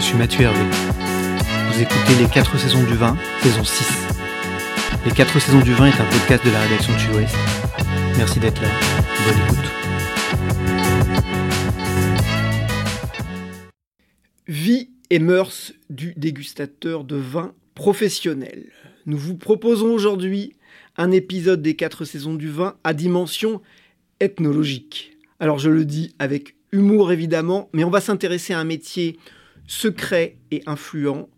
je 0.00 0.06
suis 0.06 0.16
Mathieu 0.16 0.44
Hervé. 0.44 0.64
Vous 1.70 1.82
écoutez 1.82 2.14
Les 2.18 2.26
4 2.26 2.58
saisons 2.58 2.82
du 2.84 2.94
vin, 2.94 3.18
saison 3.42 3.62
6. 3.62 3.86
Les 5.04 5.12
4 5.12 5.38
saisons 5.38 5.60
du 5.60 5.74
vin 5.74 5.86
est 5.86 6.00
un 6.00 6.06
podcast 6.06 6.44
de 6.46 6.50
la 6.50 6.60
rédaction 6.60 6.94
de. 6.94 7.26
Merci 8.16 8.40
d'être 8.40 8.62
là. 8.62 8.68
Bonne 9.26 9.36
écoute. 9.44 9.58
Vie 14.48 14.88
et 15.10 15.18
mœurs 15.18 15.74
du 15.90 16.14
dégustateur 16.16 17.04
de 17.04 17.16
vin 17.16 17.52
professionnel. 17.74 18.70
Nous 19.04 19.18
vous 19.18 19.36
proposons 19.36 19.92
aujourd'hui 19.92 20.54
un 20.96 21.10
épisode 21.10 21.60
des 21.60 21.76
4 21.76 22.06
saisons 22.06 22.34
du 22.34 22.48
vin 22.48 22.74
à 22.84 22.94
dimension 22.94 23.60
ethnologique. 24.18 25.18
Alors 25.40 25.58
je 25.58 25.68
le 25.68 25.84
dis 25.84 26.14
avec 26.18 26.54
humour 26.72 27.12
évidemment, 27.12 27.68
mais 27.74 27.84
on 27.84 27.90
va 27.90 28.00
s'intéresser 28.00 28.54
à 28.54 28.60
un 28.60 28.64
métier 28.64 29.18
secret 29.70 30.36
et 30.50 30.64
influent, 30.66 31.28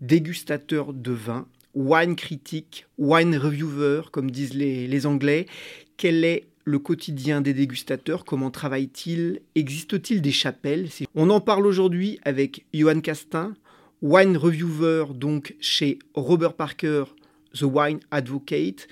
dégustateur 0.00 0.92
de 0.92 1.10
vin, 1.10 1.48
wine 1.74 2.14
critique, 2.14 2.86
wine 2.96 3.36
reviewer, 3.36 4.02
comme 4.12 4.30
disent 4.30 4.54
les, 4.54 5.04
Anglais. 5.04 5.46
Quel 5.96 6.24
est 6.24 6.44
le 6.64 6.78
quotidien 6.78 7.40
des 7.40 7.54
dégustateurs? 7.54 8.24
Comment 8.24 8.52
travaillent-ils? 8.52 9.40
Existe-t-il 9.56 10.22
des 10.22 10.30
chapelles? 10.30 10.90
On 11.16 11.28
en 11.28 11.40
parle 11.40 11.66
aujourd'hui 11.66 12.20
avec 12.24 12.66
Johan 12.72 13.00
Castin, 13.00 13.54
wine 14.00 14.36
reviewer 14.36 15.06
donc 15.12 15.56
chez 15.58 15.98
Robert 16.14 16.54
Parker, 16.54 17.04
The 17.52 17.62
Wine 17.62 17.98
Advocate, 18.12 18.86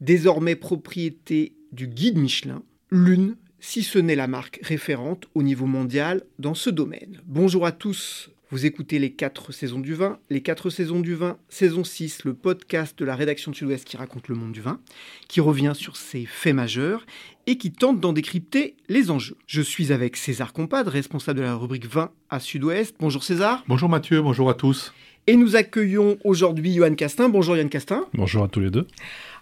désormais 0.00 0.56
propriété 0.56 1.52
du 1.72 1.88
guide 1.88 2.16
Michelin, 2.16 2.62
l'une 2.90 3.36
si 3.60 3.82
ce 3.82 3.98
n'est 3.98 4.16
la 4.16 4.26
marque 4.26 4.60
référente 4.62 5.28
au 5.34 5.42
niveau 5.42 5.66
mondial 5.66 6.22
dans 6.38 6.54
ce 6.54 6.70
domaine. 6.70 7.20
Bonjour 7.26 7.66
à 7.66 7.72
tous, 7.72 8.30
vous 8.50 8.66
écoutez 8.66 8.98
les 8.98 9.12
4 9.12 9.52
saisons 9.52 9.78
du 9.78 9.94
vin. 9.94 10.18
Les 10.28 10.40
4 10.40 10.70
saisons 10.70 10.98
du 10.98 11.14
vin, 11.14 11.38
saison 11.48 11.84
6, 11.84 12.24
le 12.24 12.34
podcast 12.34 12.98
de 12.98 13.04
la 13.04 13.14
rédaction 13.14 13.52
de 13.52 13.56
Sud-Ouest 13.56 13.84
qui 13.84 13.96
raconte 13.96 14.26
le 14.26 14.34
monde 14.34 14.50
du 14.50 14.60
vin, 14.60 14.80
qui 15.28 15.40
revient 15.40 15.72
sur 15.74 15.96
ses 15.96 16.26
faits 16.26 16.54
majeurs 16.54 17.06
et 17.46 17.58
qui 17.58 17.70
tente 17.70 18.00
d'en 18.00 18.12
décrypter 18.12 18.74
les 18.88 19.12
enjeux. 19.12 19.36
Je 19.46 19.62
suis 19.62 19.92
avec 19.92 20.16
César 20.16 20.52
Compad, 20.52 20.88
responsable 20.88 21.38
de 21.38 21.44
la 21.44 21.54
rubrique 21.54 21.86
vin 21.86 22.10
à 22.28 22.40
Sud-Ouest. 22.40 22.96
Bonjour 22.98 23.22
César. 23.22 23.62
Bonjour 23.68 23.88
Mathieu, 23.88 24.20
bonjour 24.20 24.50
à 24.50 24.54
tous. 24.54 24.92
Et 25.28 25.36
nous 25.36 25.54
accueillons 25.54 26.18
aujourd'hui 26.24 26.74
Johan 26.74 26.94
Castin. 26.94 27.28
Bonjour 27.28 27.54
Johan 27.54 27.68
Castin. 27.68 28.04
Bonjour 28.14 28.42
à 28.42 28.48
tous 28.48 28.58
les 28.58 28.70
deux. 28.70 28.88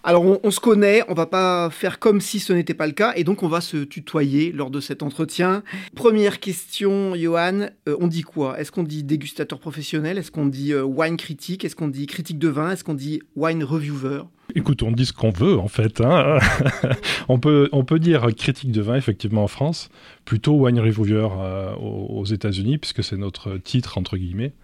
Alors 0.09 0.25
on, 0.43 0.51
se 0.51 0.59
connaît, 0.59 1.03
on 1.09 1.13
va 1.13 1.27
pas 1.27 1.69
faire 1.69 1.99
comme 1.99 2.23
si 2.23 2.41
ce 2.41 2.55
n'était 2.55 2.73
pas 2.73 2.87
le 2.87 2.95
cas, 2.95 3.13
et 3.17 3.25
donc 3.25 3.43
on 3.43 3.49
va 3.49 3.61
se 3.61 3.77
tutoyer 3.77 4.53
lors 4.53 4.71
de 4.71 4.81
cet 4.81 5.03
entretien. 5.03 5.63
Première 5.95 6.41
question, 6.41 7.15
Johan, 7.15 7.69
euh, 7.87 7.97
on 8.01 8.07
dit 8.07 8.23
quoi? 8.23 8.59
Est-ce 8.59 8.73
qu'on 8.73 8.85
dit 8.85 9.05
dégustateur 9.05 9.59
professionnel? 9.59 10.17
Est-ce 10.17 10.31
qu'on 10.31 10.47
dit 10.47 10.73
euh, 10.73 10.83
wine 10.83 11.19
critique? 11.19 11.63
Est-ce 11.63 11.77
qu'on 11.77 11.89
dit 11.89 12.07
critique 12.07 12.39
de 12.39 12.49
vin? 12.49 12.71
Est-ce 12.71 12.85
qu'on 12.85 12.95
dit 12.95 13.21
wine 13.37 13.63
reviewer? 13.63 14.23
Écoute, 14.55 14.83
on 14.83 14.93
dit 14.93 15.05
ce 15.05 15.13
qu'on 15.13 15.29
veut 15.29 15.59
en 15.59 15.69
fait. 15.69 16.01
Hein. 16.01 16.39
on, 17.29 17.39
peut, 17.39 17.69
on 17.73 17.85
peut 17.85 17.99
dire 17.99 18.29
critique 18.35 18.73
de 18.73 18.81
vin 18.81 18.95
effectivement 18.95 19.45
en 19.45 19.49
France, 19.49 19.91
plutôt 20.25 20.55
wine 20.55 20.81
reviewer 20.81 21.29
euh, 21.39 21.75
aux, 21.75 22.21
aux 22.21 22.25
États-Unis, 22.25 22.79
puisque 22.79 23.05
c'est 23.05 23.19
notre 23.19 23.59
titre 23.59 23.99
entre 23.99 24.17
guillemets. 24.17 24.55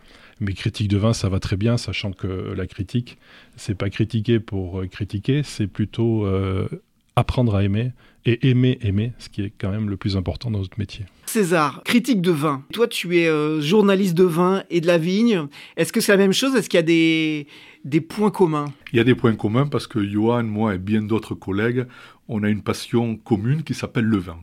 Mais 0.40 0.52
critique 0.52 0.88
de 0.88 0.96
vin, 0.96 1.12
ça 1.12 1.28
va 1.28 1.40
très 1.40 1.56
bien, 1.56 1.76
sachant 1.76 2.12
que 2.12 2.26
la 2.26 2.66
critique, 2.66 3.18
c'est 3.56 3.74
pas 3.74 3.90
critiquer 3.90 4.40
pour 4.40 4.80
euh, 4.80 4.86
critiquer, 4.86 5.42
c'est 5.42 5.66
plutôt 5.66 6.26
euh, 6.26 6.68
apprendre 7.16 7.54
à 7.54 7.62
aimer 7.62 7.92
et 8.26 8.48
aimer 8.48 8.78
aimer, 8.80 9.12
ce 9.18 9.28
qui 9.28 9.42
est 9.42 9.52
quand 9.56 9.70
même 9.70 9.90
le 9.90 9.96
plus 9.96 10.16
important 10.16 10.50
dans 10.50 10.58
notre 10.58 10.78
métier. 10.78 11.04
César, 11.26 11.82
critique 11.84 12.20
de 12.20 12.30
vin. 12.30 12.64
Toi, 12.72 12.88
tu 12.88 13.18
es 13.18 13.28
euh, 13.28 13.60
journaliste 13.60 14.14
de 14.14 14.24
vin 14.24 14.64
et 14.70 14.80
de 14.80 14.86
la 14.86 14.98
vigne. 14.98 15.46
Est-ce 15.76 15.92
que 15.92 16.00
c'est 16.00 16.12
la 16.12 16.18
même 16.18 16.32
chose? 16.32 16.54
Est-ce 16.54 16.68
qu'il 16.68 16.78
y 16.78 16.82
a 16.82 16.82
des, 16.82 17.46
des 17.84 18.00
points 18.00 18.30
communs? 18.30 18.72
Il 18.92 18.96
y 18.96 19.00
a 19.00 19.04
des 19.04 19.14
points 19.14 19.34
communs 19.34 19.66
parce 19.66 19.86
que 19.86 20.04
Johan, 20.04 20.44
moi 20.44 20.74
et 20.74 20.78
bien 20.78 21.02
d'autres 21.02 21.34
collègues, 21.34 21.86
on 22.28 22.42
a 22.42 22.48
une 22.48 22.62
passion 22.62 23.16
commune 23.16 23.62
qui 23.62 23.74
s'appelle 23.74 24.06
le 24.06 24.18
vin. 24.18 24.38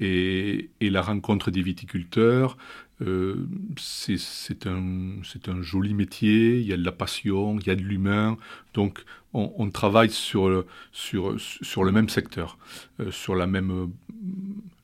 Et, 0.00 0.70
et, 0.80 0.90
la 0.90 1.00
rencontre 1.00 1.50
des 1.50 1.62
viticulteurs, 1.62 2.56
euh, 3.02 3.46
c'est 3.78 4.66
un, 4.66 5.20
un, 5.48 5.62
joli 5.62 5.94
métier, 5.94 6.58
il 6.58 6.66
y 6.66 6.72
a 6.72 6.76
de 6.76 6.84
la 6.84 6.92
passion, 6.92 7.58
il 7.58 7.66
y 7.66 7.70
a 7.70 7.74
de 7.74 7.82
l'humain, 7.82 8.36
donc 8.74 9.04
on, 9.34 9.70
travaille 9.70 10.10
sur, 10.10 10.64
sur, 10.92 11.36
sur 11.38 11.84
le 11.84 11.92
même 11.92 12.08
secteur, 12.08 12.58
euh, 13.00 13.10
sur 13.10 13.34
la 13.34 13.46
même, 13.46 13.90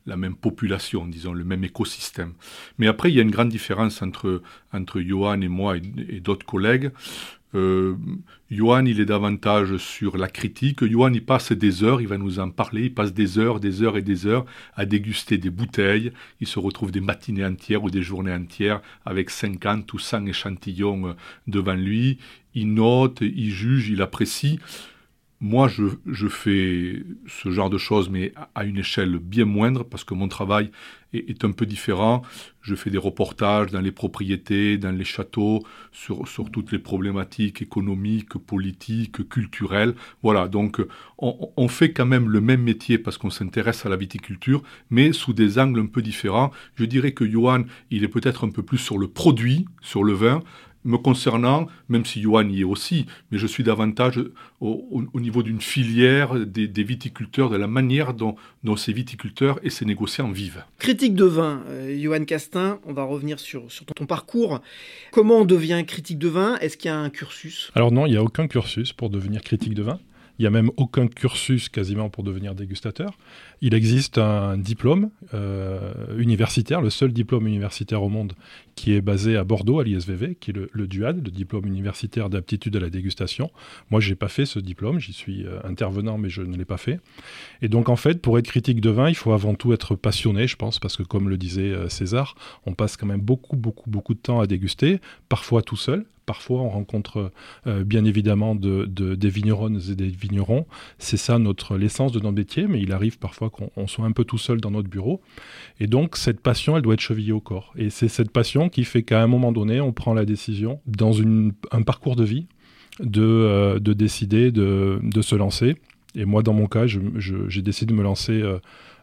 la 0.07 0.17
même 0.17 0.35
population, 0.35 1.07
disons, 1.07 1.33
le 1.33 1.45
même 1.45 1.65
écosystème. 1.65 2.33
Mais 2.79 2.87
après, 2.87 3.11
il 3.11 3.17
y 3.17 3.19
a 3.19 3.23
une 3.23 3.31
grande 3.31 3.51
différence 3.51 4.01
entre, 4.03 4.43
entre 4.73 5.01
Johan 5.01 5.41
et 5.43 5.49
moi 5.49 5.77
et 5.77 6.21
d'autres 6.21 6.47
collègues. 6.47 6.91
Euh, 7.55 7.97
Johan, 8.51 8.85
il 8.85 9.01
est 9.01 9.07
davantage 9.07 9.77
sur 9.79 10.17
la 10.19 10.29
critique. 10.29 10.85
Johan, 10.85 11.13
il 11.13 11.25
passe 11.25 11.53
des 11.53 11.83
heures, 11.83 12.01
il 12.01 12.09
va 12.09 12.19
nous 12.19 12.39
en 12.41 12.51
parler, 12.51 12.85
il 12.85 12.95
passe 12.95 13.15
des 13.15 13.39
heures, 13.39 13.61
des 13.61 13.83
heures 13.83 13.97
et 13.97 14.03
des 14.03 14.27
heures 14.27 14.45
à 14.75 14.85
déguster 14.85 15.39
des 15.39 15.51
bouteilles. 15.51 16.13
Il 16.41 16.47
se 16.47 16.59
retrouve 16.59 16.91
des 16.91 17.01
matinées 17.01 17.45
entières 17.45 17.85
ou 17.85 17.91
des 17.91 18.03
journées 18.03 18.35
entières 18.35 18.83
avec 19.05 19.31
50 19.31 19.93
ou 19.93 19.99
100 19.99 20.27
échantillons 20.27 21.09
euh, 21.09 21.13
devant 21.47 21.75
lui. 21.75 22.19
Il 22.55 22.75
note, 22.75 23.21
il 23.21 23.51
juge, 23.51 23.89
il 23.89 24.03
apprécie. 24.03 24.59
Moi, 25.41 25.69
je, 25.69 25.85
je, 26.05 26.27
fais 26.27 27.05
ce 27.29 27.51
genre 27.51 27.71
de 27.71 27.79
choses, 27.79 28.11
mais 28.11 28.33
à 28.57 28.65
une 28.65 28.79
échelle 28.79 29.19
bien 29.19 29.45
moindre, 29.45 29.85
parce 29.85 30.03
que 30.03 30.13
mon 30.15 30.27
travail 30.27 30.73
est, 31.13 31.45
un 31.45 31.53
peu 31.53 31.65
différent. 31.65 32.23
Je 32.61 32.75
fais 32.75 32.91
des 32.91 32.99
reportages 32.99 33.71
dans 33.71 33.81
les 33.81 33.93
propriétés, 33.93 34.79
dans 34.79 34.91
les 34.91 35.05
châteaux, 35.05 35.63
sur, 35.93 36.27
sur 36.27 36.51
toutes 36.51 36.73
les 36.73 36.81
problématiques 36.81 37.63
économiques, 37.63 38.35
politiques, 38.35 39.29
culturelles. 39.29 39.95
Voilà, 40.23 40.49
donc 40.49 40.81
on, 41.19 41.51
on 41.57 41.69
fait 41.69 41.93
quand 41.93 42.07
même 42.07 42.29
le 42.29 42.41
même 42.41 42.63
métier 42.63 42.99
parce 42.99 43.17
qu'on 43.17 43.31
s'intéresse 43.31 43.87
à 43.87 43.89
la 43.89 43.97
viticulture, 43.97 44.63
mais 44.91 45.13
sous 45.13 45.33
des 45.33 45.59
angles 45.59 45.81
un 45.81 45.87
peu 45.87 46.03
différents. 46.03 46.51
Je 46.75 46.85
dirais 46.85 47.13
que 47.13 47.25
Johan, 47.25 47.63
il 47.91 48.03
est 48.03 48.09
peut-être 48.09 48.45
un 48.45 48.51
peu 48.51 48.63
plus 48.65 48.79
sur 48.79 48.99
le 48.99 49.07
produit, 49.07 49.67
sur 49.81 50.03
le 50.03 50.15
vin, 50.15 50.43
me 50.89 50.97
concernant, 50.97 51.69
même 51.89 52.05
si 52.05 52.23
Johan 52.23 52.49
y 52.49 52.63
est 52.63 52.65
aussi, 52.65 53.07
mais 53.31 53.39
je 53.39 53.47
suis 53.47 53.63
davantage 53.63 54.21
au, 54.61 55.07
au 55.13 55.21
niveau 55.21 55.43
d'une 55.43 55.61
filière 55.61 56.35
des, 56.35 56.67
des, 56.67 56.83
viticulteurs, 56.83 57.51
de 57.51 57.57
la 57.57 57.67
manière 57.67 58.15
dont, 58.15 58.37
dont, 58.65 58.77
ces 58.77 58.93
viticulteurs 58.93 59.61
et 59.63 59.71
ces 59.71 59.85
négociants 59.85 60.31
vivent. 60.31 60.65
Critique 60.79 61.15
de 61.15 61.27
vin, 61.27 61.63
euh, 61.69 61.97
Johan 62.01 62.25
Castin, 62.25 62.81
on 62.87 62.95
va 62.95 63.05
revenir 63.05 63.39
sur, 63.39 63.71
sur 63.71 63.85
ton 63.85 64.07
parcours. 64.07 64.61
Comment 65.13 65.39
on 65.39 65.45
devient 65.45 65.85
critique 65.87 66.19
de 66.19 66.29
vin? 66.29 66.57
Est-ce 66.57 66.77
qu'il 66.77 66.91
y 66.91 66.95
a 66.95 66.99
un 66.99 67.11
cursus? 67.11 67.71
Alors 67.75 67.93
non, 67.93 68.07
il 68.07 68.13
n'y 68.13 68.17
a 68.17 68.23
aucun 68.23 68.49
cursus 68.49 68.93
pour 68.93 69.11
devenir 69.11 69.43
critique 69.43 69.75
de 69.75 69.83
vin. 69.83 70.01
Il 70.39 70.43
n'y 70.43 70.47
a 70.47 70.51
même 70.51 70.71
aucun 70.77 71.09
cursus 71.09 71.69
quasiment 71.69 72.11
pour 72.11 72.23
devenir 72.23 72.55
dégustateur. 72.55 73.19
Il 73.61 73.75
existe 73.75 74.19
un 74.19 74.57
diplôme 74.57 75.11
euh, 75.35 76.17
universitaire, 76.17 76.81
le 76.81 76.91
seul 76.91 77.13
diplôme 77.13 77.49
universitaire 77.49 78.03
au 78.03 78.09
monde 78.09 78.35
qui 78.77 78.93
est 78.93 79.01
basé 79.01 79.37
à 79.37 79.43
Bordeaux, 79.43 79.81
à 79.81 79.85
l'ISVV, 79.85 80.37
qui 80.37 80.53
est 80.53 80.55
le, 80.55 80.87
DUAD, 80.87 81.25
le 81.25 81.31
diplôme 81.33 81.67
universitaire 81.67 82.31
d'aptitude 82.31 82.77
à 82.77 82.81
la 82.81 82.89
dégustation. 82.89 83.51
Moi, 83.91 84.01
je 84.01 84.11
n'ai 84.11 84.15
pas 84.15 84.29
fait 84.29 84.47
ce 84.47 84.61
diplôme, 84.61 85.01
j'y 85.01 85.13
suis 85.13 85.45
euh, 85.45 85.59
intervenant, 85.65 86.19
mais 86.19 86.29
je 86.29 86.43
ne 86.43 86.57
l'ai 86.57 86.65
pas 86.65 86.77
fait. 86.77 87.01
Et 87.61 87.69
donc, 87.69 87.89
en 87.89 87.97
fait, 87.97 88.23
pour 88.23 88.39
être 88.39 88.47
critique 88.47 88.81
de 88.81 88.91
vin, 88.91 89.09
il 89.09 89.17
faut 89.17 89.33
avant 89.33 89.55
tout 89.55 89.73
être 89.73 89.97
passionné, 89.97 90.47
je 90.47 90.55
pense, 90.55 90.79
parce 90.79 90.97
que 90.97 91.03
comme 91.03 91.29
le 91.29 91.37
disait 91.37 91.73
euh, 91.73 91.89
César, 91.89 92.37
on 92.65 92.75
passe 92.75 92.97
quand 92.97 93.07
même 93.07 93.21
beaucoup, 93.21 93.57
beaucoup, 93.57 93.91
beaucoup 93.91 94.15
de 94.15 94.21
temps 94.21 94.39
à 94.39 94.47
déguster, 94.47 95.01
parfois 95.29 95.63
tout 95.63 95.77
seul, 95.77 96.05
parfois 96.29 96.61
on 96.61 96.69
rencontre 96.69 97.33
bien 97.67 98.05
évidemment 98.05 98.55
de, 98.55 98.85
des 98.85 99.29
vigneronnes 99.29 99.81
et 99.91 99.95
des 99.95 100.09
vignerons. 100.09 100.67
C'est 100.99 101.17
ça 101.17 101.39
notre 101.39 101.77
l'essence 101.77 102.13
de 102.13 102.21
notre 102.21 102.37
métier, 102.37 102.67
mais 102.69 102.81
il 102.81 102.93
arrive 102.93 103.19
parfois 103.19 103.49
qu'on 103.51 103.87
soit 103.87 104.05
un 104.05 104.13
peu 104.13 104.25
tout 104.25 104.39
seul 104.39 104.61
dans 104.61 104.71
notre 104.71 104.91
bureau. 104.91 105.23
Et 105.81 105.87
donc 105.87 106.17
cette 106.17 106.41
passion, 106.41 106.77
elle 106.77 106.83
doit 106.83 106.95
être 106.95 107.01
chevillée 107.01 107.33
au 107.33 107.41
corps. 107.41 107.73
Et 107.77 107.89
c'est 107.89 108.09
cette 108.09 108.31
passion 108.31 108.69
qui 108.69 108.85
fait 108.85 109.03
qu'à 109.03 109.23
un 109.23 109.27
moment 109.27 109.53
donné, 109.53 109.81
on 109.81 109.93
prend 109.93 110.13
la 110.13 110.27
décision 110.27 110.81
dans 110.87 111.15
un 111.21 111.83
parcours 111.83 112.17
de 112.17 112.25
vie 112.25 112.47
de, 113.01 113.79
de 113.79 113.93
décider 113.93 114.51
de, 114.51 115.01
de, 115.03 115.23
se 115.23 115.35
lancer. 115.35 115.77
Et 116.15 116.25
moi, 116.25 116.43
dans 116.43 116.53
mon 116.53 116.67
cas, 116.67 116.87
j'ai 116.87 117.63
décidé 117.63 117.93
de 117.93 117.99
me 117.99 118.03
lancer 118.03 118.41
euh, 118.41 118.59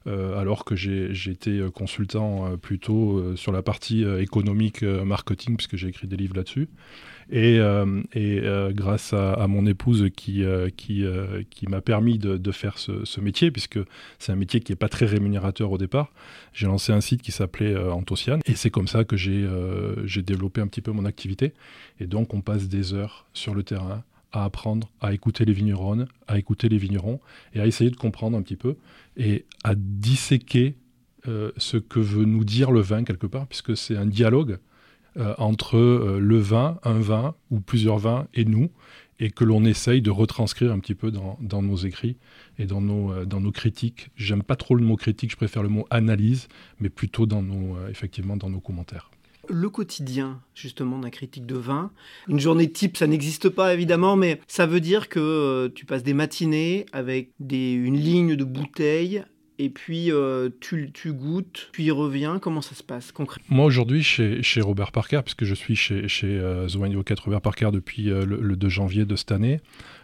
alors 0.07 0.66
que 0.66 0.75
j'ai 0.75 1.12
été 1.31 1.66
consultant 1.74 2.46
euh, 2.46 2.57
plutôt 2.57 3.36
sur 3.36 3.52
la 3.52 3.62
partie 3.62 4.04
économique, 4.04 4.84
marketing, 4.84 5.57
puisque 5.57 5.75
j'ai 5.75 5.88
écrit 5.88 6.07
des 6.07 6.18
livres 6.18 6.36
là-dessus. 6.36 6.69
Et, 7.31 7.60
grâce 8.72 9.13
à, 9.13 9.48
mon 9.48 9.66
épouse 9.66 10.10
qui, 10.16 10.44
m'a 11.68 11.81
permis 11.81 12.19
de, 12.19 12.52
faire 12.52 12.78
ce, 12.78 13.19
métier, 13.19 13.50
puisque 13.52 13.80
c'est 14.19 14.31
un 14.31 14.36
métier 14.36 14.60
qui 14.60 14.72
n'est 14.72 14.78
pas 14.78 14.90
très 14.90 15.06
rémunérateur 15.06 15.72
au 15.72 15.78
départ, 15.78 16.12
j'ai 16.54 16.68
lancé 16.68 16.94
un 16.94 17.02
site 17.02 17.22
qui 17.22 17.31
s'appelait 17.31 17.75
Antociane. 17.75 18.42
Et 18.46 18.56
c'est 18.56 18.69
comme 18.69 18.88
ça 18.88 19.04
que 19.04 19.18
j'ai 19.18 20.22
développé 20.22 20.62
un 20.62 20.68
petit 20.68 20.81
peu 20.81 20.92
mon 20.92 21.06
activité. 21.06 21.54
Et 22.00 22.06
donc 22.06 22.34
on 22.34 22.42
passe 22.42 22.68
des 22.68 22.94
heures 22.94 23.25
sur 23.34 23.56
le 23.56 23.63
terrain 23.63 24.04
à 24.35 24.43
apprendre 24.43 24.91
à 25.01 25.13
écouter 25.13 25.45
les 25.45 25.53
vignerons, 25.53 26.05
à 26.27 26.37
écouter 26.37 26.69
les 26.69 26.77
vignerons 26.77 27.19
et 27.53 27.61
à 27.61 27.67
essayer 27.67 27.89
de 27.89 27.95
comprendre 27.95 28.37
un 28.37 28.41
petit 28.41 28.57
peu 28.57 28.75
et 29.17 29.45
à 29.63 29.73
disséquer 29.75 30.75
euh, 31.27 31.51
ce 31.57 31.77
que 31.77 31.99
veut 31.99 32.25
nous 32.25 32.43
dire 32.43 32.71
le 32.71 32.81
vin 32.81 33.03
quelque 33.03 33.27
part, 33.27 33.47
puisque 33.47 33.75
c'est 33.75 33.95
un 33.95 34.05
dialogue 34.05 34.59
euh, 35.17 35.33
entre 35.37 35.77
euh, 35.77 36.19
le 36.19 36.37
vin, 36.37 36.77
un 36.83 36.99
vin 36.99 37.33
ou 37.49 37.61
plusieurs 37.61 37.97
vins 37.97 38.27
et 38.33 38.45
nous, 38.45 38.69
et 39.19 39.31
que 39.31 39.45
l'on 39.45 39.63
essaye 39.63 40.01
de 40.01 40.11
retranscrire 40.11 40.73
un 40.73 40.79
petit 40.79 40.93
peu 40.93 41.09
dans, 41.09 41.61
nos 41.61 41.77
écrits 41.77 42.17
et 42.59 42.65
dans 42.65 42.81
nos, 42.81 43.23
dans 43.23 43.39
nos 43.39 43.53
critiques. 43.53 44.09
J'aime 44.17 44.43
pas 44.43 44.57
trop 44.57 44.75
le 44.75 44.83
mot 44.83 44.97
critique, 44.97 45.31
je 45.31 45.37
préfère 45.37 45.63
le 45.63 45.69
mot 45.69 45.87
analyse, 45.89 46.49
mais 46.81 46.89
plutôt 46.89 47.25
dans 47.25 47.41
nos, 47.41 47.77
effectivement 47.87 48.35
dans 48.35 48.49
nos 48.49 48.59
commentaires 48.59 49.09
le 49.50 49.69
quotidien 49.69 50.42
justement 50.53 51.00
d'un 51.00 51.09
critique 51.09 51.45
de 51.45 51.56
vin. 51.56 51.92
Une 52.27 52.39
journée 52.39 52.71
type, 52.71 52.97
ça 52.97 53.07
n'existe 53.07 53.50
pas 53.50 53.74
évidemment, 53.74 54.15
mais 54.15 54.39
ça 54.47 54.65
veut 54.65 54.80
dire 54.80 55.09
que 55.09 55.19
euh, 55.19 55.69
tu 55.74 55.86
passes 55.86 56.03
des 56.03 56.13
matinées 56.13 56.86
avec 56.92 57.31
des, 57.39 57.74
une 57.74 57.97
ligne 57.97 58.36
de 58.36 58.44
bouteilles 58.44 59.24
et 59.57 59.69
puis 59.69 60.12
euh, 60.12 60.50
tu, 60.59 60.92
tu, 60.94 61.13
goûtes, 61.13 61.69
puis 61.71 61.89
reviens. 61.89 62.39
Comment 62.39 62.62
ça 62.62 62.75
se 62.75 62.83
passe 62.83 63.12
concrètement 63.12 63.56
Moi 63.56 63.65
aujourd'hui 63.65 64.03
chez, 64.03 64.62
Robert 64.62 64.92
Parker, 64.92 65.21
puisque 65.24 65.45
je 65.45 65.56
suis 65.56 65.75
chez, 65.75 66.07
chez 66.07 66.27
euh, 66.27 66.68
The 66.68 66.75
Wine 66.75 67.03
4 67.03 67.24
Robert 67.24 67.42
Parker 67.42 67.69
depuis 67.71 68.03
le, 68.03 68.25
le, 68.25 68.56
2 68.56 68.69
janvier 68.69 69.06
de 69.06 69.15
cette 69.15 69.31
année, 69.31 69.62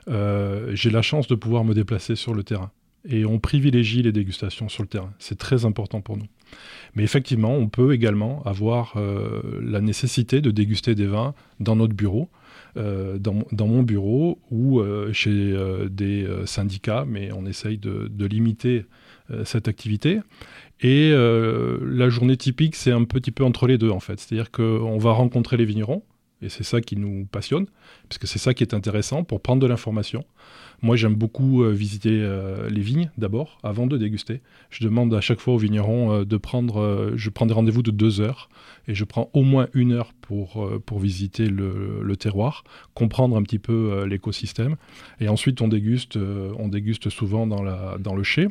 j'ai 0.07 0.89
la 0.89 1.01
chance 1.01 1.27
de 1.27 1.35
pouvoir 1.35 1.63
me 1.63 1.73
déplacer 1.73 2.15
sur 2.15 2.33
le 2.33 2.43
terrain. 2.43 2.71
Et 3.07 3.25
on 3.25 3.39
privilégie 3.39 4.03
les 4.03 4.11
dégustations 4.11 4.69
sur 4.69 4.83
le 4.83 4.87
terrain. 4.87 5.11
C'est 5.17 5.37
très 5.37 5.65
important 5.65 6.01
pour 6.01 6.17
nous. 6.17 6.27
Mais 6.95 7.03
effectivement, 7.03 7.53
on 7.53 7.67
peut 7.67 7.93
également 7.93 8.43
avoir 8.43 8.93
euh, 8.97 9.41
la 9.61 9.81
nécessité 9.81 10.41
de 10.41 10.51
déguster 10.51 10.95
des 10.95 11.07
vins 11.07 11.33
dans 11.59 11.75
notre 11.75 11.93
bureau, 11.93 12.29
euh, 12.77 13.17
dans, 13.17 13.67
mon 13.67 13.83
bureau 13.83 14.39
ou 14.49 14.79
euh, 14.79 15.11
chez 15.13 15.55
des 15.89 16.27
syndicats, 16.45 17.05
mais 17.07 17.31
on 17.31 17.45
essaye 17.45 17.77
de, 17.77 18.25
limiter 18.25 18.85
cette 19.45 19.67
activité. 19.67 20.19
Et 20.81 21.11
la 21.11 22.09
journée 22.09 22.37
typique, 22.37 22.75
c'est 22.75 22.91
un 22.91 23.03
petit 23.03 23.31
peu 23.31 23.43
entre 23.43 23.67
les 23.67 23.77
deux 23.77 23.91
en 23.91 23.99
fait. 23.99 24.19
C'est-à-dire 24.19 24.51
qu'on 24.51 24.97
va 24.97 25.11
rencontrer 25.11 25.57
les 25.57 25.65
vignerons, 25.65 26.03
et 26.41 26.49
c'est 26.49 26.63
ça 26.63 26.81
qui 26.81 26.95
nous 26.95 27.25
passionne, 27.25 27.67
parce 28.09 28.17
que 28.17 28.27
c'est 28.27 28.39
ça 28.39 28.53
qui 28.53 28.63
est 28.63 28.73
intéressant 28.73 29.23
pour 29.23 29.41
prendre 29.41 29.61
de 29.61 29.67
l'information. 29.67 30.25
Moi, 30.83 30.95
j'aime 30.95 31.13
beaucoup 31.13 31.63
euh, 31.63 31.71
visiter 31.71 32.09
euh, 32.21 32.67
les 32.69 32.81
vignes 32.81 33.11
d'abord, 33.17 33.59
avant 33.61 33.85
de 33.85 33.97
déguster. 33.97 34.41
Je 34.71 34.83
demande 34.83 35.13
à 35.13 35.21
chaque 35.21 35.39
fois 35.39 35.53
aux 35.53 35.57
vignerons 35.57 36.11
euh, 36.11 36.25
de 36.25 36.37
prendre. 36.37 37.11
je 37.15 37.29
prends 37.29 37.45
des 37.45 37.53
rendez-vous 37.53 37.83
de 37.83 37.91
deux 37.91 38.19
heures 38.19 38.49
et 38.87 38.95
je 38.95 39.03
prends 39.03 39.29
au 39.33 39.43
moins 39.43 39.67
une 39.73 39.91
heure 39.91 40.13
pour, 40.21 40.67
pour 40.85 40.99
visiter 40.99 41.47
le, 41.47 42.15
terroir, 42.15 42.63
comprendre 42.93 43.37
un 43.37 43.43
petit 43.43 43.59
peu 43.59 44.05
l'écosystème. 44.05 44.75
Et 45.19 45.29
ensuite, 45.29 45.61
on 45.61 45.67
déguste, 45.67 46.17
on 46.17 46.67
déguste 46.67 47.09
souvent 47.09 47.45
dans, 47.45 48.15
le 48.15 48.23
chai. 48.23 48.47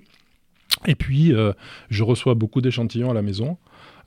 Et 0.86 0.94
puis, 0.94 1.32
je 1.90 2.02
reçois 2.02 2.34
beaucoup 2.34 2.60
d'échantillons 2.60 3.10
à 3.10 3.14
la 3.14 3.22
maison. 3.22 3.58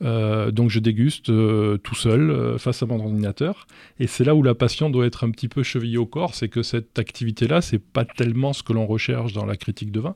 Euh, 0.02 0.52
donc 0.52 0.70
je 0.70 0.80
déguste 0.80 1.30
euh, 1.30 1.78
tout 1.78 1.96
seul 1.96 2.30
euh, 2.30 2.58
face 2.58 2.84
à 2.84 2.86
mon 2.86 3.00
ordinateur. 3.00 3.68
Et 4.00 4.08
c'est 4.08 4.24
là 4.24 4.36
où 4.36 4.44
la 4.44 4.56
passion 4.56 4.90
doit 4.90 5.06
être 5.06 5.24
un 5.24 5.32
petit 5.32 5.48
peu 5.48 5.64
chevillée 5.64 5.98
au 5.98 6.06
corps, 6.06 6.36
c'est 6.36 6.50
que 6.50 6.64
cette 6.64 6.98
activité-là, 7.00 7.62
c'est 7.62 7.80
pas 7.80 8.06
tellement 8.06 8.54
ce 8.54 8.64
que 8.64 8.74
l'on 8.74 8.86
recherche 8.86 9.34
dans 9.34 9.46
la 9.46 9.56
critique 9.56 9.92
de 9.92 10.00
vin, 10.00 10.16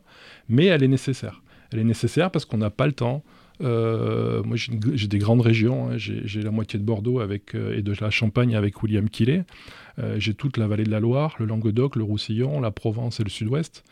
mais 0.50 0.66
elle 0.66 0.84
est 0.84 0.88
nécessaire. 0.88 1.42
Elle 1.72 1.80
est 1.80 1.86
nécessaire 1.86 2.32
parce 2.32 2.46
qu'on 2.46 2.58
n'a 2.58 2.70
pas 2.70 2.88
le 2.88 2.94
temps. 2.94 3.24
moi, 3.60 4.56
j'ai 4.56 5.08
des 5.08 5.18
grandes 5.18 5.42
régions. 5.42 5.90
Hein. 5.90 5.98
J'ai 5.98 6.42
la 6.42 6.52
moitié 6.52 6.80
de 6.80 6.86
Bordeaux 6.86 7.20
avec, 7.20 7.56
et 7.56 7.82
de 7.82 7.94
la 8.00 8.10
Champagne 8.10 8.56
avec 8.56 8.82
William 8.84 9.10
Killet. 9.10 9.44
j'ai 10.18 10.34
toute 10.34 10.56
la 10.56 10.68
vallée 10.68 10.86
de 10.86 10.92
la 10.92 11.02
Loire, 11.02 11.36
le 11.40 11.46
Languedoc, 11.46 11.98
le 11.98 12.04
Roussillon, 12.04 12.62
la 12.62 12.72
Provence 12.72 13.20
et 13.20 13.24
le 13.24 13.30
Sud-Ouest. 13.30 13.84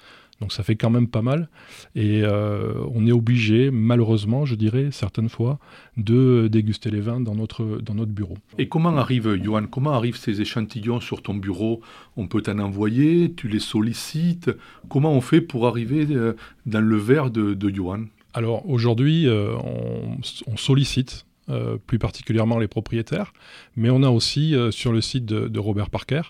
Donc 0.42 0.52
ça 0.52 0.64
fait 0.64 0.76
quand 0.76 0.90
même 0.90 1.08
pas 1.08 1.22
mal. 1.22 1.50
Et 1.96 2.22
euh, 2.24 2.74
on 2.94 3.08
est 3.08 3.12
obligé, 3.12 3.72
malheureusement, 3.72 4.46
je 4.46 4.56
dirais, 4.56 4.90
certaines 4.92 5.30
fois, 5.30 5.60
de 5.98 6.48
déguster 6.52 6.92
les 6.92 7.00
vins 7.00 7.22
dans 7.22 7.36
notre, 7.36 7.80
dans 7.82 7.96
notre 7.96 8.12
bureau. 8.12 8.38
Et 8.58 8.68
comment 8.68 8.96
arrivent, 8.98 9.42
Johan, 9.42 9.66
comment 9.68 9.92
arrivent 9.92 10.18
ces 10.18 10.42
échantillons 10.42 11.00
sur 11.00 11.22
ton 11.22 11.36
bureau? 11.36 11.82
On 12.18 12.28
peut 12.28 12.42
t'en 12.42 12.60
envoyer, 12.60 13.34
tu 13.34 13.48
les 13.48 13.60
sollicites. 13.60 14.52
Comment 14.90 15.14
on 15.14 15.22
fait 15.22 15.42
pour 15.42 15.68
arriver 15.68 16.06
euh, 16.12 16.34
dans 16.66 16.82
le 16.82 16.98
verre 16.98 17.32
de, 17.32 17.54
de 17.54 17.74
Johan? 17.74 18.06
Alors 18.34 18.70
aujourd'hui, 18.70 19.28
euh, 19.28 19.56
on 19.56 20.58
sollicite 20.58 21.25
euh, 21.48 21.78
plus 21.78 22.00
particulièrement 22.00 22.58
les 22.58 22.68
propriétaires, 22.68 23.32
mais 23.76 23.92
on 23.92 24.02
a 24.02 24.10
aussi 24.10 24.56
euh, 24.56 24.72
sur 24.72 24.92
le 24.92 25.00
site 25.00 25.26
de, 25.26 25.60
Robert 25.60 25.92
Parker, 25.92 26.24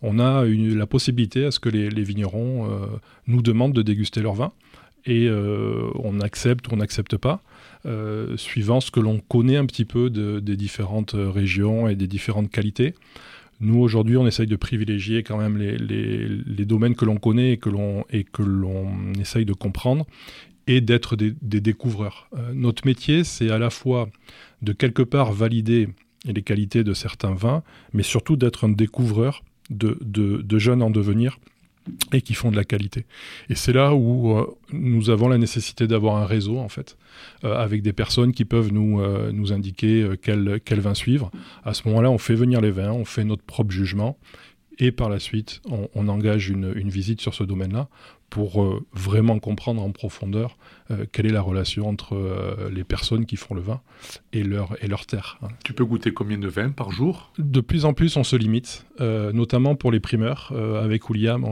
on 0.00 0.20
a 0.20 0.44
la 0.44 0.86
possibilité 0.86 1.44
à 1.44 1.50
ce 1.50 1.58
que 1.58 1.68
les, 1.68 2.04
vignerons 2.04 2.70
euh, 2.70 2.86
nous 3.26 3.42
demandent 3.42 3.72
de 3.72 3.82
déguster 3.82 4.22
leur 4.22 4.34
vin 4.34 4.52
et 5.06 5.30
on 5.30 6.20
accepte 6.20 6.68
ou 6.68 6.74
on 6.74 6.76
n'accepte 6.76 7.16
pas. 7.16 7.42
suivant 8.36 8.80
ce 8.80 8.90
que 8.90 9.00
l'on 9.00 9.18
connaît 9.18 9.56
un 9.56 9.64
petit 9.64 9.86
peu 9.86 10.10
des 10.10 10.56
différentes 10.56 11.16
régions 11.16 11.88
et 11.88 11.96
des 11.96 12.06
différentes 12.06 12.50
qualités. 12.50 12.94
Nous, 13.60 13.78
aujourd'hui, 13.78 14.18
on 14.18 14.26
essaye 14.26 14.46
de 14.46 14.56
privilégier 14.56 15.22
quand 15.22 15.38
même 15.38 15.56
les, 15.56 16.64
domaines 16.64 16.94
que 16.94 17.06
l'on 17.06 17.16
connaît 17.16 17.52
et 17.52 17.56
que 17.56 17.70
l'on 18.42 19.12
essaye 19.18 19.46
de 19.46 19.54
comprendre 19.54 20.06
et 20.70 20.80
d'être 20.80 21.16
des, 21.16 21.60
découvreurs. 21.60 22.30
notre 22.54 22.86
métier, 22.86 23.24
c'est 23.24 23.50
à 23.50 23.58
la 23.58 23.70
fois 23.70 24.08
de 24.62 24.72
quelque 24.72 25.02
part 25.02 25.32
valider 25.32 25.88
les 26.24 26.42
qualités 26.42 26.84
de 26.84 26.94
certains 26.94 27.34
vins, 27.34 27.62
mais 27.92 28.04
surtout 28.04 28.36
d'être 28.36 28.64
un 28.64 28.68
découvreur 28.68 29.42
de, 29.70 30.58
jeunes 30.58 30.82
en 30.82 30.90
devenir 30.90 31.38
et 32.12 32.20
qui 32.20 32.34
font 32.34 32.50
de 32.50 32.56
la 32.56 32.64
qualité. 32.64 33.06
Et 33.48 33.54
c'est 33.54 33.72
là 33.72 33.94
où 33.94 34.36
euh, 34.36 34.46
nous 34.72 35.10
avons 35.10 35.28
la 35.28 35.38
nécessité 35.38 35.86
d'avoir 35.86 36.16
un 36.16 36.26
réseau, 36.26 36.58
en 36.58 36.68
fait, 36.68 36.96
euh, 37.42 37.56
avec 37.56 37.82
des 37.82 37.92
personnes 37.92 38.32
qui 38.32 38.44
peuvent 38.44 38.72
nous, 38.72 39.00
euh, 39.00 39.32
indiquer 39.50 40.08
quel 40.22 40.80
vin 40.80 40.94
suivre. 40.94 41.30
À 41.64 41.74
ce 41.74 41.88
moment-là, 41.88 42.10
on 42.10 42.18
fait 42.18 42.34
venir 42.34 42.60
les 42.60 42.70
vins, 42.70 42.92
on 42.92 43.04
fait 43.04 43.24
notre 43.24 43.42
propre 43.42 43.72
jugement, 43.72 44.18
et 44.80 44.92
par 44.92 45.10
la 45.10 45.18
suite, 45.18 45.60
on, 45.94 46.08
engage 46.08 46.48
une, 46.48 46.72
une, 46.74 46.88
visite 46.88 47.20
sur 47.20 47.34
ce 47.34 47.44
domaine-là 47.44 47.88
pour 48.30 48.62
euh, 48.62 48.82
vraiment 48.94 49.38
comprendre 49.38 49.82
en 49.82 49.90
profondeur 49.90 50.56
euh, 50.90 51.04
quelle 51.12 51.26
est 51.26 51.32
la 51.32 51.42
relation 51.42 51.86
entre 51.88 52.14
euh, 52.14 52.70
les 52.72 52.84
personnes 52.84 53.26
qui 53.26 53.36
font 53.36 53.54
le 53.54 53.60
vin 53.60 53.80
et 54.32 54.42
leur, 54.42 54.82
et 54.82 54.86
leur 54.86 55.04
terre. 55.04 55.38
Hein. 55.42 55.48
Tu 55.64 55.74
peux 55.74 55.84
goûter 55.84 56.12
combien 56.12 56.38
de 56.38 56.48
vins 56.48 56.70
par 56.70 56.92
jour? 56.92 57.32
De 57.38 57.60
plus 57.60 57.84
en 57.84 57.92
plus, 57.92 58.16
on 58.16 58.24
se 58.24 58.36
limite, 58.36 58.86
notamment 59.00 59.74
pour 59.74 59.90
les 59.92 60.00
primeurs. 60.00 60.52
avec 60.80 61.10
William, 61.10 61.44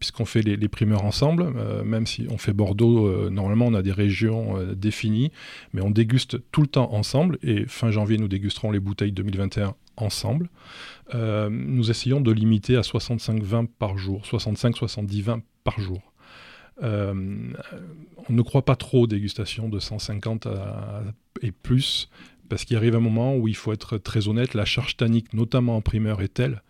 puisqu'on 0.00 0.24
fait 0.24 0.42
les, 0.42 0.56
les, 0.56 0.68
primeurs 0.68 1.04
ensemble, 1.04 1.52
même 1.84 2.06
si 2.06 2.26
on 2.30 2.38
fait 2.38 2.52
Bordeaux, 2.52 3.30
normalement 3.30 3.66
on 3.66 3.74
a 3.74 3.82
des 3.82 3.92
régions 3.92 4.56
définies, 4.74 5.30
mais 5.72 5.82
on 5.82 5.90
déguste 5.90 6.38
tout 6.50 6.62
le 6.62 6.66
temps 6.66 6.92
ensemble. 6.94 7.38
Et 7.42 7.66
fin 7.66 7.90
janvier, 7.90 8.16
nous 8.16 8.28
dégusterons 8.28 8.70
les 8.70 8.80
bouteilles 8.80 9.12
2021 9.12 9.74
ensemble. 10.02 10.48
nous 11.14 11.90
essayons 11.90 12.20
de 12.20 12.30
limiter 12.32 12.76
à 12.76 12.82
65 12.82 13.42
vins 13.42 13.64
par 13.64 13.98
jour, 13.98 14.22
65-70 14.24 15.22
vins 15.22 15.42
par 15.64 15.80
jour. 15.80 16.12
Euh, 16.82 17.52
on 18.28 18.32
ne 18.32 18.42
croit 18.42 18.64
pas 18.64 18.76
trop 18.76 19.02
aux 19.02 19.06
dégustations 19.06 19.68
de 19.68 19.78
150 19.78 20.46
et 21.42 21.52
plus, 21.52 22.08
parce 22.48 22.64
qu'il 22.64 22.76
arrive 22.76 22.94
un 22.94 23.00
moment 23.00 23.36
où 23.36 23.48
il 23.48 23.56
faut 23.56 23.72
être 23.72 23.98
très 23.98 24.28
honnête, 24.28 24.54
la 24.54 24.64
charge 24.64 24.96
tannique, 24.96 25.34
notamment 25.34 25.76
en 25.76 25.80
primeur, 25.80 26.22
est 26.22 26.34
telle 26.34 26.62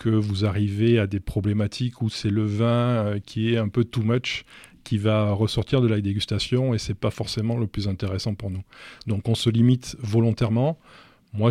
que 0.00 0.08
vous 0.08 0.46
arrivez 0.46 0.98
à 0.98 1.06
des 1.06 1.20
problématiques 1.20 2.00
où 2.00 2.08
c'est 2.08 2.30
le 2.30 2.46
vin 2.46 2.66
euh, 2.66 3.20
qui 3.20 3.52
est 3.52 3.58
un 3.58 3.68
peu 3.68 3.84
too 3.84 4.02
much 4.02 4.44
qui 4.82 4.96
va 4.96 5.30
ressortir 5.32 5.82
de 5.82 5.88
la 5.88 6.00
dégustation 6.00 6.72
et 6.72 6.78
c'est 6.78 6.94
pas 6.94 7.10
forcément 7.10 7.58
le 7.58 7.66
plus 7.66 7.86
intéressant 7.86 8.34
pour 8.34 8.50
nous. 8.50 8.62
Donc 9.06 9.28
on 9.28 9.34
se 9.34 9.50
limite 9.50 9.96
volontairement 10.00 10.78
Moi, 11.32 11.50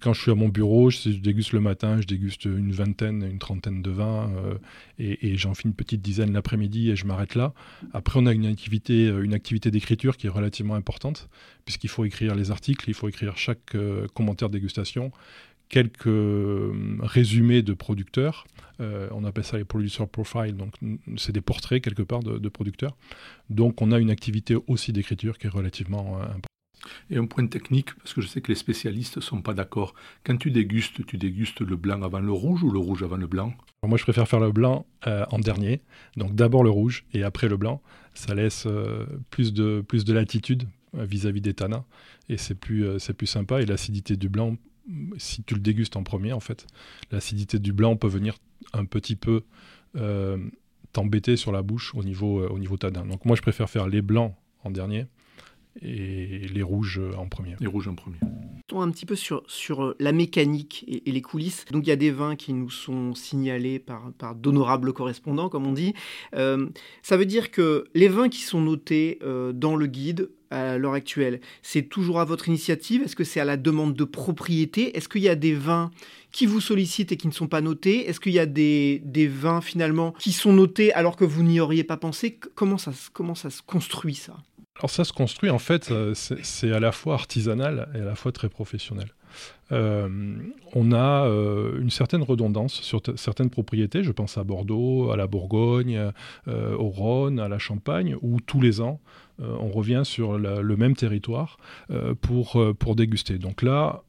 quand 0.00 0.14
je 0.14 0.20
suis 0.22 0.30
à 0.30 0.34
mon 0.34 0.48
bureau, 0.48 0.88
je, 0.88 1.10
déguste 1.10 1.52
le 1.52 1.60
matin, 1.60 2.00
je 2.00 2.06
déguste 2.06 2.46
une 2.46 2.72
vingtaine, 2.72 3.22
une 3.22 3.38
trentaine 3.38 3.82
de 3.82 3.90
vins, 3.90 4.32
euh, 4.34 4.54
et, 4.98 5.36
j'en 5.36 5.52
fais 5.52 5.64
une 5.64 5.74
petite 5.74 6.00
dizaine 6.00 6.32
l'après-midi 6.32 6.90
et 6.90 6.96
je 6.96 7.04
m'arrête 7.04 7.34
là. 7.34 7.52
Après, 7.92 8.18
on 8.18 8.24
a 8.24 8.32
une 8.32 8.46
activité, 8.46 9.08
euh, 9.08 9.22
une 9.22 9.34
activité 9.34 9.70
d'écriture 9.70 10.16
qui 10.16 10.26
est 10.26 10.30
relativement 10.30 10.74
importante, 10.74 11.28
puisqu'il 11.66 11.90
faut 11.90 12.06
écrire 12.06 12.34
les 12.34 12.50
articles, 12.50 12.88
il 12.88 12.94
faut 12.94 13.08
écrire 13.08 13.36
chaque 13.36 13.74
euh, 13.74 14.06
commentaire 14.14 14.48
dégustation, 14.48 15.12
quelques 15.68 16.08
résumés 17.00 17.62
de 17.62 17.74
producteurs. 17.74 18.44
on 18.80 19.24
appelle 19.24 19.44
ça 19.44 19.56
les 19.56 19.64
producer 19.64 20.04
profile, 20.06 20.56
donc 20.56 20.74
c'est 21.16 21.30
des 21.30 21.42
portraits 21.42 21.80
quelque 21.84 22.02
part 22.02 22.24
de, 22.24 22.48
producteurs. 22.48 22.96
Donc 23.50 23.80
on 23.80 23.92
a 23.92 24.00
une 24.00 24.10
activité 24.10 24.56
aussi 24.66 24.92
d'écriture 24.92 25.38
qui 25.38 25.46
est 25.46 25.50
relativement 25.50 26.16
importante. 26.16 26.49
Et 27.10 27.16
un 27.16 27.26
point 27.26 27.46
technique, 27.46 27.94
parce 27.94 28.14
que 28.14 28.20
je 28.20 28.26
sais 28.26 28.40
que 28.40 28.48
les 28.48 28.54
spécialistes 28.54 29.16
ne 29.16 29.22
sont 29.22 29.42
pas 29.42 29.54
d'accord. 29.54 29.94
Quand 30.24 30.36
tu 30.36 30.50
dégustes, 30.50 31.04
tu 31.06 31.18
dégustes 31.18 31.60
le 31.60 31.76
blanc 31.76 32.02
avant 32.02 32.20
le 32.20 32.32
rouge 32.32 32.62
ou 32.62 32.70
le 32.70 32.78
rouge 32.78 33.02
avant 33.02 33.16
le 33.16 33.26
blanc? 33.26 33.52
Moi, 33.86 33.98
je 33.98 34.02
préfère 34.02 34.28
faire 34.28 34.40
le 34.40 34.52
blanc 34.52 34.86
euh, 35.06 35.24
en 35.30 35.38
dernier. 35.38 35.80
Donc 36.16 36.34
d'abord 36.34 36.62
le 36.62 36.70
rouge 36.70 37.04
et 37.12 37.22
après 37.22 37.48
le 37.48 37.56
blanc. 37.56 37.82
Ça 38.14 38.34
laisse 38.34 38.64
euh, 38.66 39.06
plus, 39.30 39.52
de, 39.52 39.82
plus 39.86 40.04
de 40.04 40.12
latitude 40.12 40.64
euh, 40.96 41.04
vis-à-vis 41.04 41.40
des 41.40 41.54
tanins. 41.54 41.84
Et 42.28 42.36
c'est 42.36 42.54
plus, 42.54 42.98
c'est 42.98 43.14
plus 43.14 43.26
sympa. 43.26 43.62
Et 43.62 43.66
l'acidité 43.66 44.16
du 44.16 44.28
blanc, 44.28 44.56
si 45.16 45.42
tu 45.42 45.54
le 45.54 45.60
dégustes 45.60 45.96
en 45.96 46.02
premier, 46.02 46.32
en 46.32 46.40
fait, 46.40 46.66
l'acidité 47.10 47.58
du 47.58 47.72
blanc 47.72 47.96
peut 47.96 48.08
venir 48.08 48.36
un 48.72 48.84
petit 48.84 49.16
peu 49.16 49.42
t'embêter 50.92 51.36
sur 51.36 51.50
la 51.50 51.62
bouche 51.62 51.92
au 51.96 52.04
niveau, 52.04 52.46
au 52.46 52.58
niveau 52.60 52.76
tanin. 52.76 53.04
Donc 53.04 53.24
moi, 53.24 53.34
je 53.34 53.42
préfère 53.42 53.68
faire 53.68 53.88
les 53.88 54.02
blancs 54.02 54.34
en 54.62 54.70
dernier 54.70 55.06
et 55.82 56.46
les 56.52 56.62
rouges 56.62 57.00
en 57.16 57.26
premier. 57.26 57.56
Les 57.60 57.66
rouges 57.66 57.88
en 57.88 57.94
premier. 57.94 58.18
Un 58.72 58.90
petit 58.90 59.06
peu 59.06 59.16
sur, 59.16 59.42
sur 59.48 59.82
euh, 59.82 59.96
la 59.98 60.12
mécanique 60.12 60.84
et, 60.86 61.10
les 61.10 61.22
coulisses. 61.22 61.64
Donc 61.72 61.86
il 61.86 61.88
y 61.88 61.92
a 61.92 61.96
des 61.96 62.12
vins 62.12 62.36
qui 62.36 62.52
nous 62.52 62.70
sont 62.70 63.14
signalés 63.14 63.78
par, 63.80 64.12
par 64.16 64.34
d'honorables 64.34 64.92
correspondants, 64.92 65.48
comme 65.48 65.66
on 65.66 65.72
dit. 65.72 65.94
Euh, 66.36 66.68
ça 67.02 67.16
veut 67.16 67.26
dire 67.26 67.50
que 67.50 67.84
les 67.94 68.08
vins 68.08 68.28
qui 68.28 68.42
sont 68.42 68.60
notés 68.60 69.18
euh, 69.22 69.52
dans 69.52 69.74
le 69.74 69.86
guide 69.86 70.30
à 70.50 70.78
l'heure 70.78 70.94
actuelle, 70.94 71.40
c'est 71.62 71.82
toujours 71.82 72.20
à 72.20 72.24
votre 72.24 72.48
initiative? 72.48 73.02
Est-ce 73.02 73.16
que 73.16 73.24
c'est 73.24 73.40
à 73.40 73.44
la 73.44 73.56
demande 73.56 73.94
de 73.94 74.04
propriété? 74.04 74.96
Est-ce 74.96 75.08
qu'il 75.08 75.22
y 75.22 75.28
a 75.28 75.36
des 75.36 75.54
vins 75.54 75.90
qui 76.32 76.46
vous 76.46 76.60
sollicitent 76.60 77.12
et 77.12 77.16
qui 77.16 77.28
ne 77.28 77.32
sont 77.32 77.46
pas 77.46 77.60
notés? 77.60 78.08
Est-ce 78.08 78.18
qu'il 78.20 78.32
y 78.32 78.38
a 78.38 78.46
des, 78.46 79.00
des, 79.04 79.28
vins 79.28 79.60
finalement 79.60 80.12
qui 80.18 80.32
sont 80.32 80.52
notés 80.52 80.92
alors 80.92 81.16
que 81.16 81.24
vous 81.24 81.42
n'y 81.42 81.60
auriez 81.60 81.84
pas 81.84 81.96
pensé? 81.96 82.38
Comment 82.54 82.78
ça, 82.78 82.92
comment 83.12 83.36
ça 83.36 83.50
se 83.50 83.62
construit 83.62 84.14
ça? 84.14 84.36
Alors 84.80 84.88
ça 84.88 85.04
se 85.04 85.12
construit 85.12 85.50
en 85.50 85.58
fait, 85.58 85.90
euh, 85.90 86.14
c'est 86.14 86.72
à 86.72 86.80
la 86.80 86.90
fois 86.90 87.12
artisanal 87.12 87.90
et 87.94 87.98
à 87.98 88.04
la 88.04 88.14
fois 88.14 88.32
très 88.32 88.48
professionnel. 88.48 89.08
Euh, 89.72 90.38
on 90.72 90.92
a 90.92 91.26
euh, 91.26 91.78
une 91.82 91.90
certaine 91.90 92.22
redondance 92.22 92.80
sur 92.80 93.02
certaines 93.16 93.50
propriétés, 93.50 94.02
je 94.02 94.10
pense 94.10 94.38
à 94.38 94.44
Bordeaux, 94.44 95.10
à 95.10 95.18
la 95.18 95.26
Bourgogne, 95.26 96.12
au 96.48 96.88
Rhône, 96.88 97.38
à 97.40 97.48
la 97.48 97.58
Champagne, 97.58 98.16
où 98.22 98.40
tous 98.40 98.60
les 98.62 98.80
ans, 98.80 99.00
on 99.38 99.68
revient 99.68 100.02
sur 100.04 100.38
le 100.38 100.76
même 100.76 100.96
territoire 100.96 101.58
pour, 102.22 102.58
pour 102.78 102.96
déguster. 102.96 103.38
Donc 103.38 103.62
là, 103.62 104.02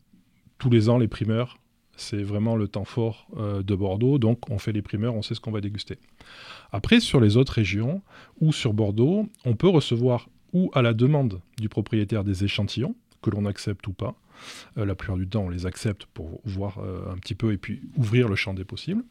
tous 0.57 0.69
les 0.69 0.89
ans, 0.89 0.97
les 0.97 1.07
primeurs, 1.07 1.57
c'est 1.97 2.23
vraiment 2.23 2.55
le 2.55 2.67
temps 2.67 2.85
fort 2.85 3.27
de 3.37 3.75
Bordeaux, 3.75 4.17
donc 4.17 4.49
on 4.49 4.57
fait 4.57 4.71
les 4.71 4.81
primeurs, 4.81 5.13
on 5.15 5.21
sait 5.21 5.35
ce 5.35 5.41
qu'on 5.41 5.51
va 5.51 5.61
déguster. 5.61 5.99
Après, 6.71 6.99
sur 6.99 7.19
les 7.19 7.37
autres 7.37 7.53
régions 7.53 8.01
ou 8.39 8.53
sur 8.53 8.73
Bordeaux, 8.73 9.27
on 9.45 9.55
peut 9.55 9.69
recevoir 9.69 10.27
ou 10.53 10.71
à 10.73 10.81
la 10.81 10.93
demande 10.93 11.41
du 11.59 11.69
propriétaire 11.69 12.23
des 12.23 12.43
échantillons, 12.43 12.95
que 13.21 13.29
l'on 13.29 13.45
accepte 13.45 13.87
ou 13.87 13.93
pas. 13.93 14.15
Euh, 14.77 14.85
la 14.85 14.95
plupart 14.95 15.17
du 15.17 15.27
temps, 15.27 15.43
on 15.43 15.49
les 15.49 15.65
accepte 15.65 16.05
pour 16.13 16.41
voir 16.43 16.79
euh, 16.79 17.11
un 17.11 17.17
petit 17.17 17.35
peu 17.35 17.53
et 17.53 17.57
puis 17.57 17.81
ouvrir 17.97 18.27
le 18.27 18.35
champ 18.35 18.53
des 18.53 18.65
possibles. 18.65 19.03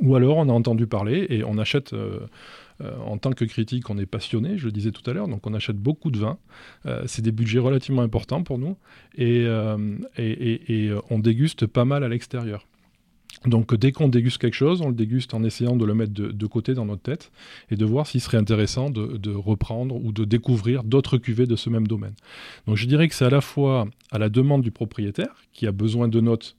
Ou 0.00 0.16
alors, 0.16 0.38
on 0.38 0.48
a 0.48 0.52
entendu 0.52 0.86
parler 0.86 1.26
et 1.28 1.44
on 1.44 1.58
achète. 1.58 1.92
Euh, 1.92 2.26
en 3.06 3.16
tant 3.16 3.30
que 3.30 3.44
critique, 3.44 3.90
on 3.90 3.98
est 3.98 4.06
passionné, 4.06 4.58
je 4.58 4.64
le 4.64 4.72
disais 4.72 4.90
tout 4.90 5.08
à 5.08 5.12
l'heure, 5.12 5.28
donc 5.28 5.46
on 5.46 5.54
achète 5.54 5.76
beaucoup 5.76 6.10
de 6.10 6.18
vin. 6.18 6.38
c'est 7.06 7.22
des 7.22 7.30
budgets 7.30 7.60
relativement 7.60 8.02
importants 8.02 8.42
pour 8.42 8.58
nous 8.58 8.76
et, 9.16 9.46
et 10.16 10.90
on 11.08 11.20
déguste 11.20 11.66
pas 11.66 11.84
mal 11.84 12.02
à 12.02 12.08
l'extérieur. 12.08 12.66
Donc 13.46 13.74
dès 13.74 13.92
qu'on 13.92 14.08
déguste 14.08 14.38
quelque 14.38 14.54
chose, 14.54 14.80
on 14.80 14.88
le 14.88 14.94
déguste 14.94 15.34
en 15.34 15.42
essayant 15.42 15.76
de 15.76 15.84
le 15.84 15.94
mettre 15.94 16.12
de, 16.12 16.46
côté 16.46 16.74
dans 16.74 16.84
notre 16.84 17.02
tête 17.02 17.32
et 17.70 17.76
de 17.76 17.84
voir 17.84 18.06
s'il 18.06 18.20
serait 18.20 18.38
intéressant 18.38 18.90
de, 18.90 19.34
reprendre 19.34 19.96
ou 19.96 20.12
de 20.12 20.24
découvrir 20.24 20.84
d'autres 20.84 21.18
cuvées 21.18 21.46
de 21.46 21.56
ce 21.56 21.70
même 21.70 21.86
domaine. 21.86 22.14
Donc 22.66 22.76
je 22.76 22.86
dirais 22.86 23.08
que 23.08 23.14
c'est 23.14 23.24
à 23.24 23.30
la 23.30 23.40
fois 23.40 23.88
à 24.10 24.18
la 24.18 24.28
demande 24.28 24.62
du 24.62 24.70
propriétaire 24.70 25.34
qui 25.52 25.66
a 25.66 25.72
besoin 25.72 26.08
de 26.08 26.20
notes 26.20 26.56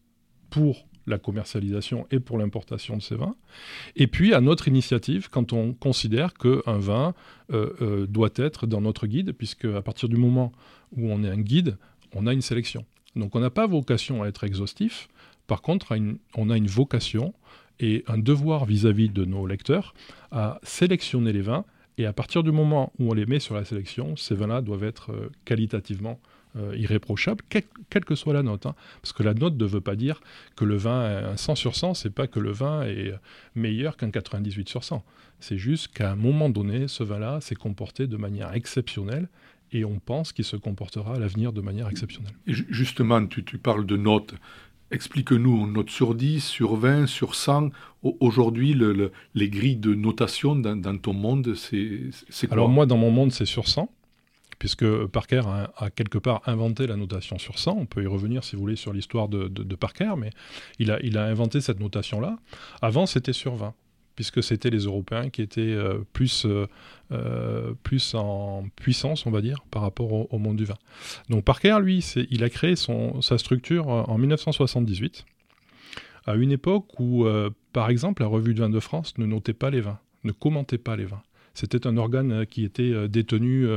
pour 0.49 0.85
la 1.05 1.17
commercialisation 1.17 2.07
et 2.11 2.19
pour 2.19 2.37
l'importation 2.37 2.95
de 2.95 3.01
ces 3.01 3.15
vins, 3.15 3.35
et 3.97 4.07
puis 4.07 4.33
à 4.33 4.39
notre 4.39 4.69
initiative 4.69 5.29
quand 5.29 5.51
on 5.51 5.73
considère 5.73 6.33
qu'un 6.33 6.77
vin 6.77 7.13
euh, 7.51 7.71
euh, 7.81 8.07
doit 8.07 8.29
être 8.35 8.67
dans 8.67 8.79
notre 8.79 9.05
guide, 9.05 9.33
puisque 9.33 9.65
à 9.65 9.81
partir 9.81 10.07
du 10.07 10.15
moment 10.15 10.53
où 10.95 11.11
on 11.11 11.23
est 11.23 11.29
un 11.29 11.41
guide, 11.41 11.77
on 12.15 12.25
a 12.25 12.31
une 12.31 12.41
sélection. 12.41 12.85
Donc 13.15 13.35
on 13.35 13.39
n'a 13.39 13.49
pas 13.49 13.67
vocation 13.67 14.23
à 14.23 14.27
être 14.27 14.43
exhaustif, 14.43 15.09
par 15.47 15.61
contre, 15.61 15.97
on 16.35 16.49
a 16.49 16.57
une 16.57 16.67
vocation 16.67 17.33
et 17.79 18.03
un 18.07 18.17
devoir 18.17 18.65
vis-à-vis 18.65 19.09
de 19.09 19.25
nos 19.25 19.45
lecteurs 19.45 19.93
à 20.31 20.59
sélectionner 20.63 21.33
les 21.33 21.41
vins. 21.41 21.65
Et 21.97 22.05
à 22.05 22.13
partir 22.13 22.43
du 22.43 22.51
moment 22.51 22.91
où 22.97 23.11
on 23.11 23.13
les 23.13 23.25
met 23.25 23.39
sur 23.39 23.55
la 23.55 23.65
sélection, 23.65 24.15
ces 24.15 24.35
vins-là 24.35 24.61
doivent 24.61 24.83
être 24.83 25.11
euh, 25.11 25.29
qualitativement 25.45 26.19
euh, 26.55 26.75
irréprochables, 26.75 27.43
quelle 27.49 28.05
que 28.05 28.15
soit 28.15 28.33
la 28.33 28.43
note. 28.43 28.65
Hein. 28.65 28.75
Parce 29.01 29.13
que 29.13 29.23
la 29.23 29.33
note 29.33 29.57
ne 29.57 29.65
veut 29.65 29.81
pas 29.81 29.95
dire 29.95 30.21
que 30.55 30.65
le 30.65 30.75
vin 30.75 31.09
est 31.09 31.23
un 31.23 31.37
100 31.37 31.55
sur 31.55 31.75
100, 31.75 31.95
c'est 31.95 32.09
pas 32.09 32.27
que 32.27 32.39
le 32.39 32.51
vin 32.51 32.83
est 32.83 33.13
meilleur 33.55 33.97
qu'un 33.97 34.11
98 34.11 34.69
sur 34.69 34.83
100. 34.83 35.03
C'est 35.39 35.57
juste 35.57 35.93
qu'à 35.93 36.11
un 36.11 36.15
moment 36.15 36.49
donné, 36.49 36.87
ce 36.87 37.03
vin-là 37.03 37.41
s'est 37.41 37.55
comporté 37.55 38.07
de 38.07 38.17
manière 38.17 38.53
exceptionnelle 38.53 39.29
et 39.71 39.83
on 39.83 39.99
pense 39.99 40.31
qu'il 40.31 40.45
se 40.45 40.55
comportera 40.55 41.15
à 41.15 41.19
l'avenir 41.19 41.53
de 41.53 41.61
manière 41.61 41.89
exceptionnelle. 41.89 42.33
justement, 42.45 43.25
tu, 43.25 43.43
tu 43.43 43.57
parles 43.57 43.85
de 43.85 43.97
notes. 43.97 44.35
Explique-nous, 44.93 45.65
note 45.65 45.89
sur 45.89 46.13
10, 46.13 46.45
sur 46.45 46.75
20, 46.75 47.07
sur 47.07 47.33
100. 47.33 47.71
Aujourd'hui, 48.03 48.79
les 49.33 49.49
grilles 49.49 49.75
de 49.75 49.95
notation 49.95 50.55
dans, 50.55 50.97
ton 50.99 51.13
monde, 51.13 51.55
c'est 51.55 52.11
quoi? 52.47 52.53
Alors 52.53 52.69
moi, 52.69 52.85
dans 52.85 52.97
mon 52.97 53.09
monde, 53.09 53.31
c'est 53.31 53.47
sur 53.47 53.67
100, 53.67 53.89
puisque 54.59 54.85
Parker 55.07 55.41
a, 55.77 55.89
quelque 55.89 56.19
part 56.19 56.43
inventé 56.45 56.85
la 56.85 56.95
notation 56.95 57.39
sur 57.39 57.57
100. 57.57 57.75
On 57.75 57.85
peut 57.87 58.03
y 58.03 58.05
revenir, 58.05 58.43
si 58.43 58.55
vous 58.55 58.61
voulez, 58.61 58.75
sur 58.75 58.93
l'histoire 58.93 59.29
de, 59.29 59.75
Parker, 59.75 60.13
mais 60.15 60.29
il 60.77 60.91
a, 60.91 61.25
inventé 61.25 61.59
cette 61.59 61.79
notation-là. 61.79 62.37
Avant, 62.83 63.07
c'était 63.07 63.33
sur 63.33 63.55
20 63.55 63.73
puisque 64.15 64.43
c'était 64.43 64.69
les 64.69 64.85
Européens 64.85 65.29
qui 65.29 65.41
étaient 65.41 65.61
euh, 65.61 65.99
plus, 66.13 66.45
euh, 66.45 66.67
euh, 67.11 67.73
plus 67.83 68.13
en 68.15 68.65
puissance, 68.75 69.25
on 69.25 69.31
va 69.31 69.41
dire, 69.41 69.63
par 69.71 69.81
rapport 69.81 70.33
au, 70.33 70.37
monde 70.37 70.57
du 70.57 70.65
vin. 70.65 70.77
Donc 71.29 71.43
Parker, 71.43 71.79
lui, 71.81 71.99
il 72.29 72.43
a 72.43 72.49
créé 72.49 72.75
son, 72.75 73.21
sa 73.21 73.37
structure 73.37 73.87
en 73.87 74.17
1978, 74.17 75.25
à 76.25 76.35
une 76.35 76.51
époque 76.51 76.99
où, 76.99 77.25
par 77.71 77.89
exemple, 77.89 78.21
la 78.21 78.27
revue 78.27 78.53
du 78.53 78.61
vin 78.61 78.69
de 78.69 78.79
France 78.79 79.17
ne 79.17 79.25
notait 79.25 79.53
pas 79.53 79.69
les 79.69 79.81
vins, 79.81 79.99
ne 80.23 80.31
commentait 80.31 80.77
pas 80.77 80.95
les 80.95 81.05
vins. 81.05 81.21
C'était 81.53 81.85
un 81.85 81.97
organe 81.97 82.45
qui 82.45 82.63
était 82.63 83.07
détenu 83.07 83.67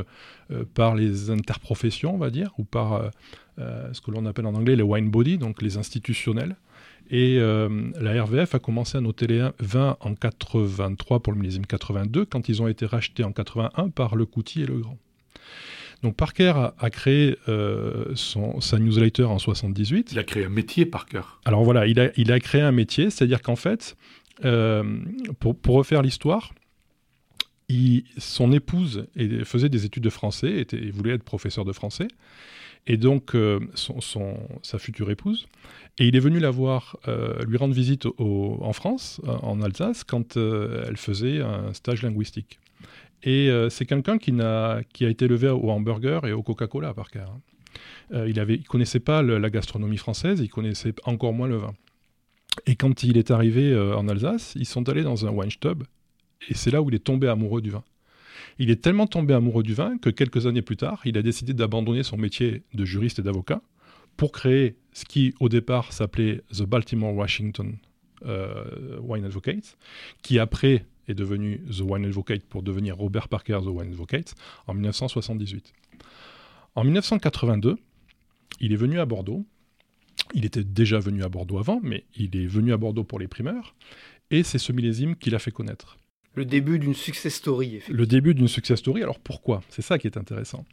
par 0.73 0.95
les 0.95 1.29
interprofessions, 1.29 2.15
on 2.15 2.17
va 2.17 2.29
dire, 2.29 2.51
ou 2.57 2.63
par 2.63 3.11
ce 3.57 4.01
que 4.01 4.11
l'on 4.11 4.25
appelle 4.25 4.45
en 4.45 4.55
anglais 4.55 4.75
les 4.75 4.83
wine 4.83 5.09
body, 5.09 5.37
donc 5.37 5.61
les 5.61 5.77
institutionnels. 5.77 6.55
Et 7.09 7.37
euh, 7.39 7.69
la 7.99 8.23
RVF 8.23 8.55
a 8.55 8.59
commencé 8.59 8.97
à 8.97 9.01
noter 9.01 9.27
les 9.27 9.47
vins 9.59 9.97
en 10.01 10.13
83 10.13 11.21
pour 11.21 11.33
le 11.33 11.39
millésime 11.39 11.65
82, 11.65 12.25
quand 12.25 12.49
ils 12.49 12.61
ont 12.61 12.67
été 12.67 12.85
rachetés 12.85 13.23
en 13.23 13.31
81 13.31 13.89
par 13.89 14.15
le 14.15 14.25
Couty 14.25 14.63
et 14.63 14.65
le 14.65 14.79
Grand. 14.79 14.97
Donc 16.03 16.15
Parker 16.15 16.53
a, 16.77 16.89
créé 16.89 17.37
euh, 17.47 18.05
son, 18.13 18.61
sa 18.61 18.77
newsletter 18.77 19.23
en 19.23 19.39
78. 19.39 20.11
Il 20.11 20.19
a 20.19 20.23
créé 20.23 20.45
un 20.45 20.49
métier, 20.49 20.85
Parker. 20.85 21.21
Alors 21.45 21.63
voilà, 21.63 21.87
il 21.87 21.99
a, 21.99 22.09
il 22.17 22.31
a 22.31 22.39
créé 22.39 22.61
un 22.61 22.71
métier, 22.71 23.09
c'est-à-dire 23.09 23.41
qu'en 23.41 23.55
fait, 23.55 23.95
euh, 24.45 24.83
pour, 25.39 25.57
pour, 25.57 25.75
refaire 25.75 26.03
l'histoire, 26.03 26.53
son 28.17 28.51
épouse 28.51 29.07
faisait 29.43 29.69
des 29.69 29.85
études 29.85 30.03
de 30.03 30.09
français, 30.09 30.59
était, 30.59 30.89
voulait 30.91 31.13
être 31.13 31.23
professeur 31.23 31.65
de 31.65 31.73
français, 31.73 32.07
et 32.85 32.97
donc 32.97 33.35
son, 33.75 34.37
sa 34.61 34.79
future 34.79 35.11
épouse 35.11 35.47
et 35.99 36.07
il 36.07 36.15
est 36.15 36.19
venu 36.19 36.39
la 36.39 36.51
voir, 36.51 36.97
euh, 37.07 37.43
lui 37.45 37.57
rendre 37.57 37.73
visite 37.73 38.07
en 38.19 38.73
France, 38.73 39.19
euh, 39.25 39.31
en 39.41 39.61
Alsace, 39.61 40.03
quand 40.03 40.37
euh, 40.37 40.85
elle 40.87 40.97
faisait 40.97 41.41
un 41.41 41.73
stage 41.73 42.03
linguistique. 42.03 42.59
Et 43.23 43.49
c'est 43.71 43.87
quelqu'un 43.87 44.19
qui, 44.19 44.31
qui, 44.93 45.05
a 45.05 45.09
été 45.09 45.25
élevé 45.25 45.49
au 45.49 45.71
hamburger 45.71 46.27
et 46.27 46.33
au 46.33 46.43
Coca-Cola, 46.43 46.93
par 46.93 47.09
cas. 47.09 47.25
Hein. 48.13 48.25
il 48.27 48.35
ne 48.35 48.67
connaissait 48.67 48.99
pas 48.99 49.23
la 49.23 49.49
gastronomie 49.49 49.97
française, 49.97 50.39
il 50.39 50.49
connaissait 50.49 50.93
encore 51.03 51.33
moins 51.33 51.47
le 51.47 51.57
vin. 51.57 51.73
Et 52.67 52.75
quand 52.75 53.01
il 53.01 53.17
est 53.17 53.31
arrivé 53.31 53.75
en 53.75 54.07
Alsace, 54.07 54.53
ils 54.55 54.67
sont 54.67 54.87
allés 54.87 55.01
dans 55.01 55.25
un 55.25 55.31
wine 55.31 55.49
stub, 55.49 55.83
et 56.49 56.53
c'est 56.53 56.71
là 56.71 56.81
où 56.81 56.89
il 56.89 56.95
est 56.95 57.03
tombé 57.03 57.27
amoureux 57.27 57.61
du 57.61 57.69
vin. 57.69 57.83
Il 58.59 58.69
est 58.71 58.81
tellement 58.81 59.07
tombé 59.07 59.33
amoureux 59.33 59.63
du 59.63 59.73
vin 59.73 59.97
que 59.97 60.09
quelques 60.09 60.47
années 60.47 60.61
plus 60.61 60.77
tard, 60.77 61.01
il 61.05 61.17
a 61.17 61.21
décidé 61.21 61.53
d'abandonner 61.53 62.03
son 62.03 62.17
métier 62.17 62.63
de 62.73 62.85
juriste 62.85 63.19
et 63.19 63.21
d'avocat 63.21 63.61
pour 64.15 64.31
créer 64.31 64.75
ce 64.93 65.05
qui 65.05 65.35
au 65.39 65.47
départ 65.47 65.93
s'appelait 65.93 66.41
The 66.51 66.63
Baltimore 66.63 67.13
Washington 67.13 67.77
euh, 68.25 68.99
Wine 69.01 69.25
Advocate, 69.25 69.77
qui 70.23 70.39
après 70.39 70.85
est 71.07 71.13
devenu 71.13 71.61
The 71.69 71.81
Wine 71.81 72.05
Advocate 72.05 72.43
pour 72.43 72.63
devenir 72.63 72.97
Robert 72.97 73.27
Parker 73.27 73.59
The 73.63 73.67
Wine 73.67 73.91
Advocate 73.91 74.33
en 74.65 74.73
1978. 74.73 75.73
En 76.75 76.83
1982, 76.83 77.77
il 78.59 78.73
est 78.73 78.77
venu 78.77 78.99
à 78.99 79.05
Bordeaux. 79.05 79.45
Il 80.33 80.45
était 80.45 80.63
déjà 80.63 80.99
venu 80.99 81.23
à 81.23 81.29
Bordeaux 81.29 81.59
avant, 81.59 81.79
mais 81.81 82.05
il 82.15 82.35
est 82.35 82.47
venu 82.47 82.73
à 82.73 82.77
Bordeaux 82.77 83.03
pour 83.03 83.19
les 83.19 83.27
primeurs. 83.27 83.75
Et 84.31 84.43
c'est 84.43 84.57
ce 84.57 84.71
millésime 84.71 85.15
qui 85.15 85.29
l'a 85.29 85.39
fait 85.39 85.51
connaître. 85.51 85.97
Le 86.37 86.45
début 86.45 86.77
d'une 86.77 86.93
success 86.93 87.33
story, 87.33 87.81
Le 87.89 88.05
début 88.05 88.35
d'une 88.35 88.47
success 88.47 88.77
story. 88.77 89.01
Alors 89.01 89.17
pourquoi? 89.17 89.63
C'est 89.69 89.81
ça 89.81 89.97
qui 89.97 90.05
est 90.05 90.17
intéressant. 90.17 90.65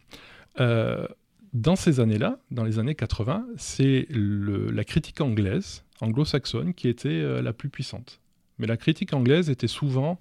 Euh, 0.61 1.09
dans 1.55 1.75
ces 1.75 2.01
années-là, 2.01 2.39
dans 2.51 2.65
les 2.65 2.79
années 2.79 2.95
80, 2.95 3.47
c'est 3.57 4.07
la 4.11 4.85
critique 4.85 5.23
anglaise, 5.23 5.83
anglo-saxonne, 6.03 6.75
qui 6.75 6.87
était 6.87 7.09
euh, 7.09 7.41
la 7.41 7.55
plus 7.55 7.71
puissante. 7.71 8.21
Mais 8.59 8.67
la 8.67 8.77
critique 8.77 9.15
anglaise 9.15 9.49
était 9.49 9.67
souvent 9.67 10.21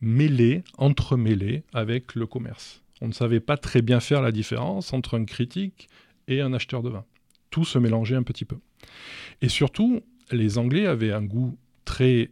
mêlée, 0.00 0.62
entremêlée 0.76 1.64
avec 1.72 2.14
le 2.14 2.26
commerce. 2.28 2.84
On 3.00 3.08
ne 3.08 3.12
savait 3.12 3.40
pas 3.40 3.56
très 3.56 3.82
bien 3.82 3.98
faire 3.98 4.22
la 4.22 4.30
différence 4.30 4.92
entre 4.92 5.18
un 5.18 5.24
critique 5.24 5.88
et 6.28 6.40
un 6.40 6.52
acheteur 6.52 6.84
de 6.84 6.90
vin. 6.90 7.04
Tout 7.50 7.64
se 7.64 7.80
mélangeait 7.80 8.14
un 8.14 8.22
petit 8.22 8.44
peu. 8.44 8.58
Et 9.42 9.48
surtout, 9.48 10.02
les 10.30 10.56
Anglais 10.56 10.86
avaient 10.86 11.12
un 11.12 11.24
goût 11.24 11.58
très 11.84 12.30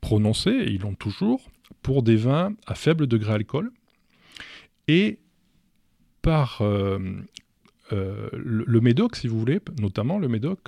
prononcé, 0.00 0.50
et 0.50 0.70
ils 0.70 0.82
l'ont 0.82 0.94
toujours, 0.94 1.50
pour 1.82 2.02
des 2.02 2.16
vins 2.16 2.52
à 2.66 2.74
faible 2.74 3.06
degré 3.06 3.32
alcool. 3.32 3.70
Et 4.88 5.18
par 6.22 6.62
euh, 6.62 6.98
euh, 7.92 8.28
le, 8.32 8.80
Médoc, 8.80 9.16
si 9.16 9.28
vous 9.28 9.38
voulez, 9.38 9.60
notamment 9.80 10.18
le 10.18 10.28
Médoc, 10.28 10.60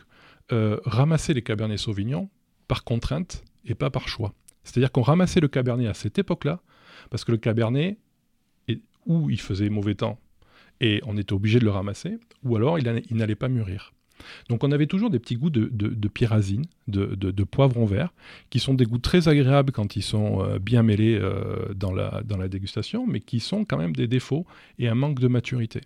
euh, 0.52 0.78
ramassait 0.84 1.34
les 1.34 1.42
Cabernet 1.42 1.78
Sauvignon 1.78 2.28
par 2.68 2.84
contrainte 2.84 3.44
et 3.64 3.74
pas 3.74 3.90
par 3.90 4.08
choix. 4.08 4.34
C'est-à-dire 4.64 4.92
qu'on 4.92 5.02
ramassait 5.02 5.40
le 5.40 5.48
Cabernet 5.48 5.88
à 5.88 5.94
cette 5.94 6.18
époque-là, 6.18 6.60
parce 7.10 7.24
que 7.24 7.32
le 7.32 7.38
Cabernet, 7.38 7.98
ou 9.06 9.30
il 9.30 9.40
faisait 9.40 9.70
mauvais 9.70 9.94
temps 9.94 10.18
et 10.80 11.00
on 11.06 11.16
était 11.16 11.32
obligé 11.32 11.58
de 11.58 11.64
le 11.64 11.70
ramasser, 11.70 12.18
ou 12.42 12.56
alors 12.56 12.78
il 12.78 13.16
n'allait 13.16 13.34
pas 13.34 13.48
mûrir. 13.48 13.92
Donc 14.48 14.64
on 14.64 14.72
avait 14.72 14.86
toujours 14.86 15.10
des 15.10 15.18
petits 15.18 15.36
goûts 15.36 15.50
de, 15.50 15.68
de, 15.72 16.08
pyrazine, 16.08 16.64
de, 16.88 17.14
de, 17.14 17.44
poivron 17.44 17.84
vert, 17.84 18.12
qui 18.50 18.58
sont 18.58 18.74
des 18.74 18.84
goûts 18.84 18.98
très 18.98 19.28
agréables 19.28 19.72
quand 19.72 19.96
ils 19.96 20.02
sont 20.02 20.42
euh, 20.42 20.58
bien 20.58 20.82
mêlés 20.82 21.18
euh, 21.20 21.72
dans, 21.74 21.92
la, 21.92 22.48
dégustation, 22.48 23.06
mais 23.06 23.20
qui 23.20 23.40
sont 23.40 23.64
quand 23.64 23.78
même 23.78 23.94
des 23.94 24.06
défauts 24.06 24.46
et 24.78 24.88
un 24.88 24.94
manque 24.94 25.20
de 25.20 25.28
maturité. 25.28 25.80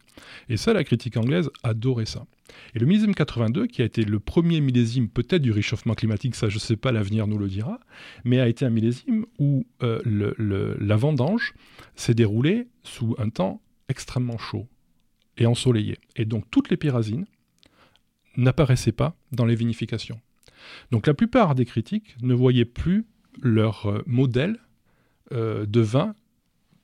Et 0.48 0.56
ça, 0.56 0.72
la 0.72 0.84
critique 0.84 1.16
anglaise 1.16 1.50
adorait 1.62 2.06
ça. 2.06 2.26
Et 2.74 2.78
le 2.78 2.86
millésime 2.86 3.14
82, 3.14 3.66
qui 3.66 3.82
a 3.82 3.84
été 3.84 4.02
le 4.02 4.20
premier 4.20 4.60
millésime 4.60 5.08
peut-être 5.08 5.42
du 5.42 5.50
réchauffement 5.50 5.94
climatique, 5.94 6.34
ça 6.34 6.48
je 6.48 6.56
ne 6.56 6.60
sais 6.60 6.76
pas, 6.76 6.92
l'avenir 6.92 7.26
nous 7.26 7.38
le 7.38 7.48
dira, 7.48 7.80
mais 8.24 8.40
a 8.40 8.48
été 8.48 8.64
un 8.64 8.70
millésime 8.70 9.24
où 9.38 9.66
euh, 9.82 10.00
la 10.80 10.96
vendange 10.96 11.54
s'est 11.96 12.14
déroulée 12.14 12.68
sous 12.82 13.14
un 13.18 13.30
temps 13.30 13.60
extrêmement 13.88 14.38
chaud 14.38 14.66
et 15.38 15.46
ensoleillé. 15.46 15.98
Et 16.16 16.24
donc 16.24 16.44
toutes 16.50 16.70
les 16.70 16.76
pyrazines 16.76 17.26
n'apparaissaient 18.36 18.92
pas 18.92 19.16
dans 19.32 19.44
les 19.44 19.54
vinifications. 19.54 20.20
Donc 20.90 21.06
la 21.06 21.14
plupart 21.14 21.54
des 21.54 21.64
critiques 21.64 22.16
ne 22.22 22.34
voyaient 22.34 22.64
plus 22.64 23.06
leur 23.42 23.86
euh, 23.86 24.02
modèle 24.06 24.58
euh, 25.32 25.66
de 25.66 25.80
vin 25.80 26.14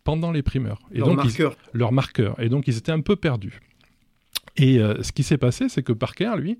pendant 0.04 0.32
les 0.32 0.42
primeurs. 0.42 0.80
Et 0.92 0.98
leur 0.98 1.08
donc, 1.08 1.16
marqueur. 1.18 1.56
leur 1.72 1.92
marqueur. 1.92 2.40
Et 2.40 2.48
donc 2.48 2.66
ils 2.68 2.76
étaient 2.76 2.92
un 2.92 3.00
peu 3.00 3.16
perdus. 3.16 3.60
Et 4.56 4.78
euh, 4.78 5.02
ce 5.02 5.12
qui 5.12 5.22
s'est 5.22 5.38
passé, 5.38 5.68
c'est 5.68 5.82
que 5.82 5.92
Parker, 5.92 6.34
lui, 6.36 6.58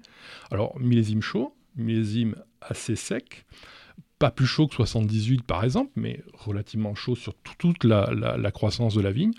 alors 0.50 0.78
millésime 0.78 1.22
chaud, 1.22 1.54
millésime 1.76 2.36
assez 2.60 2.96
sec, 2.96 3.46
pas 4.18 4.30
plus 4.30 4.46
chaud 4.46 4.66
que 4.68 4.74
78 4.74 5.42
par 5.42 5.64
exemple, 5.64 5.90
mais 5.96 6.22
relativement 6.34 6.94
chaud 6.94 7.16
sur 7.16 7.34
toute 7.58 7.84
la, 7.84 8.50
croissance 8.52 8.94
de 8.94 9.00
la 9.00 9.10
vigne. 9.10 9.32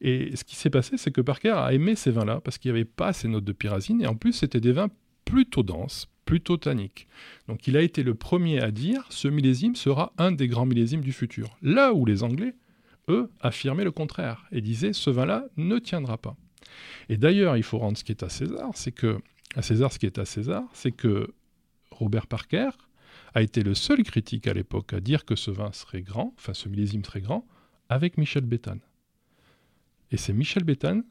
Et 0.00 0.36
ce 0.36 0.44
qui 0.44 0.56
s'est 0.56 0.70
passé, 0.70 0.96
c'est 0.96 1.10
que 1.10 1.20
Parker 1.20 1.50
a 1.56 1.72
aimé 1.72 1.94
ces 1.94 2.10
vins-là 2.10 2.40
parce 2.42 2.58
qu'il 2.58 2.70
n'y 2.72 2.78
avait 2.78 2.84
pas 2.84 3.12
ces 3.12 3.28
notes 3.28 3.44
de 3.44 3.52
pyrazine, 3.52 4.02
et 4.02 4.06
en 4.06 4.14
plus 4.14 4.32
c'était 4.32 4.60
des 4.60 4.72
vins 4.72 4.88
plutôt 5.24 5.62
denses, 5.62 6.08
plutôt 6.24 6.56
tanniques. 6.56 7.08
Donc 7.48 7.66
il 7.66 7.76
a 7.76 7.82
été 7.82 8.02
le 8.02 8.14
premier 8.14 8.60
à 8.60 8.70
dire 8.70 9.06
ce 9.10 9.28
millésime 9.28 9.76
sera 9.76 10.12
un 10.18 10.32
des 10.32 10.48
grands 10.48 10.66
millésimes 10.66 11.02
du 11.02 11.12
futur. 11.12 11.56
Là 11.62 11.92
où 11.92 12.04
les 12.04 12.22
Anglais, 12.22 12.54
eux, 13.08 13.30
affirmaient 13.40 13.84
le 13.84 13.90
contraire 13.92 14.46
et 14.52 14.60
disaient 14.60 14.92
ce 14.92 15.10
vin-là 15.10 15.46
ne 15.56 15.78
tiendra 15.78 16.18
pas. 16.18 16.36
Et 17.08 17.16
d'ailleurs, 17.16 17.56
il 17.56 17.62
faut 17.62 17.78
rendre 17.78 17.96
ce 17.96 18.04
qui 18.04 18.12
est 18.12 18.22
à 18.22 18.28
César, 18.28 18.70
c'est 18.74 18.92
que 18.92 19.18
à 19.56 19.62
César 19.62 19.92
ce 19.92 19.98
qui 19.98 20.06
est 20.06 20.18
à 20.18 20.24
César, 20.24 20.64
c'est 20.72 20.92
que 20.92 21.34
Robert 21.90 22.26
Parker 22.26 22.70
a 23.34 23.42
été 23.42 23.62
le 23.62 23.74
seul 23.74 24.02
critique 24.02 24.46
à 24.46 24.52
l'époque 24.52 24.92
à 24.92 25.00
dire 25.00 25.24
que 25.24 25.36
ce 25.36 25.50
vin 25.50 25.72
serait 25.72 26.02
grand, 26.02 26.34
enfin 26.38 26.54
ce 26.54 26.68
millésime 26.68 27.04
serait 27.04 27.20
grand, 27.20 27.46
avec 27.88 28.18
Michel 28.18 28.44
Béthane. 28.44 28.80
Et 30.10 30.16
c'est 30.16 30.32
Michel 30.32 30.64
Béthane, 30.64 31.04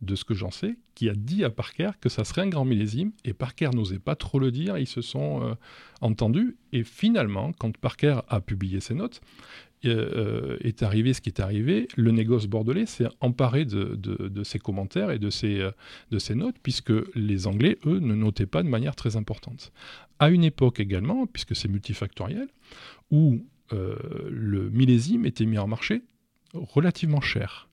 de 0.00 0.14
ce 0.14 0.24
que 0.24 0.32
j'en 0.32 0.50
sais, 0.50 0.76
qui 0.94 1.10
a 1.10 1.14
dit 1.14 1.44
à 1.44 1.50
Parker 1.50 1.90
que 2.00 2.08
ça 2.08 2.24
serait 2.24 2.40
un 2.40 2.48
grand 2.48 2.64
millésime, 2.64 3.12
et 3.24 3.34
Parker 3.34 3.70
n'osait 3.74 3.98
pas 3.98 4.16
trop 4.16 4.38
le 4.38 4.50
dire, 4.50 4.78
ils 4.78 4.86
se 4.86 5.02
sont 5.02 5.42
euh, 5.42 5.54
entendus, 6.00 6.56
et 6.72 6.84
finalement, 6.84 7.52
quand 7.52 7.76
Parker 7.76 8.20
a 8.28 8.40
publié 8.40 8.80
ses 8.80 8.94
notes, 8.94 9.20
euh, 9.86 10.58
est 10.60 10.82
arrivé 10.82 11.14
ce 11.14 11.22
qui 11.22 11.30
est 11.30 11.40
arrivé, 11.40 11.88
le 11.96 12.10
négoce 12.10 12.46
bordelais 12.46 12.84
s'est 12.84 13.08
emparé 13.20 13.64
de, 13.64 14.42
ces 14.44 14.58
commentaires 14.58 15.10
et 15.10 15.18
de 15.18 15.30
euh, 15.44 15.72
ces 16.18 16.34
notes, 16.34 16.56
puisque 16.62 16.92
les 17.14 17.46
Anglais, 17.46 17.78
eux, 17.86 17.98
ne 17.98 18.14
notaient 18.14 18.44
pas 18.44 18.62
de 18.62 18.68
manière 18.68 18.94
très 18.94 19.16
importante. 19.16 19.72
À 20.18 20.28
une 20.28 20.44
époque 20.44 20.80
également, 20.80 21.26
puisque 21.26 21.56
c'est 21.56 21.68
multifactoriel, 21.68 22.48
où 23.10 23.42
euh, 23.72 23.96
le 24.30 24.68
millésime 24.68 25.24
était 25.24 25.46
mis 25.46 25.56
en 25.56 25.66
marché 25.66 26.02
relativement 26.52 27.22
cher, 27.22 27.69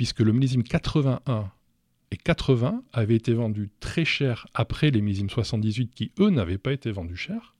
puisque 0.00 0.20
le 0.20 0.32
millésime 0.32 0.62
81 0.62 1.52
et 2.10 2.16
80 2.16 2.82
avaient 2.94 3.16
été 3.16 3.34
vendus 3.34 3.68
très 3.80 4.06
cher 4.06 4.46
après 4.54 4.90
les 4.90 5.02
millésimes 5.02 5.28
78 5.28 5.90
qui, 5.94 6.10
eux, 6.18 6.30
n'avaient 6.30 6.56
pas 6.56 6.72
été 6.72 6.90
vendus 6.90 7.18
cher. 7.18 7.54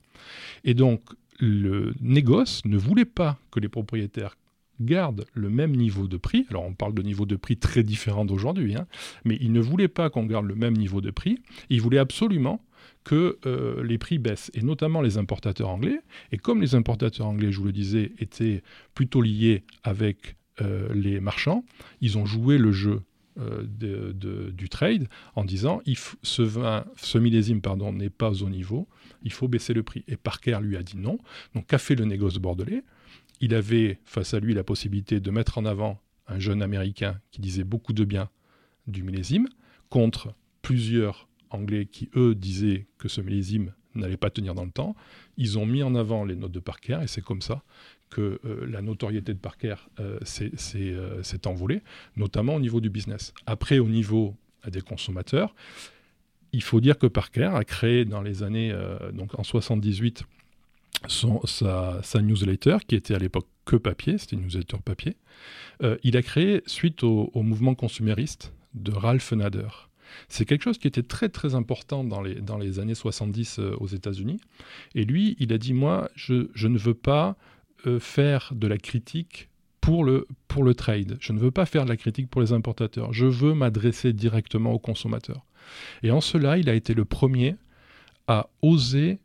Et 0.64 0.72
donc, 0.72 1.02
le 1.38 1.92
négoce 2.00 2.64
ne 2.64 2.78
voulait 2.78 3.04
pas 3.04 3.38
que 3.50 3.60
les 3.60 3.68
propriétaires 3.68 4.38
gardent 4.80 5.26
le 5.34 5.50
même 5.50 5.76
niveau 5.76 6.08
de 6.08 6.16
prix. 6.16 6.46
Alors 6.48 6.64
on 6.64 6.72
parle 6.72 6.94
de 6.94 7.02
niveau 7.02 7.26
de 7.26 7.36
prix 7.36 7.58
très 7.58 7.82
différent 7.82 8.24
d'aujourd'hui, 8.24 8.74
hein, 8.74 8.86
mais 9.26 9.36
il 9.42 9.52
ne 9.52 9.60
voulait 9.60 9.88
pas 9.88 10.08
qu'on 10.08 10.24
garde 10.24 10.46
le 10.46 10.54
même 10.54 10.78
niveau 10.78 11.02
de 11.02 11.10
prix. 11.10 11.42
Il 11.68 11.82
voulait 11.82 11.98
absolument 11.98 12.64
que 13.04 13.38
euh, 13.44 13.84
les 13.84 13.98
prix 13.98 14.18
baissent, 14.18 14.50
et 14.54 14.62
notamment 14.62 15.02
les 15.02 15.18
importateurs 15.18 15.68
anglais. 15.68 16.00
Et 16.32 16.38
comme 16.38 16.62
les 16.62 16.74
importateurs 16.74 17.26
anglais, 17.26 17.52
je 17.52 17.58
vous 17.58 17.66
le 17.66 17.72
disais, 17.72 18.12
étaient 18.18 18.62
plutôt 18.94 19.20
liés 19.20 19.64
avec 19.82 20.36
les 20.58 21.20
marchands, 21.20 21.64
ils 22.00 22.18
ont 22.18 22.26
joué 22.26 22.58
le 22.58 22.70
jeu 22.72 23.02
euh, 23.38 23.62
du 24.52 24.68
trade 24.68 25.08
en 25.36 25.44
disant 25.44 25.80
ce, 26.22 26.42
vin, 26.42 26.84
ce 26.96 27.16
millésime 27.16 27.60
pardon, 27.60 27.92
n'est 27.92 28.10
pas 28.10 28.42
au 28.42 28.50
niveau, 28.50 28.88
il 29.22 29.32
faut 29.32 29.46
baisser 29.48 29.72
le 29.72 29.82
prix. 29.82 30.04
Et 30.08 30.16
Parker 30.16 30.58
lui 30.60 30.76
a 30.76 30.82
dit 30.82 30.96
non. 30.96 31.16
Donc 31.54 31.68
qu'a 31.68 31.78
fait 31.78 31.94
le 31.94 32.04
négoce 32.04 32.38
bordelais? 32.38 32.82
Il 33.40 33.54
avait 33.54 34.00
face 34.04 34.34
à 34.34 34.40
lui 34.40 34.52
la 34.52 34.64
possibilité 34.64 35.20
de 35.20 35.30
mettre 35.30 35.58
en 35.58 35.64
avant 35.64 36.00
un 36.26 36.38
jeune 36.38 36.60
Américain 36.60 37.20
qui 37.30 37.40
disait 37.40 37.64
beaucoup 37.64 37.92
de 37.92 38.04
bien 38.04 38.28
du 38.88 39.04
millésime 39.04 39.46
contre 39.88 40.34
plusieurs 40.60 41.28
Anglais 41.50 41.86
qui, 41.86 42.10
eux, 42.16 42.34
disaient 42.34 42.88
que 42.98 43.08
ce 43.08 43.20
millésime 43.20 43.72
n'allait 43.94 44.16
pas 44.16 44.30
tenir 44.30 44.54
dans 44.54 44.64
le 44.64 44.72
temps. 44.72 44.96
Ils 45.36 45.58
ont 45.58 45.66
mis 45.66 45.82
en 45.82 45.94
avant 45.94 46.24
les 46.24 46.36
notes 46.36 46.52
de 46.52 46.60
Parker 46.60 46.98
et 47.02 47.06
c'est 47.06 47.22
comme 47.22 47.42
ça 47.42 47.62
que 48.10 48.40
euh, 48.44 48.66
la 48.66 48.82
notoriété 48.82 49.32
de 49.32 49.38
Parker 49.38 49.76
euh, 50.00 50.18
euh, 50.20 51.22
s'est 51.22 51.46
envolée, 51.46 51.82
notamment 52.16 52.56
au 52.56 52.60
niveau 52.60 52.80
du 52.80 52.90
business. 52.90 53.32
Après, 53.46 53.78
au 53.78 53.88
niveau 53.88 54.36
des 54.66 54.82
consommateurs, 54.82 55.54
il 56.52 56.62
faut 56.62 56.80
dire 56.80 56.98
que 56.98 57.06
Parker 57.06 57.50
a 57.54 57.64
créé 57.64 58.04
dans 58.04 58.20
les 58.20 58.42
années, 58.42 58.76
donc 59.14 59.38
en 59.38 59.44
78, 59.44 60.24
son, 61.06 61.40
sa, 61.46 62.02
newsletter, 62.20 62.78
qui 62.86 62.96
était 62.96 63.14
à 63.14 63.18
l'époque 63.18 63.46
que 63.64 63.76
papier, 63.76 64.18
c'était 64.18 64.36
une 64.36 64.42
newsletter 64.42 64.78
papier. 64.84 65.16
il 66.02 66.16
a 66.16 66.22
créé, 66.22 66.62
suite 66.66 67.04
au, 67.04 67.30
mouvement 67.36 67.74
consumériste 67.74 68.52
de 68.74 68.90
Ralph 68.90 69.32
Nader, 69.32 69.68
c'est 70.28 70.44
quelque 70.44 70.64
chose 70.64 70.76
qui 70.76 70.88
était 70.88 71.04
très 71.04 71.28
très 71.28 71.54
important 71.54 72.02
dans 72.02 72.20
les, 72.20 72.34
dans 72.34 72.58
les 72.58 72.80
années 72.80 72.96
70 72.96 73.60
aux 73.60 73.86
États-Unis. 73.86 74.40
Et 74.96 75.04
lui, 75.04 75.36
il 75.38 75.52
a 75.52 75.58
dit, 75.58 75.72
moi, 75.72 76.10
je, 76.16 76.48
je 76.52 76.66
ne 76.66 76.76
veux 76.76 76.94
pas 76.94 77.36
faire 77.98 78.52
de 78.54 78.66
la 78.66 78.78
critique 78.78 79.50
pour 79.80 80.04
le, 80.04 80.26
pour 80.48 80.62
le 80.62 80.74
trade. 80.74 81.16
Je 81.20 81.32
ne 81.32 81.38
veux 81.38 81.50
pas 81.50 81.66
faire 81.66 81.84
de 81.84 81.90
la 81.90 81.96
critique 81.96 82.28
pour 82.28 82.40
les 82.40 82.52
importateurs. 82.52 83.12
Je 83.12 83.26
veux 83.26 83.54
m'adresser 83.54 84.12
directement 84.12 84.72
aux 84.72 84.78
consommateurs. 84.78 85.44
Et 86.02 86.10
en 86.10 86.20
cela, 86.20 86.58
il 86.58 86.68
a 86.68 86.74
été 86.74 86.94
le 86.94 87.04
premier 87.04 87.56
à 88.26 88.48
oser 88.62 89.18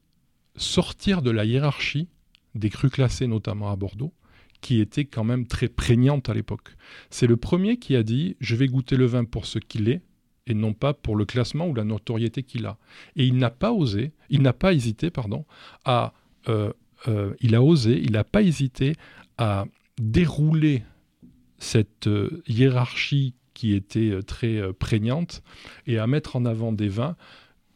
sortir 0.55 1.21
de 1.21 1.31
la 1.31 1.45
hiérarchie 1.45 2.07
des 2.55 2.69
crus 2.69 2.91
classés, 2.91 3.27
notamment 3.27 3.69
à 3.69 3.75
Bordeaux, 3.75 4.13
qui 4.61 4.79
était 4.79 5.05
quand 5.05 5.23
même 5.23 5.45
très 5.45 5.67
prégnante 5.67 6.29
à 6.29 6.33
l'époque. 6.33 6.75
C'est 7.09 7.27
le 7.27 7.37
premier 7.37 7.77
qui 7.77 7.95
a 7.95 8.03
dit 8.03 8.37
Je 8.39 8.55
vais 8.55 8.67
goûter 8.67 8.95
le 8.95 9.05
vin 9.05 9.25
pour 9.25 9.45
ce 9.45 9.59
qu'il 9.59 9.89
est, 9.89 10.01
et 10.47 10.53
non 10.53 10.73
pas 10.73 10.93
pour 10.93 11.15
le 11.15 11.25
classement 11.25 11.67
ou 11.67 11.73
la 11.73 11.83
notoriété 11.83 12.43
qu'il 12.43 12.65
a. 12.65 12.77
Et 13.15 13.25
il 13.25 13.37
n'a 13.37 13.49
pas 13.49 13.73
osé, 13.73 14.13
il 14.29 14.41
n'a 14.41 14.53
pas 14.53 14.73
hésité, 14.73 15.09
pardon, 15.09 15.45
à, 15.83 16.13
euh, 16.47 16.71
euh, 17.07 17.33
il 17.39 17.55
a 17.55 17.61
osé, 17.61 17.99
il 18.01 18.13
n'a 18.13 18.23
pas 18.23 18.41
hésité 18.41 18.95
à 19.37 19.65
dérouler 19.99 20.83
cette 21.57 22.07
euh, 22.07 22.43
hiérarchie 22.47 23.33
qui 23.53 23.73
était 23.73 24.21
très 24.23 24.73
prégnante 24.73 25.41
et 25.87 25.97
à 25.97 26.07
mettre 26.07 26.35
en 26.35 26.43
avant 26.43 26.73
des 26.73 26.89
vins 26.89 27.15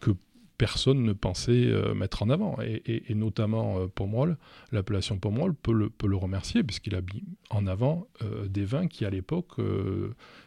que 0.02 0.12
personne 0.58 1.04
ne 1.04 1.14
pensait 1.14 1.72
mettre 1.96 2.22
en 2.22 2.30
avant. 2.30 2.58
Et, 2.62 3.16
notamment 3.16 3.88
Pomerol, 3.88 4.36
l'appellation 4.74 5.18
Pomerol 5.18 5.56
peut 5.56 5.72
le, 5.72 5.90
peut 5.90 6.10
le 6.10 6.18
remercier 6.18 6.64
puisqu'il 6.64 6.96
a 6.96 7.02
mis 7.02 7.24
en 7.50 7.66
avant 7.66 8.10
des 8.46 8.66
vins 8.66 8.88
qui 8.88 9.06
à 9.06 9.10
l'époque 9.10 9.54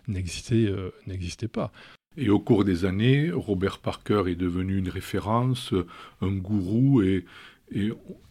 n'existaient 0.07 1.49
pas. 1.51 1.73
Et 2.19 2.29
au 2.29 2.39
cours 2.39 2.65
des 2.65 2.85
années, 2.85 3.31
Robert 3.31 3.79
Parker 3.79 4.25
est 4.27 4.35
devenu 4.35 4.77
une 4.77 4.91
référence, 4.91 5.73
un 6.21 6.33
gourou, 6.33 7.01
et, 7.01 7.25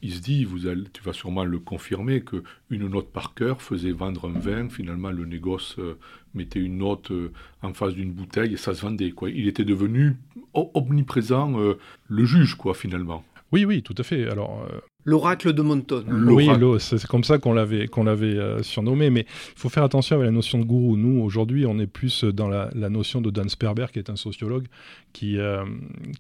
il 0.01 0.13
se 0.13 0.21
dit, 0.21 0.47
tu 0.93 1.03
vas 1.03 1.13
sûrement 1.13 1.43
le 1.43 1.59
confirmer, 1.59 2.21
qu'une 2.21 2.87
note 2.87 3.11
Parker 3.11 3.55
faisait 3.59 3.91
vendre 3.91 4.29
un 4.29 4.39
vin, 4.39 4.69
finalement 4.69 5.11
le 5.11 5.25
négoce 5.25 5.75
euh, 5.79 5.97
mettait 6.33 6.59
une 6.59 6.77
note 6.77 7.11
euh, 7.11 7.31
en 7.61 7.73
face 7.73 7.93
d'une 7.93 8.11
bouteille 8.11 8.53
et 8.53 8.57
ça 8.57 8.73
se 8.73 8.81
vendait. 8.81 9.13
Il 9.33 9.47
était 9.47 9.65
devenu 9.65 10.17
omniprésent, 10.53 11.59
euh, 11.59 11.77
le 12.07 12.25
juge, 12.25 12.55
quoi, 12.55 12.73
finalement. 12.73 13.23
Oui, 13.51 13.65
oui, 13.65 13.83
tout 13.83 13.95
à 13.97 14.03
fait. 14.03 14.29
Alors, 14.29 14.65
L'oracle 15.03 15.53
de 15.53 15.61
Monton. 15.61 16.05
Oui, 16.27 16.47
c'est 16.79 17.05
comme 17.07 17.23
ça 17.23 17.39
qu'on 17.39 17.53
l'avait 17.53 17.87
qu'on 17.87 18.03
l'avait 18.03 18.37
euh, 18.37 18.61
surnommé. 18.61 19.09
Mais 19.09 19.21
il 19.21 19.59
faut 19.59 19.69
faire 19.69 19.83
attention 19.83 20.15
avec 20.15 20.25
la 20.25 20.31
notion 20.31 20.59
de 20.59 20.63
gourou. 20.63 20.97
Nous, 20.97 21.21
aujourd'hui, 21.21 21.65
on 21.65 21.79
est 21.79 21.87
plus 21.87 22.23
dans 22.23 22.47
la, 22.47 22.69
notion 22.89 23.21
de 23.21 23.29
Dan 23.31 23.49
Sperber, 23.49 23.87
qui 23.91 23.99
est 23.99 24.09
un 24.09 24.15
sociologue, 24.15 24.67
qui, 25.13 25.37
euh, 25.37 25.65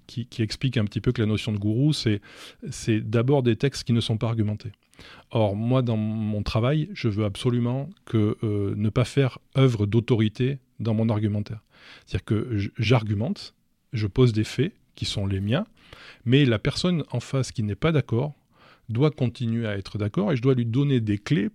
qui, 0.07 0.27
explique 0.39 0.77
un 0.77 0.85
petit 0.85 1.01
peu 1.01 1.11
que 1.11 1.21
la 1.21 1.27
notion 1.27 1.51
de 1.51 1.57
gourou, 1.57 1.93
c'est 1.93 2.21
d'abord 2.89 3.43
des 3.43 3.55
textes 3.55 3.83
qui 3.83 3.93
ne 3.93 4.01
sont 4.01 4.17
pas 4.17 4.27
argumentés. 4.27 4.71
Or, 5.31 5.55
moi, 5.55 5.81
dans 5.81 5.97
mon 5.97 6.43
travail, 6.43 6.89
je 6.93 7.07
veux 7.07 7.25
absolument 7.25 7.89
que 8.05 8.37
euh, 8.43 8.73
ne 8.75 8.89
pas 8.89 9.05
faire 9.05 9.39
œuvre 9.57 9.85
d'autorité 9.85 10.59
dans 10.79 10.93
mon 10.93 11.09
argumentaire. 11.09 11.61
C'est-à-dire 12.05 12.25
que 12.25 12.57
j'argumente, 12.77 13.53
je 13.93 14.07
pose 14.07 14.33
des 14.33 14.43
faits 14.43 14.73
qui 14.95 15.05
sont 15.05 15.25
les 15.25 15.39
miens, 15.39 15.65
mais 16.25 16.45
la 16.45 16.59
personne 16.59 17.03
en 17.11 17.19
face 17.19 17.51
qui 17.51 17.63
n'est 17.63 17.75
pas 17.75 17.91
d'accord 17.91 18.33
doit 18.91 19.11
continuer 19.11 19.67
à 19.67 19.77
être 19.77 19.97
d'accord 19.97 20.31
et 20.31 20.35
je 20.35 20.41
dois 20.41 20.53
lui 20.53 20.65
donner 20.65 20.99
des 20.99 21.17
clés 21.17 21.49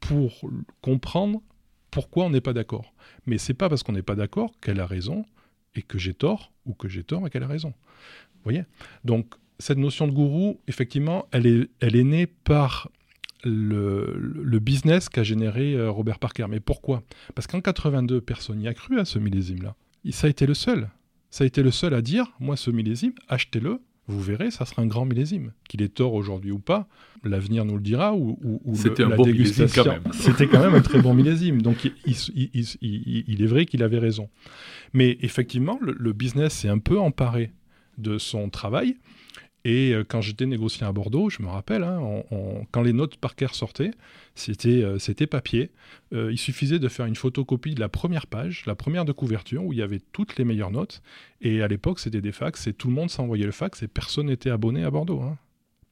pour 0.00 0.40
comprendre 0.80 1.42
pourquoi 1.90 2.24
on 2.26 2.30
n'est 2.30 2.40
pas 2.40 2.52
d'accord. 2.52 2.92
Mais 3.26 3.38
c'est 3.38 3.54
pas 3.54 3.68
parce 3.68 3.82
qu'on 3.82 3.92
n'est 3.92 4.02
pas 4.02 4.14
d'accord 4.14 4.52
qu'elle 4.60 4.80
a 4.80 4.86
raison 4.86 5.24
et 5.74 5.82
que 5.82 5.98
j'ai 5.98 6.14
tort 6.14 6.52
ou 6.66 6.74
que 6.74 6.88
j'ai 6.88 7.04
tort 7.04 7.26
et 7.26 7.30
qu'elle 7.30 7.42
a 7.42 7.48
raison. 7.48 7.70
Vous 7.70 8.44
voyez? 8.44 8.64
Donc 9.04 9.34
cette 9.58 9.78
notion 9.78 10.06
de 10.06 10.12
gourou, 10.12 10.60
effectivement, 10.68 11.26
elle 11.32 11.46
est, 11.46 11.70
elle 11.80 11.96
est 11.96 12.04
née 12.04 12.26
par 12.26 12.90
le, 13.44 14.16
le 14.18 14.58
business 14.58 15.08
qu'a 15.08 15.22
généré 15.22 15.74
euh, 15.74 15.90
Robert 15.90 16.18
Parker. 16.18 16.46
Mais 16.48 16.60
pourquoi? 16.60 17.02
Parce 17.34 17.46
qu'en 17.46 17.60
82, 17.60 18.20
personne 18.20 18.58
n'y 18.58 18.68
a 18.68 18.74
cru 18.74 18.98
à 18.98 19.04
ce 19.04 19.18
millésime-là. 19.18 19.74
Ça 20.10 20.26
a 20.26 20.30
été 20.30 20.46
le 20.46 20.54
seul. 20.54 20.90
Ça 21.30 21.44
a 21.44 21.46
été 21.46 21.62
le 21.62 21.70
seul 21.70 21.94
à 21.94 22.02
dire, 22.02 22.32
moi 22.40 22.56
ce 22.56 22.70
millésime, 22.70 23.12
achetez-le, 23.28 23.80
vous 24.08 24.20
verrez, 24.20 24.50
ça 24.50 24.64
sera 24.64 24.82
un 24.82 24.86
grand 24.86 25.04
millésime. 25.04 25.52
Qu'il 25.68 25.82
est 25.82 25.94
tort 25.94 26.14
aujourd'hui 26.14 26.50
ou 26.50 26.58
pas, 26.58 26.88
l'avenir 27.24 27.64
nous 27.64 27.76
le 27.76 27.82
dira. 27.82 28.14
Ou, 28.14 28.38
C'était 28.74 29.04
un 29.04 29.14
bon 29.14 29.26
millésime 29.26 29.68
quand 29.72 29.84
même. 29.84 30.02
C'était 30.12 30.46
quand 30.46 30.60
même 30.60 30.74
un 30.74 30.80
très 30.80 31.00
bon 31.00 31.14
millésime. 31.14 31.62
Donc 31.62 31.90
il, 32.06 33.42
est 33.42 33.46
vrai 33.46 33.66
qu'il 33.66 33.82
avait 33.82 33.98
raison. 33.98 34.30
Mais 34.94 35.18
effectivement, 35.20 35.78
le 35.82 36.12
business 36.12 36.54
s'est 36.54 36.68
un 36.68 36.78
peu 36.78 36.98
emparé 36.98 37.52
de 37.98 38.16
son 38.16 38.48
travail 38.48 38.96
et 39.68 39.92
euh, 39.92 40.02
quand 40.02 40.22
j'étais 40.22 40.46
négociant 40.46 40.88
à 40.88 40.92
Bordeaux, 40.92 41.28
je 41.28 41.42
me 41.42 41.48
rappelle, 41.48 41.82
hein, 41.82 42.22
quand 42.72 42.80
les 42.80 42.94
notes 42.94 43.18
Parker 43.18 43.48
sortaient, 43.52 43.90
c'était 44.34 44.82
euh, 44.82 44.98
c'était 44.98 45.26
papier. 45.26 45.72
Euh, 46.14 46.32
il 46.32 46.38
suffisait 46.38 46.78
de 46.78 46.88
faire 46.88 47.04
une 47.04 47.16
photocopie 47.16 47.74
de 47.74 47.80
la 47.80 47.90
première 47.90 48.26
page, 48.26 48.64
la 48.64 48.74
première 48.74 49.04
de 49.04 49.12
couverture, 49.12 49.62
où 49.62 49.74
il 49.74 49.78
y 49.78 49.82
avait 49.82 50.00
toutes 50.00 50.38
les 50.38 50.46
meilleures 50.46 50.70
notes. 50.70 51.02
Et 51.42 51.60
à 51.60 51.68
l'époque, 51.68 52.00
c'était 52.00 52.22
des 52.22 52.32
fax, 52.32 52.66
et 52.66 52.72
tout 52.72 52.88
le 52.88 52.94
monde 52.94 53.10
s'envoyait 53.10 53.44
le 53.44 53.52
fax, 53.52 53.82
et 53.82 53.88
personne 53.88 54.28
n'était 54.28 54.48
abonné 54.48 54.84
à 54.84 54.90
Bordeaux. 54.90 55.20
Hein. 55.20 55.36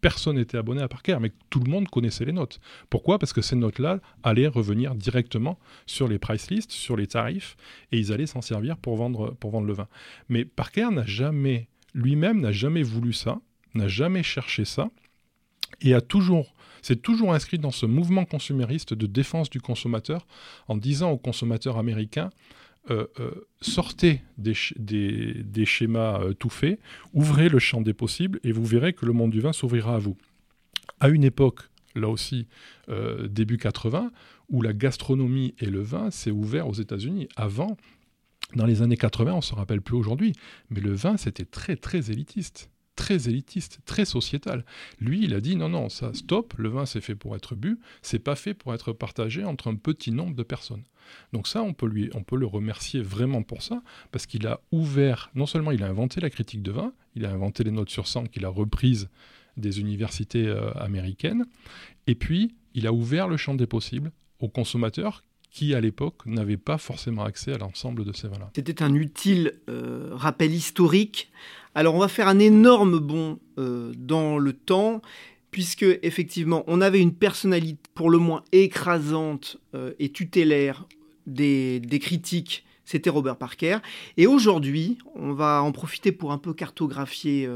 Personne 0.00 0.36
n'était 0.36 0.56
abonné 0.56 0.80
à 0.80 0.88
Parker, 0.88 1.18
mais 1.20 1.32
tout 1.50 1.60
le 1.60 1.70
monde 1.70 1.86
connaissait 1.90 2.24
les 2.24 2.32
notes. 2.32 2.60
Pourquoi? 2.88 3.18
Parce 3.18 3.34
que 3.34 3.42
ces 3.42 3.56
notes-là 3.56 4.00
allaient 4.22 4.46
revenir 4.46 4.94
directement 4.94 5.58
sur 5.84 6.08
les 6.08 6.18
price 6.18 6.48
lists, 6.48 6.72
sur 6.72 6.96
les 6.96 7.08
tarifs, 7.08 7.58
et 7.92 7.98
ils 7.98 8.10
allaient 8.10 8.24
s'en 8.24 8.40
servir 8.40 8.78
pour 8.78 8.96
vendre, 8.96 9.36
pour 9.38 9.50
vendre 9.50 9.66
le 9.66 9.74
vin. 9.74 9.88
Mais 10.30 10.46
Parker 10.46 10.88
n'a 10.92 11.04
jamais, 11.04 11.68
lui-même 11.92 12.40
n'a 12.40 12.52
jamais 12.52 12.82
voulu 12.82 13.12
ça 13.12 13.38
n'a 13.76 13.88
jamais 13.88 14.22
cherché 14.22 14.64
ça 14.64 14.90
et 15.80 15.94
a 15.94 16.00
toujours 16.00 16.54
c'est 16.82 17.02
toujours 17.02 17.34
inscrit 17.34 17.58
dans 17.58 17.72
ce 17.72 17.84
mouvement 17.84 18.24
consumériste 18.24 18.94
de 18.94 19.06
défense 19.06 19.50
du 19.50 19.60
consommateur 19.60 20.24
en 20.68 20.76
disant 20.76 21.10
aux 21.10 21.18
consommateurs 21.18 21.78
américains 21.78 22.30
euh, 22.90 23.06
euh, 23.18 23.30
sortez 23.60 24.22
des, 24.38 24.54
schémas 25.64 26.20
euh, 26.20 26.32
tout 26.34 26.50
faits, 26.50 26.78
ouvrez 27.12 27.48
le 27.48 27.58
champ 27.58 27.80
des 27.80 27.94
possibles 27.94 28.38
et 28.44 28.52
vous 28.52 28.64
verrez 28.64 28.92
que 28.92 29.04
le 29.06 29.12
monde 29.12 29.32
du 29.32 29.40
vin 29.40 29.52
s'ouvrira 29.52 29.96
à 29.96 29.98
vous. 29.98 30.16
À 31.00 31.08
une 31.08 31.24
époque, 31.24 31.62
là 31.94 32.08
aussi, 32.08 32.46
début 33.28 33.58
80, 33.58 34.12
où 34.48 34.62
la 34.62 34.72
gastronomie 34.72 35.54
et 35.58 35.66
le 35.66 35.80
vin 35.80 36.10
s'est 36.10 36.30
ouvert 36.30 36.68
aux 36.68 36.74
États-Unis. 36.74 37.28
Avant, 37.36 37.76
dans 38.54 38.66
les 38.66 38.82
années 38.82 38.96
80, 38.96 39.32
on 39.32 39.36
ne 39.36 39.40
se 39.40 39.54
rappelle 39.54 39.82
plus 39.82 39.96
aujourd'hui, 39.96 40.32
mais 40.70 40.80
le 40.80 40.94
vin, 40.94 41.16
c'était 41.16 41.44
très, 41.44 41.76
très 41.76 42.10
élitiste 42.10 42.70
très 42.96 43.28
élitiste, 43.28 43.80
très 43.84 44.04
sociétal. 44.04 44.64
Lui, 45.00 45.24
il 45.24 45.34
a 45.34 45.40
dit 45.40 45.54
non, 45.54 45.68
non, 45.68 45.88
ça, 45.88 46.12
stop, 46.14 46.54
le 46.58 46.68
vin 46.68 46.86
c'est 46.86 47.00
fait 47.00 47.14
pour 47.14 47.36
être 47.36 47.54
bu, 47.54 47.78
c'est 48.02 48.18
pas 48.18 48.34
fait 48.34 48.54
pour 48.54 48.74
être 48.74 48.92
partagé 48.92 49.44
entre 49.44 49.68
un 49.68 49.76
petit 49.76 50.10
nombre 50.10 50.34
de 50.34 50.42
personnes. 50.42 50.82
Donc 51.32 51.46
ça, 51.46 51.62
on 51.62 51.72
peut, 51.72 51.86
lui, 51.86 52.10
on 52.14 52.24
peut 52.24 52.36
le 52.36 52.46
remercier 52.46 53.00
vraiment 53.00 53.42
pour 53.42 53.62
ça, 53.62 53.82
parce 54.10 54.26
qu'il 54.26 54.46
a 54.46 54.60
ouvert, 54.72 55.30
non 55.34 55.46
seulement 55.46 55.70
il 55.70 55.82
a 55.84 55.86
inventé 55.86 56.20
la 56.20 56.30
critique 56.30 56.62
de 56.62 56.72
vin, 56.72 56.92
il 57.14 57.24
a 57.24 57.30
inventé 57.30 57.62
les 57.62 57.70
notes 57.70 57.90
sur 57.90 58.08
sang 58.08 58.24
qu'il 58.24 58.44
a 58.44 58.48
reprises 58.48 59.08
des 59.56 59.80
universités 59.80 60.46
euh, 60.46 60.72
américaines, 60.72 61.46
et 62.06 62.14
puis 62.14 62.56
il 62.74 62.86
a 62.86 62.92
ouvert 62.92 63.28
le 63.28 63.36
champ 63.36 63.54
des 63.54 63.66
possibles 63.66 64.10
aux 64.40 64.48
consommateurs 64.48 65.22
qui, 65.50 65.74
à 65.74 65.80
l'époque, 65.80 66.26
n'avaient 66.26 66.58
pas 66.58 66.76
forcément 66.76 67.24
accès 67.24 67.54
à 67.54 67.58
l'ensemble 67.58 68.04
de 68.04 68.12
ces 68.12 68.28
vins-là. 68.28 68.50
C'était 68.54 68.82
un 68.82 68.92
utile 68.94 69.54
euh, 69.70 70.10
rappel 70.12 70.52
historique. 70.52 71.32
Alors, 71.76 71.94
on 71.94 71.98
va 71.98 72.08
faire 72.08 72.26
un 72.26 72.38
énorme 72.38 72.98
bond 72.98 73.38
euh, 73.58 73.92
dans 73.98 74.38
le 74.38 74.54
temps, 74.54 75.02
puisque, 75.50 75.84
effectivement, 76.02 76.64
on 76.68 76.80
avait 76.80 77.02
une 77.02 77.12
personnalité 77.12 77.78
pour 77.94 78.08
le 78.08 78.16
moins 78.16 78.42
écrasante 78.50 79.58
euh, 79.74 79.92
et 79.98 80.08
tutélaire 80.08 80.86
des, 81.26 81.82
critiques 82.00 82.64
c'était 82.86 83.10
Robert 83.10 83.36
Parker. 83.36 83.78
Et 84.16 84.26
aujourd'hui, 84.26 84.96
on 85.16 85.34
va 85.34 85.60
en 85.60 85.72
profiter 85.72 86.12
pour 86.12 86.32
un 86.32 86.38
peu 86.38 86.54
cartographier 86.54 87.48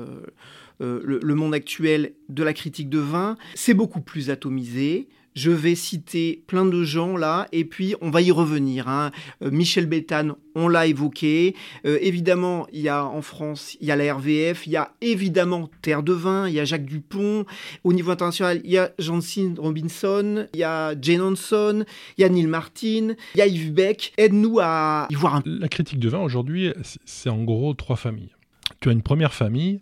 le, 0.80 1.34
monde 1.36 1.54
actuel 1.54 2.14
de 2.28 2.42
la 2.42 2.52
critique 2.52 2.90
de 2.90 2.98
vin. 2.98 3.36
C'est 3.54 3.74
beaucoup 3.74 4.00
plus 4.00 4.28
atomisé. 4.28 5.08
Je 5.34 5.50
vais 5.50 5.74
citer 5.74 6.42
plein 6.46 6.64
de 6.64 6.82
gens 6.82 7.16
là, 7.16 7.46
et 7.52 7.64
puis 7.64 7.94
on 8.00 8.10
va 8.10 8.20
y 8.20 8.30
revenir. 8.30 8.88
Hein. 8.88 9.12
Euh, 9.42 9.50
Michel 9.50 9.86
Béthane, 9.86 10.34
on 10.54 10.68
l'a 10.68 10.86
évoqué. 10.86 11.54
Euh, 11.86 11.98
évidemment, 12.00 12.66
il 12.72 12.80
y 12.80 12.88
a 12.88 13.04
en 13.04 13.22
France, 13.22 13.76
il 13.80 13.86
y 13.86 13.90
a 13.90 13.96
la 13.96 14.14
RVF, 14.14 14.66
il 14.66 14.72
y 14.72 14.76
a 14.76 14.92
évidemment 15.00 15.70
Terre 15.82 16.02
de 16.02 16.12
Vin, 16.12 16.48
il 16.48 16.54
y 16.54 16.60
a 16.60 16.64
Jacques 16.64 16.86
Dupont. 16.86 17.44
Au 17.84 17.92
niveau 17.92 18.10
international, 18.10 18.60
il 18.64 18.70
y 18.70 18.78
a 18.78 18.92
Janssen 18.98 19.56
Robinson, 19.58 20.46
il 20.52 20.60
y 20.60 20.64
a 20.64 20.94
Jane 21.00 21.20
Hanson, 21.20 21.84
il 22.18 22.22
y 22.22 22.24
a 22.24 22.28
Neil 22.28 22.46
Martin, 22.46 23.14
il 23.34 23.38
y 23.38 23.42
a 23.42 23.46
Yves 23.46 23.72
Beck. 23.72 24.12
Aide-nous 24.16 24.58
à 24.60 25.06
y 25.10 25.14
voir 25.14 25.36
un 25.36 25.42
La 25.44 25.68
critique 25.68 26.00
de 26.00 26.08
vin 26.08 26.20
aujourd'hui, 26.20 26.72
c'est 27.04 27.30
en 27.30 27.44
gros 27.44 27.74
trois 27.74 27.96
familles. 27.96 28.34
Tu 28.80 28.88
as 28.88 28.92
une 28.92 29.02
première 29.02 29.34
famille 29.34 29.80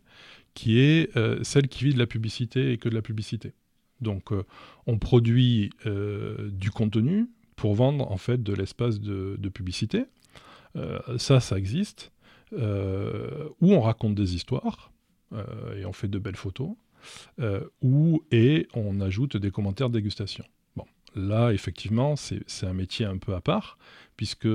qui 0.55 0.81
est 0.81 1.17
euh, 1.17 1.39
celle 1.45 1.69
qui 1.69 1.85
vit 1.85 1.95
de 1.95 1.99
la 1.99 2.07
publicité 2.07 2.73
et 2.73 2.79
que 2.79 2.89
de 2.89 2.95
la 2.95 3.03
publicité. 3.03 3.53
Donc 4.01 4.33
euh, 4.33 4.45
on 4.87 4.99
produit 4.99 5.71
euh, 5.87 6.51
du 6.51 6.71
contenu 6.71 7.29
pour 7.57 7.75
vendre 7.75 8.11
en 8.11 8.17
fait 8.17 8.43
de 8.43 8.53
l'espace 8.53 9.01
de, 9.01 9.49
publicité. 9.49 10.05
Euh, 10.77 11.01
ça, 11.19 11.41
ça 11.41 11.59
existe. 11.59 12.13
où 12.53 13.73
on 13.73 13.81
raconte 13.81 14.15
des 14.15 14.35
histoires 14.35 14.93
et 15.77 15.85
on 15.85 15.93
fait 15.93 16.09
de 16.09 16.19
belles 16.19 16.37
photos. 16.37 16.71
Ou 17.83 18.23
et 18.31 18.69
on 18.75 19.01
ajoute 19.01 19.37
des 19.37 19.51
commentaires 19.51 19.89
de 19.89 19.95
dégustation. 19.95 20.45
Bon, 20.77 20.85
là 21.17 21.53
effectivement 21.53 22.15
c'est 22.17 22.67
un 22.67 22.73
métier 22.73 23.07
un 23.07 23.19
peu 23.19 23.35
à 23.35 23.41
part 23.41 23.79
puisque 24.17 24.49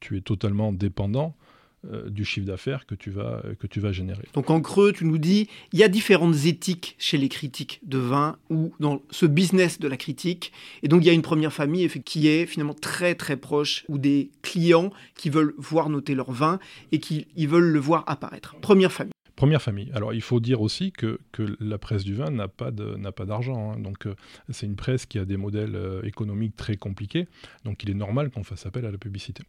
tu 0.00 0.16
es 0.16 0.20
totalement 0.20 0.72
dépendant 0.72 1.36
du 1.84 2.24
chiffre 2.24 2.46
d'affaires 2.46 2.84
que, 2.86 2.96
tu 2.96 3.10
vas, 3.10 3.42
que 3.60 3.66
tu 3.66 3.78
vas 3.78 3.92
générer. 3.92 4.24
Donc 4.34 4.50
en 4.50 4.60
creux, 4.60 4.92
tu 4.92 5.04
nous 5.04 5.18
dis, 5.18 5.48
il 5.72 5.78
y 5.78 5.84
a 5.84 5.88
différentes 5.88 6.46
éthiques 6.46 6.96
chez 6.98 7.16
les 7.16 7.28
critiques 7.28 7.80
de 7.84 7.98
vin 7.98 8.36
ou 8.50 8.74
dans 8.80 9.02
ce 9.10 9.26
business 9.26 9.78
de 9.78 9.86
la 9.86 9.96
critique. 9.96 10.52
Et 10.82 10.88
donc 10.88 11.02
il 11.02 11.06
y 11.06 11.10
a 11.10 11.12
une 11.12 11.22
première 11.22 11.52
famille 11.52 11.88
qui 12.04 12.28
est 12.28 12.46
finalement 12.46 12.74
très 12.74 13.14
très 13.14 13.36
proche 13.36 13.84
ou 13.88 13.98
des 13.98 14.30
clients 14.42 14.90
qui 15.14 15.30
veulent 15.30 15.54
voir 15.58 15.88
noter 15.88 16.14
leur 16.14 16.32
vin 16.32 16.58
et 16.92 16.98
qui 16.98 17.26
ils 17.36 17.48
veulent 17.48 17.70
le 17.70 17.80
voir 17.80 18.04
apparaître. 18.06 18.56
Première 18.60 18.92
famille. 18.92 19.12
Première 19.36 19.60
famille. 19.60 19.90
Alors 19.92 20.14
il 20.14 20.22
faut 20.22 20.40
dire 20.40 20.62
aussi 20.62 20.92
que, 20.92 21.20
que 21.30 21.56
la 21.60 21.76
presse 21.76 22.04
du 22.04 22.14
vin 22.14 22.30
n'a 22.30 22.48
pas 22.48 22.70
d'argent. 22.70 23.72
Hein. 23.72 23.78
Donc 23.78 24.06
euh, 24.06 24.14
c'est 24.48 24.64
une 24.64 24.76
presse 24.76 25.04
qui 25.04 25.18
a 25.18 25.26
des 25.26 25.36
modèles 25.36 25.76
euh, 25.76 26.02
économiques 26.04 26.56
très 26.56 26.76
compliqués. 26.76 27.28
Donc 27.64 27.82
il 27.82 27.90
est 27.90 27.94
normal 27.94 28.30
qu'on 28.30 28.44
fasse 28.44 28.64
appel 28.64 28.86
à 28.86 28.90
la 28.90 28.98
publicité. 28.98 29.42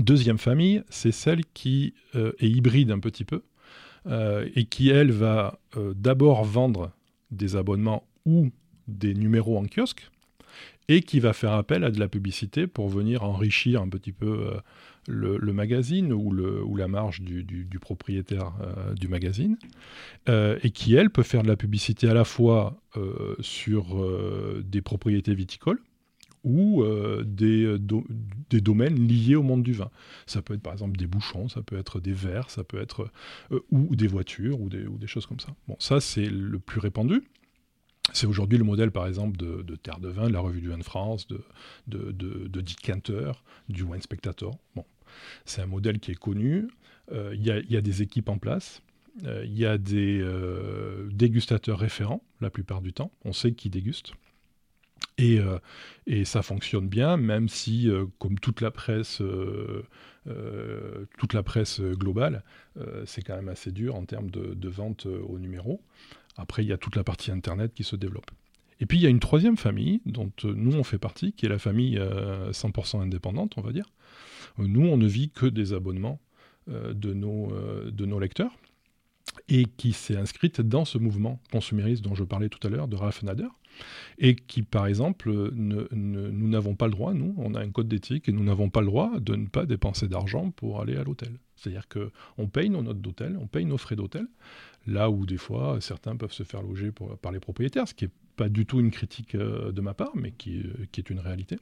Deuxième 0.00 0.38
famille, 0.38 0.82
c'est 0.90 1.10
celle 1.10 1.44
qui 1.54 1.94
euh, 2.14 2.32
est 2.38 2.48
hybride 2.48 2.92
un 2.92 3.00
petit 3.00 3.24
peu 3.24 3.42
euh, 4.06 4.48
et 4.54 4.64
qui, 4.64 4.90
elle, 4.90 5.10
va 5.10 5.58
euh, 5.76 5.92
d'abord 5.96 6.44
vendre 6.44 6.92
des 7.32 7.56
abonnements 7.56 8.06
ou 8.24 8.50
des 8.86 9.14
numéros 9.14 9.58
en 9.58 9.64
kiosque 9.66 10.08
et 10.88 11.02
qui 11.02 11.20
va 11.20 11.32
faire 11.32 11.52
appel 11.52 11.84
à 11.84 11.90
de 11.90 11.98
la 11.98 12.08
publicité 12.08 12.66
pour 12.66 12.88
venir 12.88 13.24
enrichir 13.24 13.82
un 13.82 13.88
petit 13.88 14.12
peu 14.12 14.50
le, 15.06 15.52
magazine 15.52 16.14
ou, 16.14 16.32
la 16.74 16.88
marge 16.88 17.20
du 17.20 17.78
propriétaire 17.78 18.54
du 18.96 19.06
magazine, 19.06 19.58
et 20.26 20.70
qui, 20.70 20.94
elle, 20.94 21.10
peut 21.10 21.22
faire 21.22 21.42
de 21.42 21.48
la 21.48 21.56
publicité 21.56 22.08
à 22.08 22.14
la 22.14 22.24
fois 22.24 22.80
sur 23.40 24.02
des 24.64 24.80
propriétés 24.80 25.34
viticoles, 25.34 25.82
ou 26.48 26.82
euh, 26.82 27.22
des, 27.24 27.64
euh, 27.64 27.78
des, 28.48 28.62
domaines 28.62 29.06
liés 29.06 29.36
au 29.36 29.42
monde 29.42 29.62
du 29.62 29.74
vin. 29.74 29.90
Ça 30.26 30.40
peut 30.40 30.54
être 30.54 30.62
par 30.62 30.72
exemple 30.72 30.96
des 30.96 31.06
bouchons, 31.06 31.48
ça 31.48 31.62
peut 31.62 31.76
être 31.76 32.00
des 32.00 32.14
verres, 32.14 32.48
ça 32.48 32.64
peut 32.64 32.80
être 32.80 33.10
euh, 33.52 33.60
ou 33.70 33.94
des 33.94 34.06
voitures 34.06 34.58
ou 34.60 34.70
des, 34.70 35.06
choses 35.06 35.26
comme 35.26 35.40
ça. 35.40 35.54
Bon, 35.68 35.76
ça 35.78 36.00
c'est 36.00 36.26
le 36.26 36.58
plus 36.58 36.80
répandu. 36.80 37.22
C'est 38.14 38.26
aujourd'hui 38.26 38.56
le 38.56 38.64
modèle, 38.64 38.90
par 38.90 39.06
exemple, 39.06 39.36
de, 39.36 39.76
Terre 39.76 40.00
de 40.00 40.08
Vin, 40.08 40.28
de 40.28 40.32
la 40.32 40.40
Revue 40.40 40.62
du 40.62 40.68
Vin 40.68 40.78
de 40.78 40.82
France, 40.82 41.28
de, 41.28 41.44
de, 41.86 42.12
de, 42.12 42.62
du 43.68 43.82
Wine 43.82 44.00
Spectator. 44.00 44.58
Bon, 44.74 44.86
c'est 45.44 45.60
un 45.60 45.66
modèle 45.66 45.98
qui 45.98 46.12
est 46.12 46.18
connu. 46.18 46.68
Il 47.12 47.42
y, 47.42 47.72
y, 47.72 47.76
a 47.76 47.80
des 47.82 48.00
équipes 48.00 48.30
en 48.30 48.38
place. 48.38 48.80
Il 49.22 49.58
y 49.58 49.66
a 49.66 49.76
des 49.76 50.26
dégustateurs 51.10 51.78
référents, 51.78 52.22
la 52.40 52.48
plupart 52.48 52.80
du 52.80 52.94
temps. 52.94 53.12
On 53.26 53.34
sait 53.34 53.52
qui 53.52 53.68
déguste. 53.68 54.14
Euh, 55.20 55.58
et, 56.06 56.24
ça 56.24 56.42
fonctionne 56.42 56.88
bien, 56.88 57.16
même 57.16 57.48
si, 57.48 57.88
euh, 57.88 58.06
comme 58.18 58.38
toute 58.38 58.60
la 58.60 58.70
presse, 58.70 59.20
euh, 59.20 59.84
toute 61.18 61.32
la 61.32 61.42
presse 61.42 61.80
globale, 61.80 62.42
c'est 63.06 63.22
quand 63.22 63.34
même 63.34 63.48
assez 63.48 63.72
dur 63.72 63.96
en 63.96 64.04
termes 64.04 64.30
de, 64.30 64.68
vente 64.68 65.06
au 65.06 65.38
numéro. 65.38 65.80
Après, 66.36 66.62
il 66.62 66.68
y 66.68 66.72
a 66.72 66.76
toute 66.76 66.96
la 66.96 67.04
partie 67.04 67.30
Internet 67.30 67.72
qui 67.74 67.82
se 67.82 67.96
développe. 67.96 68.30
Et 68.80 68.86
puis, 68.86 68.98
il 68.98 69.00
y 69.00 69.06
a 69.06 69.10
une 69.10 69.20
troisième 69.20 69.56
famille 69.56 70.00
dont 70.06 70.30
nous, 70.44 70.76
on 70.76 70.84
fait 70.84 70.98
partie, 70.98 71.32
qui 71.32 71.46
est 71.46 71.48
la 71.48 71.58
famille 71.58 71.98
100% 71.98 73.00
indépendante, 73.00 73.54
on 73.56 73.62
va 73.62 73.72
dire. 73.72 73.90
Nous, 74.58 74.86
on 74.86 74.96
ne 74.96 75.06
vit 75.06 75.30
que 75.30 75.46
des 75.46 75.72
abonnements 75.72 76.20
de, 76.68 77.14
nos, 77.14 77.50
de 77.90 78.04
nos 78.04 78.20
lecteurs 78.20 78.52
et 79.48 79.64
qui 79.64 79.92
s'est 79.92 80.16
inscrite 80.16 80.60
dans 80.60 80.84
ce 80.84 80.98
mouvement 80.98 81.40
consumériste 81.50 82.02
dont 82.02 82.14
je 82.14 82.24
parlais 82.24 82.48
tout 82.48 82.64
à 82.66 82.70
l'heure 82.70 82.88
de 82.88 82.96
Ralph 82.96 83.22
Nader, 83.22 83.48
et 84.18 84.34
qui, 84.34 84.62
par 84.62 84.86
exemple, 84.86 85.30
nous 85.52 86.48
n'avons 86.48 86.74
pas 86.74 86.86
le 86.86 86.92
droit, 86.92 87.14
nous, 87.14 87.34
on 87.38 87.54
a 87.54 87.60
un 87.60 87.70
code 87.70 87.88
d'éthique, 87.88 88.28
et 88.28 88.32
nous 88.32 88.44
n'avons 88.44 88.70
pas 88.70 88.80
le 88.80 88.86
droit 88.86 89.18
de 89.20 89.34
ne 89.36 89.46
pas 89.46 89.66
dépenser 89.66 90.08
d'argent 90.08 90.50
pour 90.50 90.80
aller 90.80 90.96
à 90.96 91.04
l'hôtel. 91.04 91.32
C'est-à-dire 91.56 91.86
qu'on 91.88 92.46
paye 92.46 92.70
nos 92.70 92.82
notes 92.82 93.00
d'hôtel, 93.00 93.36
on 93.40 93.46
paye 93.46 93.64
nos 93.64 93.78
frais 93.78 93.96
d'hôtel, 93.96 94.26
là 94.86 95.10
où 95.10 95.26
des 95.26 95.38
fois 95.38 95.78
certains 95.80 96.16
peuvent 96.16 96.32
se 96.32 96.44
faire 96.44 96.62
loger 96.62 96.92
par 97.20 97.32
les 97.32 97.40
propriétaires, 97.40 97.88
ce 97.88 97.94
qui 97.94 98.04
n'est 98.04 98.12
pas 98.36 98.48
du 98.48 98.64
tout 98.66 98.80
une 98.80 98.90
critique 98.90 99.34
euh, 99.34 99.72
de 99.72 99.80
ma 99.80 99.94
part, 99.94 100.12
mais 100.14 100.30
qui, 100.30 100.62
qui 100.92 101.00
est 101.00 101.10
une 101.10 101.18
réalité. 101.18 101.58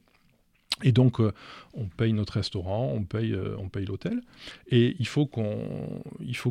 Et 0.83 0.91
donc, 0.91 1.19
euh, 1.19 1.31
on 1.73 1.85
paye 1.85 2.13
notre 2.13 2.33
restaurant, 2.33 2.91
on 2.93 3.03
paye, 3.03 3.33
euh, 3.33 3.55
on 3.57 3.67
paye 3.69 3.85
l'hôtel. 3.85 4.21
Et 4.67 4.95
il 4.99 5.07
faut 5.07 5.25
qu'on 5.25 6.03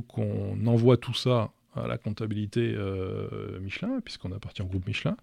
qu'on 0.09 0.67
envoie 0.67 0.97
tout 0.97 1.15
ça 1.15 1.53
à 1.77 1.87
la 1.87 1.99
comptabilité 1.99 2.75
euh, 2.77 3.59
Michelin, 3.61 4.01
puisqu'on 4.05 4.33
appartient 4.33 4.63
au 4.63 4.67
groupe 4.67 4.87
Michelin, 4.87 5.17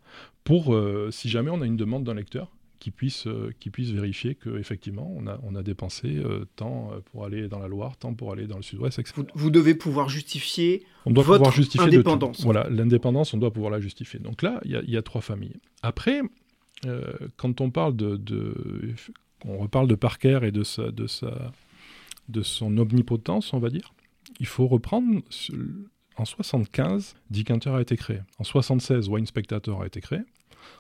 pour, 0.44 0.78
si 1.12 1.30
jamais 1.30 1.50
on 1.50 1.62
a 1.62 1.66
une 1.66 1.78
demande 1.78 2.04
d'un 2.04 2.16
lecteur, 2.16 2.50
qui 2.80 2.92
puisse, 2.92 3.30
qui 3.62 3.70
puisse 3.70 3.92
vérifier 3.92 4.36
qu'effectivement, 4.36 5.10
on 5.16 5.26
a, 5.26 5.40
on 5.44 5.56
a 5.56 5.64
dépensé 5.64 6.22
tant 6.58 6.92
pour 7.06 7.24
aller 7.24 7.48
dans 7.48 7.60
la 7.60 7.70
Loire, 7.70 7.96
tant 7.96 8.14
pour 8.14 8.34
aller 8.34 8.46
dans 8.46 8.58
le 8.58 8.62
sud-ouest, 8.62 9.00
etc. 9.00 9.22
Vous, 9.36 9.50
devez 9.50 9.74
pouvoir 9.74 10.10
justifier 10.10 10.84
on 11.06 11.12
doit 11.12 11.24
votre 11.24 11.38
pouvoir 11.38 11.56
justifier 11.56 11.88
indépendance. 11.88 12.42
Voilà, 12.42 12.68
l'indépendance, 12.70 13.34
on 13.34 13.38
doit 13.38 13.52
pouvoir 13.52 13.72
la 13.72 13.80
justifier. 13.80 14.20
Donc 14.20 14.42
là, 14.42 14.60
il 14.66 14.72
y, 14.86 14.92
y, 14.92 14.98
a 14.98 15.02
trois 15.02 15.22
familles. 15.22 15.56
Après, 15.82 16.24
euh, 16.86 17.14
quand 17.38 17.62
on 17.62 17.70
parle 17.70 17.96
de, 17.96 18.20
on 19.46 19.58
reparle 19.58 19.88
de 19.88 19.96
Parker 19.96 20.40
et 20.44 20.52
de 20.52 20.64
sa, 20.64 20.92
de 20.92 21.08
sa, 21.08 21.52
de 22.30 22.42
son 22.42 22.78
omnipotence, 22.78 23.54
on 23.54 23.60
va 23.60 23.70
dire, 23.70 23.94
il 24.40 24.46
faut 24.46 24.68
reprendre. 24.68 25.22
En 26.18 26.26
75, 26.26 27.16
Dick 27.30 27.50
Hunter 27.52 27.72
a 27.72 27.82
été 27.82 27.98
créé. 27.98 28.20
En 28.38 28.44
76, 28.44 29.10
Wine 29.10 29.26
Spectator 29.26 29.82
a 29.82 29.88
été 29.88 30.02
créé. 30.02 30.20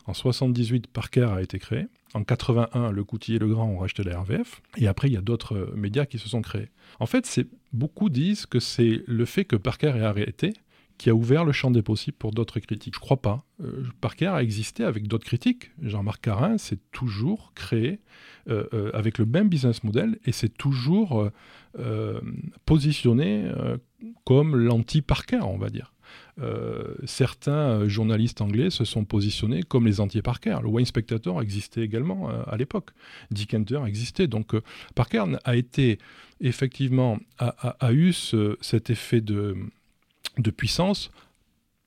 En 0.05 0.13
78, 0.13 0.87
Parker 0.87 1.29
a 1.35 1.41
été 1.41 1.59
créé. 1.59 1.87
En 2.13 2.23
81, 2.23 2.91
Le 2.91 3.03
Coutier 3.03 3.35
et 3.35 3.39
Le 3.39 3.47
Grand 3.47 3.67
ont 3.67 3.77
racheté 3.77 4.03
la 4.03 4.19
RVF. 4.19 4.61
Et 4.77 4.87
après, 4.87 5.09
il 5.09 5.13
y 5.13 5.17
a 5.17 5.21
d'autres 5.21 5.55
euh, 5.55 5.73
médias 5.75 6.05
qui 6.05 6.19
se 6.19 6.29
sont 6.29 6.41
créés. 6.41 6.69
En 6.99 7.05
fait, 7.05 7.41
beaucoup 7.71 8.09
disent 8.09 8.45
que 8.45 8.59
c'est 8.59 9.01
le 9.07 9.25
fait 9.25 9.45
que 9.45 9.55
Parker 9.55 9.93
ait 9.95 10.01
arrêté 10.01 10.53
qui 10.99 11.09
a 11.09 11.15
ouvert 11.15 11.43
le 11.43 11.51
champ 11.51 11.71
des 11.71 11.81
possibles 11.81 12.17
pour 12.17 12.31
d'autres 12.31 12.59
critiques. 12.59 12.93
Je 12.93 12.99
crois 12.99 13.21
pas. 13.21 13.43
Euh, 13.63 13.83
Parker 13.99 14.27
a 14.27 14.43
existé 14.43 14.83
avec 14.83 15.07
d'autres 15.07 15.25
critiques. 15.25 15.71
Jean-Marc 15.81 16.21
Carin 16.21 16.59
s'est 16.59 16.77
toujours 16.91 17.51
créé 17.55 17.99
euh, 18.47 18.91
avec 18.93 19.17
le 19.17 19.25
même 19.25 19.49
business 19.49 19.83
model 19.83 20.19
et 20.25 20.31
s'est 20.31 20.49
toujours 20.49 21.31
positionné 22.65 23.51
comme 24.25 24.55
l'anti-Parker, 24.55 25.41
on 25.43 25.57
va 25.57 25.69
dire. 25.69 25.93
certains 27.05 27.87
journalistes 27.87 28.41
anglais 28.41 28.69
se 28.69 28.85
sont 28.85 29.05
positionnés 29.05 29.63
comme 29.63 29.85
les 29.85 29.99
anti-Parker. 29.99 30.59
Le 30.61 30.69
Wayne 30.69 30.85
Spectator 30.85 31.41
existait 31.41 31.81
également 31.81 32.29
à 32.29 32.57
l'époque. 32.57 32.91
Dick 33.31 33.53
Hunter 33.53 33.81
existait. 33.85 34.27
Donc 34.27 34.55
Parker 34.95 35.25
a 35.43 35.55
été 35.55 35.99
effectivement 36.41 37.19
a, 37.39 37.93
eu 37.93 38.13
cet 38.61 38.89
effet 38.89 39.21
de 39.21 39.55
de 40.37 40.51
puissance 40.51 41.11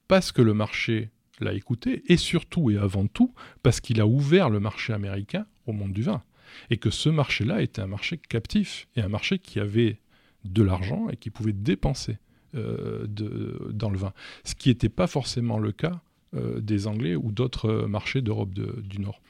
parce 0.09 0.33
que 0.33 0.43
le 0.43 0.55
marché 0.55 1.11
l'a 1.41 1.53
écouté 1.53 2.03
et 2.07 2.17
surtout 2.17 2.71
et 2.71 2.77
avant 2.77 3.07
tout 3.07 3.35
parce 3.63 3.81
qu'il 3.81 4.01
a 4.01 4.07
ouvert 4.07 4.51
le 4.51 4.61
marché 4.61 4.93
américain 4.93 5.47
au 5.67 5.73
monde 5.73 5.93
du 5.93 6.03
vin 6.03 6.23
et 6.71 6.77
que 6.77 6.91
ce 6.91 7.09
marché-là 7.09 7.61
était 7.63 7.83
un 7.83 7.87
marché 7.87 8.19
captif 8.29 8.89
et 8.97 9.03
un 9.03 9.09
marché 9.09 9.39
qui 9.39 9.61
avait 9.61 9.99
de 10.53 10.63
l'argent 10.63 11.09
et 11.11 11.17
qui 11.17 11.31
pouvait 11.31 11.53
dépenser 11.53 12.19
euh, 12.55 13.07
dans 13.73 13.91
le 13.91 13.99
vin, 13.99 14.13
ce 14.45 14.55
qui 14.55 14.71
n'était 14.71 14.89
pas 14.89 15.07
forcément 15.07 15.59
le 15.59 15.73
cas 15.73 16.01
euh, 16.35 16.61
des 16.61 16.87
Anglais 16.87 17.15
ou 17.15 17.31
d'autres 17.31 17.87
marchés 17.87 18.23
d'Europe 18.23 18.51
du 18.51 19.01
Nord. 19.01 19.21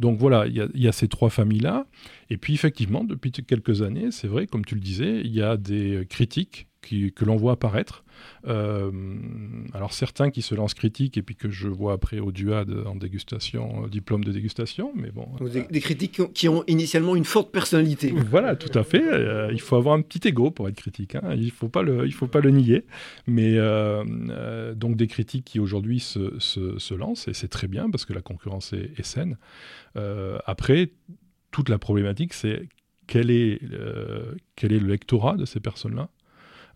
Donc 0.00 0.18
voilà, 0.18 0.46
il 0.46 0.70
y, 0.74 0.82
y, 0.82 0.88
a 0.88 0.92
ces 0.92 1.08
trois 1.08 1.30
familles-là. 1.30 1.86
Et 2.30 2.36
puis 2.36 2.54
effectivement, 2.54 3.04
depuis 3.04 3.32
quelques 3.32 3.82
années, 3.82 4.10
c'est 4.10 4.28
vrai, 4.28 4.46
comme 4.46 4.64
tu 4.64 4.74
le 4.74 4.80
disais, 4.80 5.20
il 5.20 5.34
y 5.34 5.42
a 5.42 5.56
des 5.56 6.06
critiques 6.08 6.68
que 6.80 7.24
l'on 7.24 7.36
voit 7.36 7.52
apparaître. 7.52 8.04
Euh, 8.46 8.90
alors 9.74 9.92
certains 9.92 10.30
qui 10.30 10.42
se 10.42 10.54
lancent 10.54 10.74
critiques 10.74 11.16
et 11.16 11.22
puis 11.22 11.36
que 11.36 11.50
je 11.50 11.68
vois 11.68 11.92
après 11.92 12.18
au 12.18 12.32
DUAD 12.32 12.84
en 12.86 12.96
dégustation, 12.96 13.84
euh, 13.84 13.88
diplôme 13.88 14.24
de 14.24 14.32
dégustation, 14.32 14.92
mais 14.96 15.10
bon. 15.10 15.28
Des, 15.70 15.80
critiques 15.80 16.20
qui 16.32 16.48
ont, 16.48 16.64
initialement 16.66 17.14
une 17.14 17.24
forte 17.24 17.52
personnalité. 17.52 18.12
Voilà, 18.28 18.56
tout 18.56 18.76
à 18.76 18.84
fait. 18.84 19.02
Euh, 19.02 19.50
il 19.52 19.60
faut 19.60 19.76
avoir 19.76 19.94
un 19.94 20.02
petit 20.02 20.26
ego 20.28 20.50
pour 20.50 20.68
être 20.68 20.76
critique. 20.76 21.14
Hein. 21.14 21.34
Il 21.36 21.50
faut 21.50 21.68
pas 21.68 21.82
le, 21.82 22.06
il 22.06 22.12
faut 22.12 22.26
pas 22.26 22.40
le 22.40 22.50
nier. 22.50 22.84
Mais 23.26 23.56
donc 24.74 24.96
des 24.96 25.06
critiques 25.06 25.44
qui 25.44 25.60
aujourd'hui 25.60 26.00
se, 26.00 26.38
se, 26.38 26.94
lancent 26.94 27.28
et 27.28 27.34
c'est 27.34 27.48
très 27.48 27.68
bien 27.68 27.90
parce 27.90 28.04
que 28.04 28.12
la 28.12 28.20
concurrence 28.20 28.72
est, 28.72 28.92
est 28.98 29.04
saine. 29.04 29.36
après, 30.46 30.90
toute 31.58 31.70
la 31.70 31.78
problématique, 31.78 32.34
c'est 32.34 32.68
quel 33.08 33.32
est, 33.32 33.60
quel 34.54 34.72
est 34.72 34.78
le 34.78 34.86
lectorat 34.86 35.36
de 35.36 35.44
ces 35.44 35.58
personnes-là 35.58 36.08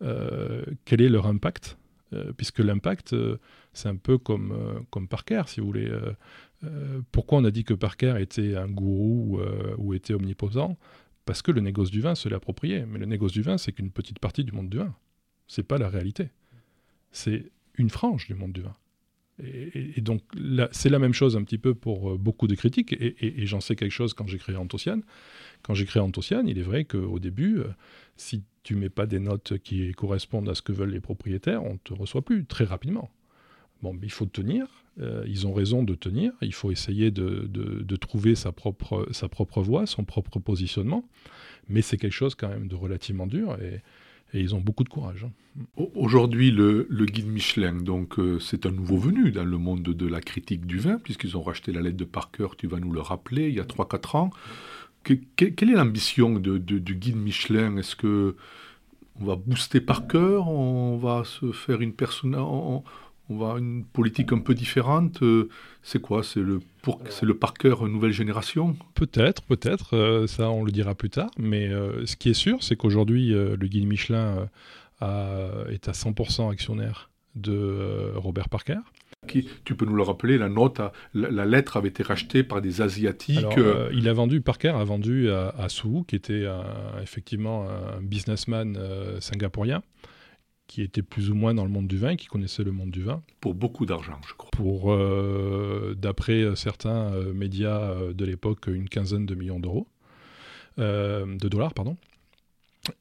euh, 0.03 0.65
quel 0.85 1.01
est 1.01 1.09
leur 1.09 1.27
impact 1.27 1.79
euh, 2.13 2.33
Puisque 2.33 2.59
l'impact, 2.59 3.13
euh, 3.13 3.39
c'est 3.73 3.89
un 3.89 3.97
peu 3.97 4.19
comme, 4.19 4.85
comme 4.91 5.07
Parker, 5.09 5.43
si 5.47 5.61
vous 5.61 5.67
voulez. 5.67 5.91
pourquoi 7.13 7.39
on 7.39 7.45
a 7.45 7.51
dit 7.51 7.65
que 7.65 7.75
Parker 7.75 8.17
était 8.19 8.57
un 8.57 8.69
gourou 8.69 9.41
ou 9.79 9.95
était 9.95 10.15
omniposant? 10.15 10.77
Parce 11.25 11.41
que 11.41 11.53
le 11.53 11.61
négoce 11.61 11.91
du 11.91 12.01
vin 12.01 12.15
se 12.15 12.29
l'appropriait. 12.29 12.85
Mais 12.87 12.99
le 12.99 13.07
négoce 13.07 13.33
du 13.33 13.43
vin, 13.43 13.57
c'est 13.57 13.73
qu'une 13.73 13.91
petite 13.91 14.19
partie 14.19 14.45
du 14.45 14.53
monde 14.53 14.69
du 14.69 14.79
vin. 14.79 14.95
C'est 15.47 15.63
pas 15.63 15.79
la 15.79 15.89
réalité. 15.89 16.31
C'est 17.13 17.51
une 17.77 17.91
frange 17.91 18.27
du 18.27 18.35
monde 18.35 18.53
du 18.53 18.63
vin. 18.63 18.75
Et, 19.43 20.01
donc, 20.01 20.23
c'est 20.73 20.91
la 20.91 20.99
même 20.99 21.15
chose 21.15 21.37
un 21.37 21.43
petit 21.43 21.59
peu 21.59 21.75
pour 21.75 22.19
beaucoup 22.19 22.47
de 22.47 22.55
critiques, 22.55 22.95
et, 23.01 23.47
j'en 23.47 23.61
sais 23.61 23.77
quelque 23.77 23.93
chose 23.93 24.15
quand 24.15 24.27
j'ai 24.27 24.39
créé 24.39 24.57
Antociane, 24.57 25.03
Quand 25.63 25.75
j'ai 25.75 25.87
créé 25.87 26.03
Antociane, 26.03 26.49
il 26.49 26.59
est 26.59 26.63
vrai 26.63 26.85
qu'au 26.85 27.19
début, 27.19 27.59
euh, 27.59 27.69
si 28.17 28.43
tu 28.63 28.77
mets 28.77 28.91
pas 28.91 29.07
des 29.07 29.19
notes 29.19 29.59
qui 29.59 29.93
correspondent 29.93 30.49
à 30.49 30.55
ce 30.55 30.63
que 30.63 30.73
veulent 30.73 30.91
les 30.91 31.01
propriétaires, 31.01 31.65
on 31.65 31.75
ne 31.75 31.79
te 31.79 31.93
reçoit 31.93 32.23
plus 32.23 32.45
très 32.45 32.65
rapidement. 32.65 33.11
Bon, 33.83 33.99
il 34.03 34.13
faut 34.13 34.27
tenir, 34.27 34.67
euh, 35.01 35.25
ils 35.27 35.47
ont 35.47 35.53
raison 35.53 35.83
de 35.83 35.95
tenir, 35.95 36.33
il 36.41 36.55
faut 36.55 36.71
essayer 36.71 37.11
de, 37.11 37.97
trouver 37.97 38.35
sa 38.37 38.53
propre, 38.53 39.09
sa 39.11 39.29
voie, 39.57 39.87
son 39.87 40.05
propre 40.05 40.39
positionnement, 40.39 41.09
mais 41.69 41.83
c'est 41.83 41.97
quelque 41.97 42.13
chose 42.13 42.35
quand 42.35 42.49
même 42.49 42.69
de 42.69 42.77
relativement 42.77 43.27
dur 43.27 43.57
et 44.33 44.41
ils 44.41 44.55
ont 44.55 44.61
beaucoup 44.61 44.85
de 44.85 44.89
courage. 44.89 45.25
Hein. 45.25 45.85
Aujourd'hui, 45.95 46.51
le, 46.51 46.87
guide 47.05 47.27
Michelin, 47.27 47.75
donc 47.75 48.19
euh, 48.19 48.39
c'est 48.41 48.65
un 48.67 48.71
nouveau 48.71 48.97
venu 48.97 49.33
dans 49.33 49.45
le 49.45 49.59
monde 49.59 49.83
de 49.83 50.07
la 50.07 50.21
critique 50.21 50.67
du 50.67 50.79
vin, 50.79 50.99
puisqu'ils 50.99 51.37
ont 51.37 51.43
racheté 51.43 51.73
la 51.73 51.83
lettre 51.83 51.99
de 51.99 52.05
Parker, 52.05 52.49
tu 52.57 52.67
vas 52.67 52.81
nous 52.81 52.93
le 52.93 53.01
rappeler, 53.01 53.49
il 53.49 53.55
y 53.55 53.61
a 53.61 53.65
3-4 53.65 54.17
ans. 54.17 54.31
quelle 55.05 55.71
est 55.71 55.75
l'ambition 55.75 56.39
de, 56.39 56.59
du 56.59 56.95
guide 56.95 57.17
Michelin 57.17 57.77
Est-ce 57.77 57.97
que 57.97 58.37
on 59.21 59.27
va 59.27 59.37
booster 59.37 59.81
Parker? 59.83 60.41
On 60.47 60.97
va 60.97 61.25
se 61.25 61.53
faire 61.53 61.83
une 61.83 61.93
personne 61.93 62.35
on 62.35 62.83
va 63.31 63.59
une 63.59 63.85
politique 63.85 64.33
un 64.33 64.39
peu 64.39 64.55
différente. 64.55 65.23
Euh, 65.23 65.49
c'est 65.83 66.01
quoi? 66.01 66.23
C'est 66.23 66.41
le, 66.41 66.61
c'est 67.09 67.27
le 67.27 67.35
Parker 67.35 67.75
nouvelle 67.83 68.13
génération? 68.13 68.77
Peut-être, 68.95 69.43
peut-être. 69.43 69.97
Euh, 69.97 70.27
ça, 70.27 70.51
on 70.51 70.65
le 70.65 70.73
dira 70.73 70.95
plus 70.95 71.11
tard. 71.11 71.31
Mais 71.39 71.69
euh, 71.69 72.05
ce 72.07 72.17
qui 72.17 72.31
est 72.31 72.35
sûr, 72.35 72.63
c'est 72.63 72.77
qu'aujourd'hui, 72.77 73.31
le 73.31 73.67
guide 73.67 73.87
Michelin 73.87 74.49
est 75.01 75.89
à 75.89 75.93
100% 75.93 76.51
actionnaire 76.51 77.11
de 77.35 78.13
Robert 78.17 78.49
Parker. 78.49 78.79
Qui, 79.29 79.49
tu 79.65 79.77
peux 79.77 79.87
nous 79.87 79.95
le 79.95 80.03
rappeler, 80.03 80.37
la 80.37 80.49
note, 80.49 80.81
la, 81.15 81.47
lettre 81.47 81.77
avait 81.77 81.89
été 81.89 82.03
rachetée 82.03 82.43
par 82.43 82.61
des 82.61 82.81
Asiatiques. 82.81 83.47
il 83.93 84.09
a 84.09 84.13
vendu, 84.13 84.41
Parker 84.41 84.71
a 84.71 84.83
vendu 84.83 85.31
à, 85.31 85.55
à 85.57 85.69
Sou, 85.69 86.05
qui 86.09 86.17
était 86.17 86.45
effectivement 87.01 87.69
un 87.69 88.01
businessman 88.03 88.77
singapourien, 89.21 89.83
qui 90.73 90.81
était 90.81 91.03
plus 91.03 91.29
ou 91.29 91.35
moins 91.35 91.53
dans 91.53 91.65
le 91.65 91.71
monde 91.71 91.87
du 91.87 91.99
vin, 91.99 92.17
qui 92.17 92.29
connaissait 92.29 92.65
le 92.65 92.73
monde 92.73 92.91
du 92.91 93.03
vin. 93.03 93.23
Pour 93.43 93.53
beaucoup 93.53 93.85
d'argent, 93.85 94.19
je 94.27 94.33
crois. 94.33 94.51
Pour, 94.53 94.91
euh, 94.91 95.95
d'après 95.99 96.41
euh, 96.41 96.55
certains 96.55 97.13
euh, 97.13 97.35
médias 97.35 97.95
de 98.15 98.25
l'époque, 98.25 98.69
une 98.69 98.89
quinzaine 98.89 99.27
de 99.27 99.35
millions 99.35 99.61
d'euros, 99.61 99.87
de 100.79 101.49
dollars, 101.49 101.75
pardon. 101.75 101.99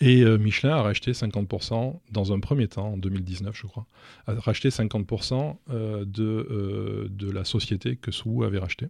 Et 0.01 0.25
Michelin 0.37 0.75
a 0.75 0.81
racheté 0.81 1.13
50% 1.13 1.97
dans 2.11 2.33
un 2.33 2.41
premier 2.41 2.67
temps, 2.67 2.89
en 2.89 2.97
2019, 2.97 3.55
je 3.55 3.67
crois, 3.67 3.87
a 4.27 4.33
racheté 4.33 4.67
50% 4.67 5.55
de, 6.05 7.07
de 7.09 7.31
la 7.31 7.45
société 7.45 7.95
que 7.95 8.11
Sou 8.11 8.43
avait 8.43 8.59
racheté. 8.59 8.89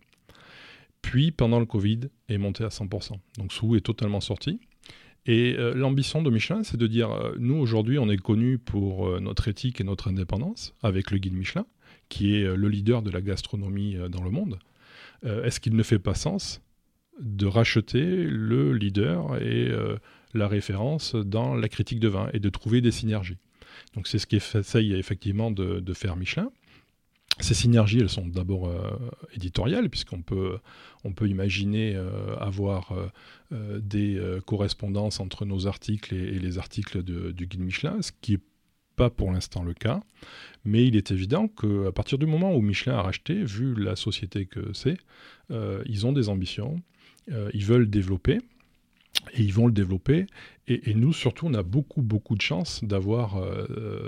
Puis, 1.03 1.31
pendant 1.31 1.59
le 1.59 1.67
Covid, 1.67 2.09
est 2.29 2.39
monté 2.39 2.63
à 2.63 2.69
100%. 2.69 3.11
Donc 3.37 3.53
Sou 3.53 3.75
est 3.75 3.81
totalement 3.81 4.21
sorti. 4.21 4.59
Et 5.25 5.55
euh, 5.57 5.73
l'ambition 5.75 6.21
de 6.21 6.29
Michelin, 6.29 6.63
c'est 6.63 6.77
de 6.77 6.87
dire, 6.87 7.11
euh, 7.11 7.35
nous 7.37 7.55
aujourd'hui, 7.55 7.99
on 7.99 8.09
est 8.09 8.17
connus 8.17 8.57
pour 8.57 9.07
euh, 9.07 9.19
notre 9.19 9.47
éthique 9.47 9.79
et 9.79 9.83
notre 9.83 10.07
indépendance, 10.07 10.73
avec 10.81 11.11
le 11.11 11.19
guide 11.19 11.33
Michelin, 11.33 11.65
qui 12.09 12.35
est 12.35 12.55
le 12.55 12.67
leader 12.67 13.01
de 13.01 13.11
la 13.11 13.21
gastronomie 13.21 13.95
dans 14.09 14.23
le 14.23 14.31
monde. 14.31 14.59
Est-ce 15.23 15.61
qu'il 15.61 15.75
ne 15.75 15.83
fait 15.83 15.99
pas 15.99 16.13
sens 16.13 16.61
de 17.21 17.45
racheter 17.45 18.23
le 18.23 18.73
leader 18.73 19.41
et 19.41 19.71
la 20.33 20.47
référence 20.49 21.15
dans 21.15 21.55
la 21.55 21.69
critique 21.69 22.01
de 22.01 22.09
vin 22.09 22.29
et 22.33 22.39
de 22.39 22.49
trouver 22.49 22.81
des 22.81 22.91
synergies? 22.91 23.37
Donc 23.95 24.07
c'est 24.07 24.19
ce 24.19 24.27
qu'essaye 24.27 24.93
effectivement 24.93 25.51
de, 25.51 25.93
faire 25.93 26.17
Michelin. 26.17 26.51
Ces 27.39 27.53
synergies, 27.53 27.99
elles 27.99 28.09
sont 28.09 28.27
d'abord 28.27 28.69
éditoriales, 29.33 29.89
puisqu'on 29.89 30.21
peut, 30.21 30.57
on 31.05 31.13
peut 31.13 31.29
imaginer 31.29 31.95
avoir 32.37 32.93
des 33.51 34.21
correspondances 34.45 35.19
entre 35.19 35.45
nos 35.45 35.67
articles 35.67 36.15
et, 36.15 36.39
les 36.39 36.57
articles 36.57 37.03
du 37.03 37.47
guide 37.47 37.61
Michelin, 37.61 38.01
ce 38.01 38.11
qui 38.21 38.33
n'est 38.33 38.39
pas 38.95 39.09
pour 39.09 39.31
l'instant 39.31 39.63
le 39.63 39.73
cas. 39.73 40.01
Mais 40.63 40.85
il 40.85 40.95
est 40.95 41.11
évident 41.11 41.47
qu'à 41.47 41.91
partir 41.91 42.17
du 42.17 42.25
moment 42.25 42.55
où 42.55 42.61
Michelin 42.61 42.95
a 42.95 43.01
racheté, 43.01 43.43
vu 43.43 43.75
la 43.75 43.95
société 43.95 44.45
que 44.45 44.71
c'est, 44.73 44.97
ils 45.85 46.05
ont 46.05 46.13
des 46.13 46.29
ambitions, 46.29 46.81
ils 47.53 47.65
veulent 47.65 47.89
développer. 47.89 48.39
Et 49.33 49.41
ils 49.41 49.53
vont 49.53 49.67
le 49.67 49.73
développer. 49.73 50.25
Et, 50.67 50.93
nous, 50.93 51.11
surtout, 51.11 51.45
on 51.45 51.53
a 51.53 51.63
beaucoup, 51.63 52.01
beaucoup 52.01 52.35
de 52.35 52.41
chance 52.41 52.83
d'avoir 52.83 53.37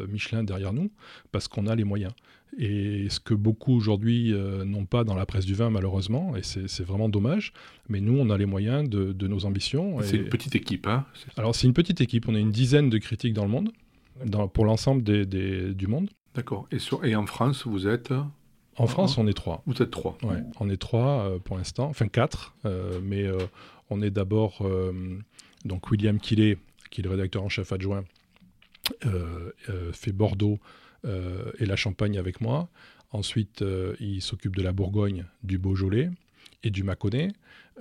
Michelin 0.10 0.44
derrière 0.44 0.74
nous 0.74 0.92
parce 1.32 1.48
qu'on 1.48 1.68
a 1.68 1.76
les 1.76 1.84
moyens. 1.84 2.14
Et 2.58 3.08
ce 3.10 3.20
que 3.20 3.34
beaucoup 3.34 3.74
aujourd'hui 3.74 4.34
euh, 4.34 4.66
n'ont 4.66 4.86
pas 4.86 5.04
dans 5.04 5.16
la 5.16 5.26
presse 5.26 5.46
du 5.46 5.56
vin, 5.56 5.70
malheureusement, 5.70 6.36
et 6.36 6.44
c'est 6.44 6.84
vraiment 6.84 7.10
dommage, 7.10 7.54
mais 7.90 8.00
nous, 8.00 8.18
on 8.18 8.30
a 8.30 8.38
les 8.38 8.46
moyens 8.46 8.90
de, 8.90 9.28
nos 9.28 9.46
ambitions. 9.46 9.98
C'est 10.02 10.18
une 10.18 10.30
petite 10.30 10.56
équipe, 10.56 10.88
hein 10.88 11.06
Alors, 11.38 11.56
c'est 11.56 11.68
une 11.68 11.74
petite 11.74 12.02
équipe. 12.02 12.28
On 12.28 12.36
a 12.36 12.40
une 12.40 12.52
dizaine 12.52 12.90
de 12.90 12.98
critiques 12.98 13.34
dans 13.34 13.44
le 13.44 13.50
monde, 13.50 13.72
dans, 14.26 14.48
pour 14.48 14.66
l'ensemble 14.66 15.04
des, 15.04 15.74
du 15.74 15.88
monde. 15.88 16.10
D'accord. 16.36 16.68
Et, 16.72 16.78
et 17.08 17.16
en 17.16 17.26
France, 17.26 17.66
vous 17.66 17.88
êtes 17.88 18.14
En 18.78 18.88
France, 18.88 19.18
on 19.18 19.28
est 19.28 19.34
trois. 19.34 19.64
Vous 19.66 19.82
êtes 19.82 19.92
trois 19.92 20.18
Ouais, 20.24 20.44
on 20.60 20.70
est 20.70 20.78
trois 20.78 21.26
euh, 21.26 21.40
pour 21.40 21.58
l'instant, 21.58 21.86
enfin 21.86 22.08
quatre, 22.08 22.56
euh, 22.66 23.00
mais 23.04 23.26
on 23.90 24.02
est 24.02 24.12
d'abord 24.12 24.66
donc 25.66 25.90
William 25.92 26.20
Killet, 26.20 26.58
qui 26.92 27.02
est 27.02 27.04
le 27.04 27.10
rédacteur 27.10 27.44
en 27.44 27.50
chef 27.50 27.72
adjoint, 27.72 28.04
fait 29.92 30.12
Bordeaux 30.12 30.60
euh, 30.60 30.83
et 31.06 31.66
la 31.66 31.76
Champagne 31.76 32.18
avec 32.18 32.42
moi. 32.42 32.70
Ensuite, 33.14 33.62
euh, 33.62 33.96
il 34.00 34.22
s'occupe 34.22 34.56
de 34.56 34.64
la 34.64 34.72
Bourgogne, 34.72 35.26
du 35.44 35.60
Beaujolais 35.60 36.10
et 36.64 36.72
du 36.72 36.84
Mâconnais. 36.84 37.32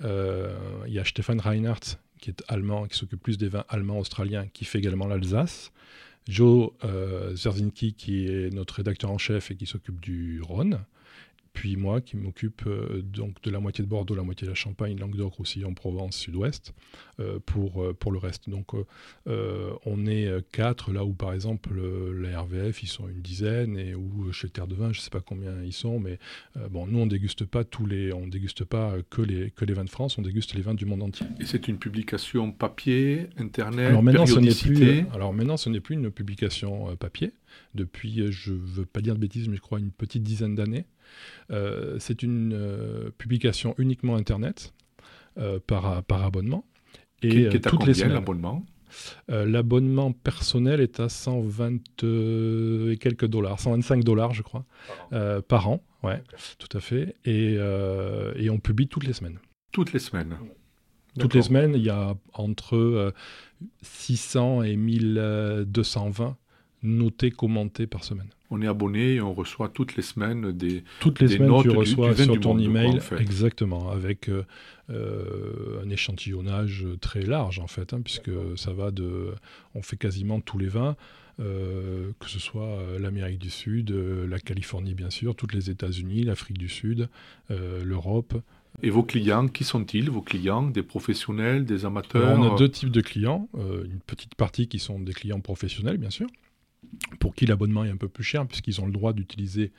Euh, 0.05 0.55
il 0.87 0.93
y 0.93 0.99
a 0.99 1.05
Stefan 1.07 1.41
Reinhardt, 1.41 1.99
qui 2.21 2.29
est 2.29 2.45
allemand, 2.49 2.87
qui 2.87 2.97
s'occupe 2.99 3.23
plus 3.23 3.39
des 3.39 3.49
vins 3.49 3.65
allemands 3.71 3.99
australiens, 3.99 4.47
qui 4.53 4.67
fait 4.67 4.79
également 4.79 5.07
l'Alsace. 5.07 5.73
Joe 6.29 6.71
Zerzinski, 7.35 7.95
qui 7.95 8.29
est 8.29 8.55
notre 8.55 8.75
rédacteur 8.75 9.11
en 9.11 9.19
chef 9.19 9.51
et 9.51 9.57
qui 9.57 9.67
s'occupe 9.67 9.99
du 10.01 10.41
Rhône 10.41 10.85
puis 11.53 11.77
moi 11.77 12.01
qui 12.01 12.17
m'occupe 12.17 12.63
euh, 12.67 13.03
donc 13.03 13.43
de 13.43 13.51
la 13.51 13.61
moitié 13.61 13.85
de 13.85 13.89
Bordeaux, 13.89 14.15
la 14.15 14.23
moitié 14.23 14.47
de 14.47 14.51
la 14.51 14.57
Champagne, 14.57 14.99
Languedoc, 14.99 15.35
Roussillon, 15.35 15.75
Provence, 15.75 16.17
Sud-Ouest, 16.17 16.73
euh, 17.21 17.39
pour, 17.45 17.83
euh, 17.83 17.93
pour 17.93 18.11
le 18.11 18.19
reste. 18.19 18.49
Donc 18.49 18.73
on 19.27 20.07
est 20.07 20.31
quatre, 20.53 20.93
là 20.93 21.05
où 21.05 21.13
par 21.13 21.33
exemple 21.33 21.71
la 22.15 22.41
RVF, 22.41 22.83
ils 22.83 22.89
sont 22.89 23.09
une 23.09 23.21
dizaine, 23.21 23.77
et 23.77 23.95
où 23.95 24.33
chez 24.33 24.49
Terre 24.49 24.67
de 24.67 24.75
Vin, 24.75 24.93
je 24.93 24.99
ne 24.99 25.03
sais 25.03 25.11
pas 25.11 25.21
combien 25.21 25.63
ils 25.63 25.73
sont, 25.73 26.01
mais 26.01 26.19
bon, 26.71 26.87
nous 26.87 26.99
on 26.99 27.07
déguste 27.07 27.45
pas 27.45 27.65
tous 27.65 27.87
les, 27.87 28.13
on 28.13 28.27
déguste 28.27 28.65
pas 28.65 28.95
que 29.11 29.23
les, 29.23 29.51
que 29.51 29.65
les 29.65 29.75
vins 29.75 29.85
de 29.85 29.91
France, 29.91 30.19
on 30.19 30.23
déguste 30.23 30.55
les 30.55 30.63
vins 30.63 30.75
du 30.75 30.87
monde 30.87 31.03
entier. 31.03 31.27
Et 31.41 31.45
c'est 31.45 31.69
une 31.69 31.79
publication 31.79 32.53
papier, 32.53 33.29
internet, 33.39 33.89
alors 33.89 34.03
maintenant, 34.03 34.27
ce 34.27 34.39
n'est 34.39 34.55
plus, 34.55 35.05
alors 35.13 35.33
maintenant 35.33 35.57
ce 35.57 35.69
n'est 35.69 35.81
plus 35.81 35.95
une 35.95 36.11
publication 36.11 36.97
papier, 36.97 37.33
depuis, 37.75 38.31
je 38.31 38.53
ne 38.53 38.59
veux 38.59 38.87
pas 38.87 39.01
dire 39.01 39.15
de 39.15 39.21
bêtises, 39.21 39.49
mais 39.49 39.57
je 39.57 39.63
crois 39.63 39.79
une 39.79 39.93
petite 39.93 40.23
dizaine 40.23 40.55
d'années. 40.55 40.87
Euh, 41.51 41.97
c'est 41.99 42.23
une 42.23 42.53
euh, 42.55 43.11
publication 43.19 43.75
uniquement 43.79 44.17
Internet 44.17 44.73
euh, 45.39 45.59
par, 45.67 46.03
par 46.05 46.25
abonnement. 46.25 46.65
Et 47.23 47.29
qui, 47.29 47.39
est 47.43 47.67
à 47.67 47.71
toutes 47.71 47.87
les 47.87 47.95
l'abonnement? 48.09 48.65
L'abonnement 49.29 50.13
personnel 50.13 50.81
est 50.81 51.01
à 51.01 51.09
120 51.09 52.05
et 52.05 52.99
quelques 52.99 53.27
dollars, 53.27 53.59
125 53.59 54.05
dollars 54.05 54.35
je 54.35 54.43
crois, 54.43 54.67
par 55.49 55.71
an, 55.71 55.83
ouais, 56.03 56.23
tout 56.59 56.77
à 56.77 56.81
fait. 56.81 57.17
Et, 57.25 57.55
et, 57.55 58.51
on 58.51 58.59
publie 58.59 58.89
toutes 58.89 59.07
les 59.07 59.15
semaines. 59.15 59.39
Toutes 59.73 59.95
les 59.95 59.99
semaines 59.99 60.37
Toutes 61.19 61.33
les 61.33 61.41
semaines, 61.41 61.75
il 61.75 61.83
y 61.83 61.89
a 61.89 62.15
entre 62.35 63.15
600 63.81 64.65
et 64.65 64.77
1220 64.77 66.37
notés, 66.83 67.31
commentés 67.31 67.87
par 67.87 68.05
semaine 68.05 68.29
on 68.53 68.61
est 68.61 68.67
abonné 68.67 69.15
et 69.15 69.21
on 69.21 69.33
reçoit 69.33 69.69
toutes 69.69 69.97
les 69.97 70.03
semaines 70.03 70.53
des 70.53 70.85
toutes 71.01 71.21
les 71.21 71.29
semaines 71.29 71.63
tu 71.63 71.71
reçois 71.71 72.15
sur 72.15 72.39
ton 72.39 72.59
email 72.59 73.01
exactement 73.19 73.91
avec 73.91 74.29
euh, 74.29 74.45
euh, 74.91 75.83
un 75.85 75.89
échantillonnage 75.89 76.87
très 77.01 77.23
large 77.23 77.59
en 77.59 77.67
fait 77.67 77.95
hein, 77.95 78.01
puisque 78.03 78.31
ça 78.57 78.73
va 78.73 78.91
de 78.91 79.35
on 79.75 79.83
fait 79.83 79.97
quasiment 79.97 80.41
tous 80.41 80.59
les 80.59 80.69
vins 80.69 80.97
euh, 81.41 82.11
que 82.21 82.29
ce 82.29 82.39
soit 82.39 82.79
l'Amérique 83.01 83.39
du 83.39 83.49
Sud, 83.49 83.91
la 83.91 84.39
Californie 84.39 84.93
bien 84.93 85.09
sûr, 85.09 85.35
toutes 85.35 85.55
les 85.55 85.71
États-Unis, 85.71 86.25
l'Afrique 86.25 86.59
du 86.59 86.69
Sud, 86.69 87.09
l'Europe. 87.49 88.35
Et 88.83 88.91
vos 88.91 89.03
clients, 89.03 89.49
qui 89.49 89.65
sont-ils 89.65 90.11
Vos 90.11 90.21
clients, 90.21 90.63
des 90.63 90.83
professionnels, 90.83 91.65
des 91.65 91.87
amateurs? 91.87 92.39
On 92.39 92.55
a 92.55 92.59
deux 92.59 92.69
types 92.69 92.91
de 92.91 93.01
clients. 93.01 93.49
une 93.55 94.01
petite 94.07 94.35
partie 94.35 94.69
qui 94.69 94.79
sont 94.79 95.01
des 95.01 95.15
clients 95.15 95.41
professionnels, 95.41 95.97
bien 95.97 96.11
sûr, 96.11 96.29
pour 97.21 97.35
qui 97.35 97.47
l'abonnement 97.47 97.85
est 97.85 97.91
un 97.91 97.97
peu 97.97 98.09
plus 98.09 98.25
cher, 98.25 98.47
puisqu'ils 98.47 98.81
ont 98.81 98.87
le 98.87 98.93
droit 98.93 99.13
d'utiliser 99.13 99.73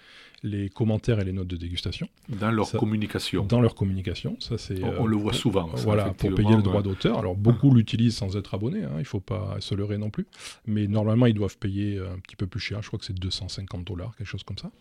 les 0.44 0.70
commentaires 0.70 1.20
et 1.20 1.26
les 1.26 1.32
notes 1.32 1.48
de 1.48 1.56
dégustation. 1.56 2.08
Dans 2.30 2.52
leur 2.52 2.72
communication. 2.72 3.46
Dans 3.46 3.62
leur 3.62 3.76
communication, 3.76 4.38
ça 4.40 4.58
c'est... 4.58 4.84
On, 4.84 5.06
le 5.06 5.16
voit 5.16 5.34
souvent. 5.34 5.68
voilà, 5.76 6.10
pour 6.12 6.34
payer 6.34 6.56
le 6.56 6.62
droit 6.62 6.82
d'auteur. 6.82 7.18
Alors 7.20 7.36
beaucoup 7.36 7.74
l'utilisent 7.74 8.16
sans 8.16 8.36
être 8.38 8.54
abonnés, 8.54 8.84
hein, 8.84 8.92
il 8.96 9.00
ne 9.00 9.04
faut 9.04 9.20
pas 9.20 9.58
se 9.60 9.74
leurrer 9.76 9.98
non 9.98 10.10
plus, 10.10 10.28
mais 10.66 10.88
normalement 10.88 11.26
ils 11.26 11.34
doivent 11.34 11.58
payer 11.58 12.00
un 12.00 12.20
petit 12.20 12.36
peu 12.36 12.48
plus 12.48 12.60
cher, 12.60 12.82
je 12.82 12.88
crois 12.88 13.00
que 13.00 13.06
c'est 13.06 13.18
250 13.18 13.86
dollars, 13.86 14.16
quelque 14.16 14.28
chose 14.28 14.44
comme 14.44 14.58
ça. 14.58 14.72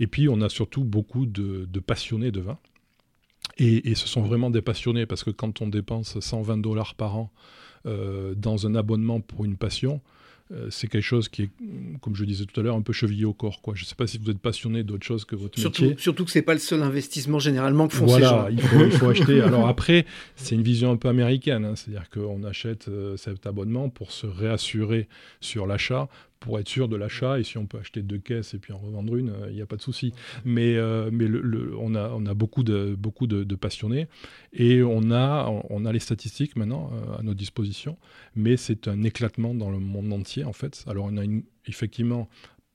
Et 0.00 0.06
puis 0.06 0.28
on 0.28 0.40
a 0.40 0.48
surtout 0.48 0.84
beaucoup 0.84 1.26
de, 1.26 1.66
de 1.70 1.80
passionnés 1.80 2.30
de 2.30 2.40
vin, 2.40 2.58
Et, 3.58 3.94
ce 3.94 4.08
sont 4.08 4.22
vraiment 4.22 4.50
des 4.50 4.62
passionnés, 4.62 5.06
parce 5.06 5.24
que 5.24 5.30
quand 5.30 5.62
on 5.62 5.68
dépense 5.68 6.18
120 6.18 6.58
dollars 6.58 6.94
par 6.94 7.16
an 7.16 7.32
euh, 7.86 8.34
dans 8.34 8.66
un 8.66 8.74
abonnement 8.74 9.20
pour 9.20 9.44
une 9.44 9.56
passion, 9.56 10.00
euh, 10.04 10.15
c'est 10.70 10.86
quelque 10.88 11.02
chose 11.02 11.28
qui 11.28 11.42
est, 11.42 11.50
comme 12.00 12.14
je 12.14 12.24
disais 12.24 12.44
tout 12.44 12.60
à 12.60 12.62
l'heure, 12.62 12.76
un 12.76 12.82
peu 12.82 12.92
chevillé 12.92 13.24
au 13.24 13.32
corps. 13.32 13.60
Quoi. 13.60 13.74
Je 13.74 13.82
ne 13.82 13.86
sais 13.86 13.94
pas 13.94 14.06
si 14.06 14.18
vous 14.18 14.30
êtes 14.30 14.38
passionné 14.38 14.84
d'autre 14.84 15.04
chose 15.04 15.24
que 15.24 15.34
votre 15.34 15.58
surtout, 15.58 15.82
métier. 15.82 15.96
Surtout 15.98 16.24
que 16.24 16.30
ce 16.30 16.38
n'est 16.38 16.44
pas 16.44 16.54
le 16.54 16.60
seul 16.60 16.82
investissement 16.82 17.38
généralement 17.38 17.88
que 17.88 17.94
font 17.94 18.06
voilà, 18.06 18.28
ces 18.28 18.34
gens. 18.34 18.48
Il 18.48 18.60
faut, 18.60 18.84
il 18.84 18.92
faut 18.92 19.08
acheter. 19.08 19.40
Alors 19.40 19.66
après, 19.66 20.06
c'est 20.36 20.54
une 20.54 20.62
vision 20.62 20.92
un 20.92 20.96
peu 20.96 21.08
américaine. 21.08 21.64
Hein. 21.64 21.74
C'est-à-dire 21.74 22.08
qu'on 22.10 22.44
achète 22.44 22.88
euh, 22.88 23.16
cet 23.16 23.46
abonnement 23.46 23.88
pour 23.88 24.12
se 24.12 24.26
réassurer 24.26 25.08
sur 25.40 25.66
l'achat, 25.66 26.08
pour 26.46 26.60
être 26.60 26.68
sûr 26.68 26.88
de 26.88 26.96
l'achat. 26.96 27.40
Et 27.40 27.44
si 27.44 27.58
on 27.58 27.66
peut 27.66 27.78
acheter 27.78 28.02
deux 28.02 28.18
caisses 28.18 28.54
et 28.54 28.58
puis 28.58 28.72
en 28.72 28.78
revendre 28.78 29.16
une, 29.16 29.34
il 29.48 29.54
n'y 29.56 29.60
a 29.60 29.66
pas 29.66 29.76
de 29.76 29.82
souci. 29.82 30.14
Mais, 30.44 30.76
euh, 30.76 31.10
mais 31.12 31.26
le, 31.26 31.76
on, 31.76 31.94
a, 31.96 32.10
on 32.10 32.24
a 32.24 32.34
beaucoup, 32.34 32.62
de, 32.62 32.94
beaucoup 32.96 33.26
de, 33.26 33.54
passionnés 33.56 34.06
et 34.52 34.82
on 34.82 35.10
a, 35.10 35.50
on 35.70 35.84
a 35.84 35.92
les 35.92 35.98
statistiques 35.98 36.56
maintenant 36.56 36.92
à 37.18 37.22
notre 37.22 37.38
disposition. 37.38 37.98
Mais 38.36 38.56
c'est 38.56 38.86
un 38.86 39.02
éclatement 39.02 39.54
dans 39.54 39.70
le 39.70 39.80
monde 39.80 40.12
entier 40.12 40.44
en 40.44 40.52
fait. 40.52 40.84
Alors 40.86 41.06
on 41.10 41.16
a 41.16 41.24
une, 41.24 41.42
effectivement 41.66 42.28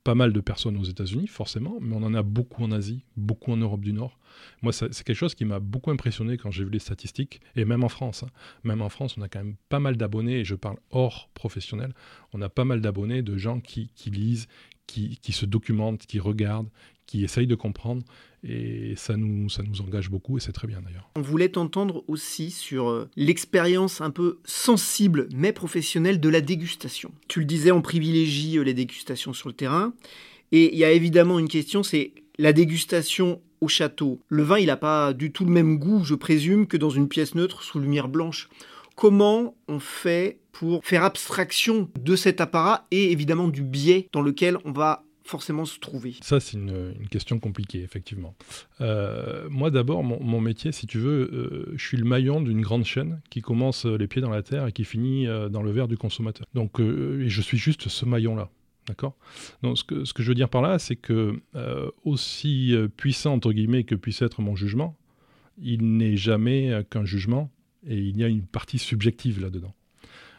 pas 0.03 0.15
mal 0.15 0.33
de 0.33 0.39
personnes 0.39 0.77
aux 0.77 0.83
États-Unis, 0.83 1.27
forcément, 1.27 1.77
mais 1.79 1.95
on 1.95 2.03
en 2.03 2.13
a 2.13 2.23
beaucoup 2.23 2.63
en 2.63 2.71
Asie, 2.71 3.03
beaucoup 3.17 3.51
en 3.51 3.57
Europe 3.57 3.81
du 3.81 3.93
Nord. 3.93 4.17
Moi, 4.61 4.73
c'est 4.73 5.03
quelque 5.03 5.13
chose 5.13 5.35
qui 5.35 5.45
m'a 5.45 5.59
beaucoup 5.59 5.91
impressionné 5.91 6.37
quand 6.37 6.49
j'ai 6.49 6.63
vu 6.63 6.71
les 6.71 6.79
statistiques, 6.79 7.41
et 7.55 7.65
même 7.65 7.83
en 7.83 7.89
France. 7.89 8.23
Hein. 8.23 8.29
Même 8.63 8.81
en 8.81 8.89
France, 8.89 9.15
on 9.17 9.21
a 9.21 9.29
quand 9.29 9.43
même 9.43 9.55
pas 9.69 9.79
mal 9.79 9.97
d'abonnés, 9.97 10.39
et 10.39 10.45
je 10.45 10.55
parle 10.55 10.77
hors 10.89 11.29
professionnel, 11.33 11.93
on 12.33 12.41
a 12.41 12.49
pas 12.49 12.65
mal 12.65 12.81
d'abonnés 12.81 13.21
de 13.21 13.37
gens 13.37 13.59
qui, 13.59 13.91
lisent, 14.07 14.47
qui, 14.87 15.17
qui, 15.17 15.33
se 15.33 15.45
documentent, 15.45 16.05
qui 16.05 16.19
regardent, 16.19 16.69
qui 17.11 17.45
de 17.45 17.55
comprendre. 17.55 18.03
Et 18.43 18.93
ça 18.95 19.17
nous, 19.17 19.49
ça 19.49 19.61
nous 19.61 19.81
engage 19.81 20.09
beaucoup, 20.09 20.37
et 20.37 20.41
c'est 20.41 20.51
très 20.51 20.67
bien 20.67 20.81
d'ailleurs. 20.81 21.11
On 21.15 21.21
voulait 21.21 21.57
entendre 21.59 22.03
aussi 22.07 22.49
sur 22.49 22.89
euh, 22.89 23.07
l'expérience 23.15 24.01
un 24.01 24.09
peu 24.09 24.39
sensible 24.45 25.27
mais 25.31 25.51
professionnelle 25.51 26.19
de 26.19 26.29
la 26.29 26.41
dégustation. 26.41 27.11
Tu 27.27 27.39
le 27.39 27.45
disais, 27.45 27.71
on 27.71 27.83
privilégie 27.83 28.57
euh, 28.57 28.63
les 28.63 28.73
dégustations 28.73 29.33
sur 29.33 29.49
le 29.49 29.53
terrain. 29.53 29.93
Et 30.51 30.73
il 30.73 30.79
y 30.79 30.83
a 30.83 30.91
évidemment 30.91 31.37
une 31.37 31.47
question, 31.47 31.83
c'est 31.83 32.13
la 32.39 32.51
dégustation 32.51 33.41
au 33.61 33.67
château. 33.67 34.19
Le 34.27 34.41
vin, 34.41 34.57
il 34.57 34.67
n'a 34.67 34.77
pas 34.77 35.13
du 35.13 35.31
tout 35.31 35.45
le 35.45 35.51
même 35.51 35.77
goût, 35.77 36.03
je 36.03 36.15
présume, 36.15 36.65
que 36.65 36.77
dans 36.77 36.89
une 36.89 37.07
pièce 37.07 37.35
neutre 37.35 37.61
sous 37.61 37.79
lumière 37.79 38.07
blanche. 38.07 38.49
Comment 38.95 39.55
on 39.67 39.79
fait 39.79 40.39
pour 40.51 40.83
faire 40.83 41.03
abstraction 41.03 41.89
de 41.99 42.15
cet 42.15 42.41
apparat 42.41 42.87
et 42.89 43.11
évidemment 43.11 43.47
du 43.47 43.61
biais 43.61 44.09
dans 44.11 44.21
lequel 44.21 44.57
on 44.65 44.71
va 44.71 45.05
forcément 45.31 45.63
se 45.63 45.79
trouver 45.79 46.15
Ça, 46.21 46.41
c'est 46.41 46.57
une, 46.57 46.93
question 47.09 47.39
compliquée, 47.39 47.81
effectivement. 47.81 48.35
Euh, 48.81 49.47
moi, 49.49 49.71
d'abord, 49.71 50.03
mon, 50.03 50.41
métier, 50.41 50.73
si 50.73 50.87
tu 50.87 50.99
veux, 50.99 51.29
euh, 51.31 51.73
je 51.77 51.83
suis 51.83 51.97
le 51.97 52.03
maillon 52.03 52.41
d'une 52.41 52.61
grande 52.61 52.83
chaîne 52.83 53.21
qui 53.29 53.41
commence 53.41 53.85
les 53.85 54.07
pieds 54.07 54.21
dans 54.21 54.29
la 54.29 54.43
terre 54.43 54.67
et 54.67 54.73
qui 54.73 54.83
finit 54.83 55.27
euh, 55.27 55.47
dans 55.47 55.63
le 55.63 55.71
verre 55.71 55.87
du 55.87 55.97
consommateur. 55.97 56.45
Donc, 56.53 56.79
je 56.79 57.41
suis 57.41 57.57
juste 57.57 57.87
ce 57.87 58.05
maillon-là. 58.05 58.49
D'accord? 58.87 59.15
Donc, 59.63 59.77
ce 59.77 59.83
que, 59.85 60.03
ce 60.03 60.13
que, 60.13 60.21
je 60.21 60.27
veux 60.27 60.35
dire 60.35 60.49
par 60.49 60.61
là, 60.61 60.79
c'est 60.79 60.97
que, 60.97 61.41
aussi 62.03 62.75
puissant, 62.97 63.33
entre 63.33 63.53
guillemets, 63.53 63.85
que 63.85 63.95
puisse 63.95 64.21
être 64.21 64.41
mon 64.41 64.55
jugement, 64.55 64.97
il 65.57 65.95
n'est 65.97 66.17
jamais 66.17 66.85
qu'un 66.89 67.05
jugement 67.05 67.49
et 67.87 67.97
il 67.97 68.17
y 68.17 68.23
a 68.23 68.27
une 68.27 68.45
partie 68.45 68.79
subjective 68.79 69.39
là-dedans. 69.39 69.73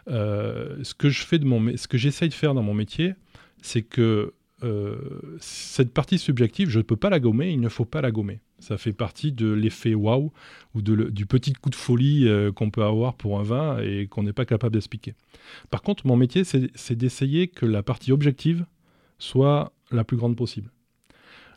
ce 0.06 0.82
ce 0.82 1.88
que 1.88 1.98
j'essaye 1.98 2.28
de 2.28 2.34
faire 2.34 2.52
dans 2.52 2.62
mon 2.62 2.74
métier, 2.74 3.14
c'est 3.62 3.82
que 3.82 4.34
euh, 4.64 4.96
cette 5.40 5.92
partie 5.92 6.18
subjective, 6.18 6.70
je 6.70 6.78
ne 6.78 6.82
peux 6.82 6.96
pas 6.96 7.10
la 7.10 7.20
gommer, 7.20 7.50
il 7.50 7.60
ne 7.60 7.68
faut 7.68 7.84
pas 7.84 8.00
la 8.00 8.10
gommer. 8.10 8.40
Ça 8.58 8.78
fait 8.78 8.92
partie 8.92 9.32
de 9.32 9.50
l'effet 9.50 9.94
waouh 9.94 10.32
ou 10.74 10.82
de 10.82 11.10
du 11.10 11.26
petit 11.26 11.52
coup 11.52 11.70
de 11.70 11.74
folie 11.74 12.28
euh, 12.28 12.52
qu'on 12.52 12.70
peut 12.70 12.84
avoir 12.84 13.14
pour 13.14 13.40
un 13.40 13.42
vin 13.42 13.78
et 13.80 14.06
qu'on 14.06 14.22
n'est 14.22 14.32
pas 14.32 14.44
capable 14.44 14.74
d'expliquer. 14.74 15.14
Par 15.70 15.82
contre, 15.82 16.06
mon 16.06 16.16
métier, 16.16 16.44
c'est 16.44 16.94
d'essayer 16.94 17.48
que 17.48 17.66
la 17.66 17.82
partie 17.82 18.12
objective 18.12 18.64
soit 19.18 19.72
la 19.90 20.04
plus 20.04 20.16
grande 20.16 20.36
possible. 20.36 20.70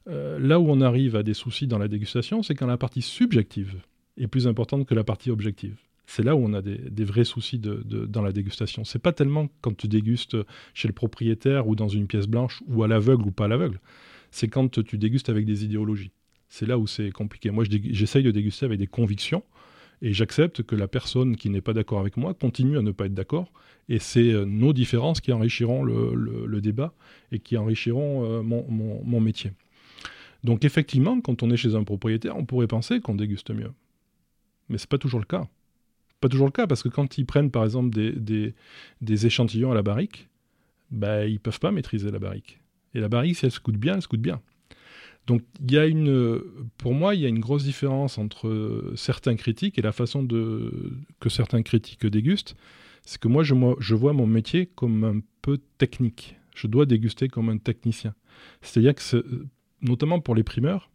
Euh, 0.07 0.39
là 0.39 0.59
où 0.59 0.69
on 0.69 0.81
arrive 0.81 1.15
à 1.15 1.23
des 1.23 1.33
soucis 1.33 1.67
dans 1.67 1.77
la 1.77 1.87
dégustation, 1.87 2.43
c'est 2.43 2.55
quand 2.55 2.67
la 2.67 2.77
partie 2.77 3.01
subjective 3.01 3.75
est 4.17 4.27
plus 4.27 4.47
importante 4.47 4.85
que 4.85 4.95
la 4.95 5.03
partie 5.03 5.31
objective. 5.31 5.77
C'est 6.07 6.23
là 6.23 6.35
où 6.35 6.39
on 6.39 6.53
a 6.53 6.61
des, 6.61 7.03
vrais 7.03 7.23
soucis 7.23 7.59
dans 7.59 8.21
la 8.21 8.31
dégustation. 8.31 8.83
C'est 8.83 8.99
pas 8.99 9.13
tellement 9.13 9.47
quand 9.61 9.75
tu 9.75 9.87
dégustes 9.87 10.37
chez 10.73 10.87
le 10.87 10.93
propriétaire 10.93 11.67
ou 11.67 11.75
dans 11.75 11.87
une 11.87 12.07
pièce 12.07 12.27
blanche 12.27 12.61
ou 12.67 12.83
à 12.83 12.87
l'aveugle 12.87 13.27
ou 13.27 13.31
pas 13.31 13.45
à 13.45 13.47
l'aveugle. 13.47 13.79
C'est 14.31 14.47
quand 14.47 14.83
tu 14.83 14.97
dégustes 14.97 15.29
avec 15.29 15.45
des 15.45 15.63
idéologies. 15.63 16.11
C'est 16.49 16.65
là 16.65 16.77
où 16.77 16.87
c'est 16.87 17.11
compliqué. 17.11 17.49
Moi, 17.51 17.63
j'essaye 17.67 18.23
de 18.23 18.31
déguster 18.31 18.65
avec 18.65 18.79
des 18.79 18.87
convictions 18.87 19.43
et 20.01 20.13
j'accepte 20.13 20.63
que 20.63 20.75
la 20.75 20.87
personne 20.87 21.35
qui 21.35 21.49
n'est 21.49 21.61
pas 21.61 21.73
d'accord 21.73 21.99
avec 21.99 22.17
moi 22.17 22.33
continue 22.33 22.77
à 22.77 22.81
ne 22.81 22.91
pas 22.91 23.05
être 23.05 23.13
d'accord. 23.13 23.51
Et 23.89 23.99
c'est 23.99 24.31
euh, 24.31 24.45
nos 24.45 24.73
différences 24.73 25.21
qui 25.21 25.31
enrichiront 25.31 25.83
le, 25.83 26.61
débat 26.61 26.93
et 27.31 27.39
qui 27.39 27.57
enrichiront 27.57 28.25
euh, 28.25 28.41
mon, 28.41 29.19
métier. 29.19 29.51
Donc 30.43 30.65
effectivement, 30.65 31.19
quand 31.21 31.43
on 31.43 31.49
est 31.49 31.57
chez 31.57 31.75
un 31.75 31.83
propriétaire, 31.83 32.37
on 32.37 32.45
pourrait 32.45 32.67
penser 32.67 32.99
qu'on 32.99 33.15
déguste 33.15 33.51
mieux. 33.51 33.71
Mais 34.69 34.77
ce 34.77 34.83
n'est 34.83 34.89
pas 34.89 34.97
toujours 34.97 35.19
le 35.19 35.25
cas 35.25 35.47
pas 36.21 36.29
toujours 36.29 36.47
le 36.47 36.51
cas, 36.51 36.67
parce 36.67 36.83
que 36.83 36.89
quand 36.89 37.17
ils 37.17 37.25
prennent 37.25 37.51
par 37.51 37.63
exemple 37.63 37.89
des, 37.89 38.53
des, 39.01 39.25
échantillons 39.25 39.71
à 39.71 39.75
la 39.75 39.83
barrique, 39.83 40.29
bah, 40.91 41.25
ils 41.25 41.39
peuvent 41.39 41.59
pas 41.59 41.71
maîtriser 41.71 42.11
la 42.11 42.19
barrique. 42.19 42.59
Et 42.93 42.99
la 42.99 43.09
barrique, 43.09 43.37
si 43.37 43.45
elle 43.45 43.51
se 43.51 43.59
coûte 43.59 43.77
bien, 43.77 43.95
elle 43.95 44.01
se 44.01 44.07
coûte 44.07 44.21
bien. 44.21 44.41
Donc 45.27 45.41
il 45.59 45.71
y 45.71 45.77
a 45.77 45.85
une, 45.87 46.41
pour 46.77 46.93
moi, 46.93 47.15
il 47.15 47.21
y 47.21 47.25
a 47.25 47.29
une 47.29 47.39
grosse 47.39 47.63
différence 47.63 48.17
entre 48.17 48.93
certains 48.95 49.35
critiques 49.35 49.77
et 49.79 49.81
la 49.81 49.91
façon 49.91 50.23
de, 50.23 50.93
que 51.19 51.29
certains 51.29 51.63
critiques 51.63 52.05
dégustent. 52.05 52.55
C'est 53.03 53.19
que 53.19 53.27
moi 53.27 53.43
je, 53.43 53.55
je 53.79 53.95
vois 53.95 54.13
mon 54.13 54.27
métier 54.27 54.67
comme 54.67 55.03
un 55.03 55.19
peu 55.41 55.59
technique. 55.77 56.37
Je 56.55 56.67
dois 56.67 56.85
déguster 56.85 57.27
comme 57.27 57.49
un 57.49 57.57
technicien. 57.57 58.13
C'est-à-dire 58.61 58.95
que, 58.95 59.45
notamment 59.81 60.19
pour 60.19 60.35
les 60.35 60.43
primeurs, 60.43 60.89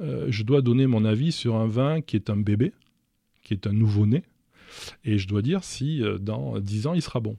euh, 0.00 0.26
je 0.28 0.42
dois 0.42 0.62
donner 0.62 0.86
mon 0.86 1.04
avis 1.04 1.32
sur 1.32 1.56
un 1.56 1.66
vin 1.66 2.00
qui 2.00 2.16
est 2.16 2.30
un 2.30 2.36
bébé, 2.36 2.72
qui 3.42 3.54
est 3.54 3.66
un 3.66 3.72
nouveau-né, 3.72 4.22
et 5.04 5.18
je 5.18 5.28
dois 5.28 5.42
dire 5.42 5.64
si 5.64 6.02
euh, 6.02 6.18
dans 6.18 6.58
10 6.58 6.86
ans 6.86 6.94
il 6.94 7.02
sera 7.02 7.20
bon. 7.20 7.36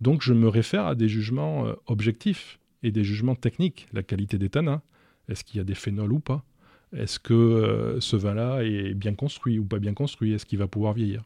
Donc 0.00 0.22
je 0.22 0.32
me 0.32 0.48
réfère 0.48 0.86
à 0.86 0.94
des 0.94 1.08
jugements 1.08 1.66
euh, 1.66 1.74
objectifs 1.86 2.58
et 2.82 2.90
des 2.90 3.04
jugements 3.04 3.34
techniques. 3.34 3.88
La 3.92 4.02
qualité 4.02 4.38
des 4.38 4.48
tanins, 4.48 4.82
est-ce 5.28 5.44
qu'il 5.44 5.58
y 5.58 5.60
a 5.60 5.64
des 5.64 5.74
phénols 5.74 6.12
ou 6.12 6.20
pas? 6.20 6.44
Est-ce 6.96 7.18
que 7.18 7.34
euh, 7.34 8.00
ce 8.00 8.16
vin-là 8.16 8.62
est 8.62 8.94
bien 8.94 9.14
construit 9.14 9.58
ou 9.58 9.64
pas 9.64 9.78
bien 9.78 9.94
construit? 9.94 10.32
Est-ce 10.32 10.46
qu'il 10.46 10.58
va 10.58 10.68
pouvoir 10.68 10.94
vieillir? 10.94 11.24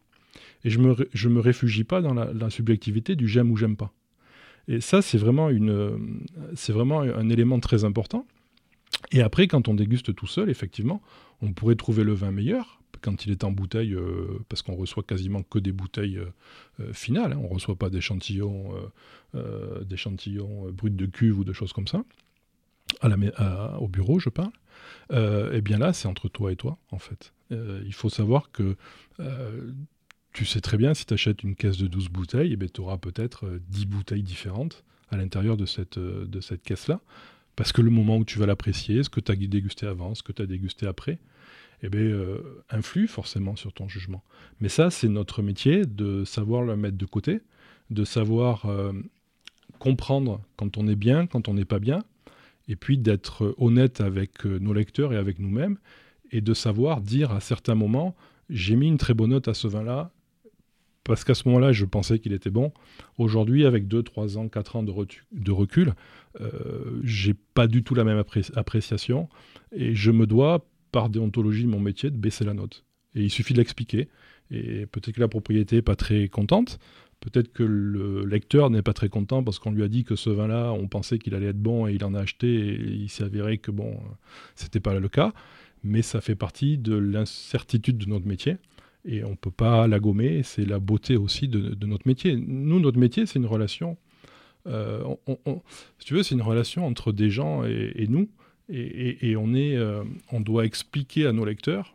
Et 0.65 0.71
je 0.71 0.79
me, 0.79 0.97
je 1.13 1.29
me 1.29 1.41
réfugie 1.41 1.85
pas 1.85 2.01
dans 2.01 2.15
la, 2.15 2.51
subjectivité 2.51 3.15
du 3.15 3.29
j'aime 3.29 3.51
ou 3.51 3.57
j'aime 3.57 3.77
pas. 3.77 3.93
Et 4.67 4.81
ça, 4.81 5.03
c'est 5.03 5.19
vraiment, 5.19 5.51
c'est 6.55 6.73
vraiment 6.73 7.01
un 7.01 7.29
élément 7.29 7.61
très 7.61 7.85
important. 7.85 8.27
Et 9.11 9.21
après, 9.21 9.47
quand 9.47 9.69
on 9.69 9.75
déguste 9.75 10.15
tout 10.15 10.27
seul, 10.27 10.49
effectivement, 10.49 11.03
on 11.43 11.53
pourrait 11.53 11.75
trouver 11.75 12.05
le 12.05 12.15
vin 12.15 12.31
meilleur 12.31 12.82
quand 13.01 13.27
il 13.27 13.33
est 13.33 13.45
en 13.45 13.51
bouteille, 13.51 13.95
euh, 13.95 14.39
parce 14.49 14.63
qu'on 14.63 14.75
reçoit 14.75 15.03
quasiment 15.03 15.43
que 15.43 15.59
des 15.59 15.73
bouteilles 15.73 16.19
euh, 16.19 16.33
euh, 16.81 16.93
finales, 16.93 17.33
hein. 17.33 17.41
on 17.41 17.49
ne 17.49 17.55
reçoit 17.55 17.77
pas 17.77 17.91
d'échantillons, 17.91 18.75
d'échantillons 19.85 20.71
bruts 20.71 20.91
de 20.91 21.07
cuve 21.07 21.39
ou 21.39 21.45
de 21.45 21.53
choses 21.53 21.73
comme 21.73 21.89
ça, 21.89 22.05
au 23.81 23.89
bureau 23.89 24.19
je 24.19 24.29
parle, 24.29 24.53
et 25.11 25.57
eh 25.57 25.61
bien 25.63 25.79
là 25.79 25.93
c'est 25.93 26.07
entre 26.07 26.29
toi 26.29 26.53
et 26.53 26.57
toi 26.57 26.77
en 26.91 26.99
fait. 26.99 27.33
il 27.51 27.95
faut 27.95 28.11
savoir 28.11 28.51
que 28.51 28.77
tu 30.35 30.45
sais 30.45 30.61
très 30.61 30.77
bien 30.77 30.93
si 30.93 31.07
tu 31.07 31.15
achètes 31.15 31.43
une 31.43 31.57
caisse 31.57 31.79
de 31.79 31.87
12 31.87 32.11
bouteilles, 32.11 32.57
eh 32.61 32.69
tu 32.69 32.81
auras 32.83 32.99
peut-être 32.99 33.59
10 33.69 33.87
bouteilles 33.87 34.23
différentes 34.23 34.85
à 35.11 35.17
l'intérieur 35.17 35.57
de 35.57 35.67
cette, 35.67 35.99
de 35.99 36.41
cette 36.41 36.63
caisse-là. 36.63 37.01
Parce 37.57 37.73
que 37.73 37.83
le 37.83 37.91
moment 37.91 38.17
où 38.17 38.25
tu 38.25 38.39
vas 38.39 38.47
l'apprécier, 38.47 39.03
ce 39.03 39.11
que 39.11 39.21
tu 39.21 39.31
as 39.31 39.37
dégusté 39.37 39.87
avant, 39.87 40.15
ce 40.15 40.23
que 40.23 40.33
tu 40.33 40.43
as 40.43 40.47
dégusté 40.47 40.87
après, 40.87 41.19
eh 41.83 41.89
bien, 41.89 42.01
euh, 42.01 42.63
influe 42.71 43.09
forcément 43.09 43.57
sur 43.57 43.73
ton 43.73 43.89
jugement. 43.89 44.23
Mais 44.61 44.69
ça, 44.69 44.91
c'est 44.91 45.09
notre 45.09 45.43
métier 45.43 45.85
de 45.85 46.25
savoir 46.25 46.63
le 46.63 46.77
mettre 46.77 46.97
de 46.97 47.07
côté, 47.07 47.41
de 47.91 48.05
savoir 48.05 48.67
euh, 48.67 48.93
comprendre 49.79 50.41
quand 50.57 50.79
on 50.79 50.87
est 50.87 50.97
bien, 50.97 51.27
quand 51.27 51.49
on 51.49 51.55
n'est 51.55 51.65
pas 51.65 51.81
bien, 51.81 52.05
et 52.69 52.77
puis 52.77 52.99
d'être 52.99 53.55
honnête 53.59 54.01
avec 54.01 54.47
euh, 54.47 54.59
nos 54.59 54.73
lecteurs 54.73 55.13
et 55.13 55.17
avec 55.17 55.39
nous-mêmes, 55.39 55.79
et 56.31 56.41
de 56.41 56.55
savoir 56.55 57.01
dire 57.01 57.33
à 57.33 57.41
certains 57.41 57.75
moments, 57.75 58.15
j'ai 58.49 58.77
mis 58.77 58.89
une 58.89 58.99
très 58.99 59.15
bonne 59.15 59.31
note 59.31 59.49
à 59.49 59.55
ce 59.55 59.67
vin-là, 59.67 60.13
parce 61.05 61.25
qu'à 61.25 61.35
ce 61.35 61.49
moment-là, 61.49 61.73
je 61.73 61.85
pensais 61.85 62.21
qu'il 62.21 62.33
était 62.33 62.51
bon. 62.51 62.73
Aujourd'hui, 63.19 63.67
avec 63.67 63.89
2, 63.89 64.03
3 64.03 64.39
ans, 64.39 64.49
4 64.49 64.77
ans 64.77 64.83
de, 64.85 65.51
recul, 65.51 65.95
euh, 66.41 67.01
j'ai 67.03 67.35
pas 67.35 67.67
du 67.67 67.83
tout 67.83 67.95
la 67.95 68.05
même 68.05 68.23
appréciation, 68.55 69.29
et 69.73 69.95
je 69.95 70.11
me 70.11 70.27
dois, 70.27 70.65
par 70.93 71.09
déontologie 71.09 71.67
mon 71.67 71.81
métier, 71.81 72.11
de 72.11 72.17
baisser 72.17 72.45
la 72.45 72.55
note. 72.55 72.85
Et 73.15 73.23
il 73.23 73.31
suffit 73.31 73.53
de 73.53 73.59
l'expliquer. 73.59 74.09
Et 74.51 74.87
peut-être 74.87 75.17
que 75.17 75.21
la 75.21 75.29
propriété 75.29 75.77
n'est 75.77 75.83
pas 75.83 75.97
très 75.97 76.29
contente, 76.29 76.79
peut-être 77.21 77.53
que 77.53 77.63
le 77.63 78.25
lecteur 78.25 78.71
n'est 78.71 78.83
pas 78.83 78.93
très 78.93 79.09
content 79.09 79.43
parce 79.43 79.59
qu'on 79.59 79.73
lui 79.73 79.83
a 79.83 79.89
dit 79.89 80.05
que 80.05 80.15
ce 80.15 80.29
vin-là, 80.29 80.73
on 80.73 80.89
pensait 80.89 81.19
qu'il 81.19 81.35
allait 81.35 81.49
être 81.49 81.63
bon 81.63 81.87
et 81.87 81.95
il 81.95 82.05
en 82.05 82.15
a 82.15 82.21
acheté 82.21 82.49
et 82.49 82.81
il 82.81 83.09
s'est 83.09 83.25
avéré 83.25 83.59
que 83.59 83.71
bon, 83.71 83.99
c'était 84.55 84.81
pas 84.81 84.99
le 84.99 85.09
cas. 85.09 85.33
mais 85.83 86.03
ça 86.03 86.21
fait 86.21 86.35
partie 86.35 86.79
de 86.79 86.95
l'incertitude 86.95 87.99
de 87.99 88.07
notre 88.07 88.27
métier 88.27 88.57
et 89.05 89.25
on 89.25 89.31
ne 89.31 89.37
peut 89.37 89.51
pas 89.51 89.87
la 89.87 89.99
gommer. 89.99 90.43
C'est 90.43 90.65
la 90.65 90.79
beauté 90.79 91.17
aussi 91.17 91.49
de, 91.49 91.87
notre 91.87 92.07
métier. 92.07 92.37
Nous, 92.37 92.81
notre 92.81 92.99
métier, 92.99 93.27
c'est 93.27 93.39
une 93.39 93.47
relation. 93.47 93.97
Euh, 94.67 95.03
si 95.99 96.07
tu 96.07 96.15
veux, 96.15 96.23
c'est 96.23 96.35
une 96.35 96.43
relation 96.43 96.87
entre 96.87 97.13
des 97.13 97.31
gens 97.31 97.65
et, 97.65 98.07
nous, 98.09 98.29
et, 98.73 99.35
euh, 99.35 100.05
on 100.31 100.41
doit 100.41 100.65
expliquer 100.65 101.27
à 101.27 101.33
nos 101.33 101.45
lecteurs 101.45 101.95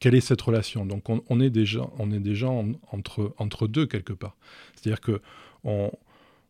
quelle 0.00 0.14
est 0.14 0.20
cette 0.20 0.42
relation. 0.42 0.84
Donc, 0.84 1.04
on, 1.08 1.40
est 1.40 1.50
déjà, 1.50 1.88
on 1.98 2.10
est 2.10 2.20
déjà 2.20 2.48
entre 2.48 3.34
entre 3.38 3.66
deux 3.66 3.86
quelque 3.86 4.12
part. 4.12 4.36
C'est-à-dire 4.74 5.00
que 5.00 5.20
on, 5.64 5.90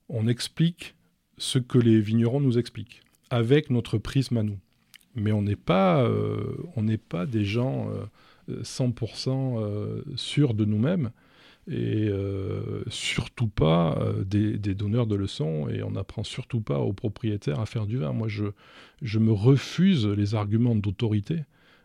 on 0.08 0.26
explique 0.26 0.94
ce 1.38 1.58
que 1.58 1.78
les 1.78 2.00
vignerons 2.00 2.40
nous 2.40 2.58
expliquent 2.58 3.02
avec 3.30 3.70
notre 3.70 3.98
prisme 3.98 4.38
à 4.38 4.42
nous. 4.42 4.58
Mais 5.14 5.32
on 5.32 5.42
n'est 5.42 5.56
pas, 5.56 6.02
euh, 6.02 6.56
pas 7.08 7.26
des 7.26 7.44
gens 7.44 7.90
100% 8.48 9.58
euh, 9.58 10.02
sûrs 10.14 10.54
de 10.54 10.64
nous-mêmes 10.64 11.10
et 11.68 12.08
euh, 12.08 12.82
surtout 12.88 13.48
pas 13.48 13.98
des, 14.24 14.56
donneurs 14.74 15.06
de 15.06 15.16
leçons 15.16 15.68
et 15.68 15.82
on 15.82 15.92
n'apprend 15.92 16.24
surtout 16.24 16.60
pas 16.60 16.78
aux 16.78 16.92
propriétaires 16.92 17.60
à 17.60 17.66
faire 17.66 17.86
du 17.86 17.98
vin. 17.98 18.12
Moi, 18.12 18.28
je, 18.28 18.46
je 19.02 19.18
me 19.18 19.32
refuse 19.32 20.06
les 20.06 20.34
arguments 20.34 20.76
d'autorité 20.76 21.40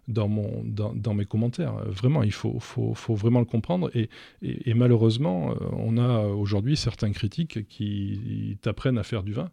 dans, 0.08 0.30
dans, 0.66 1.14
mes 1.14 1.26
commentaires. 1.26 1.76
Vraiment, 1.88 2.24
il 2.24 2.32
faut, 2.32 2.60
faut, 2.60 2.94
faut 2.94 3.16
vraiment 3.16 3.40
le 3.40 3.46
comprendre. 3.46 3.90
Et, 3.96 4.10
et 4.42 4.74
malheureusement, 4.74 5.56
on 5.72 5.98
a 5.98 6.26
aujourd'hui 6.26 6.76
certains 6.76 7.12
critiques 7.12 7.68
qui 7.68 8.58
t'apprennent 8.62 8.98
à 8.98 9.04
faire 9.04 9.24
du 9.24 9.34
vin 9.34 9.50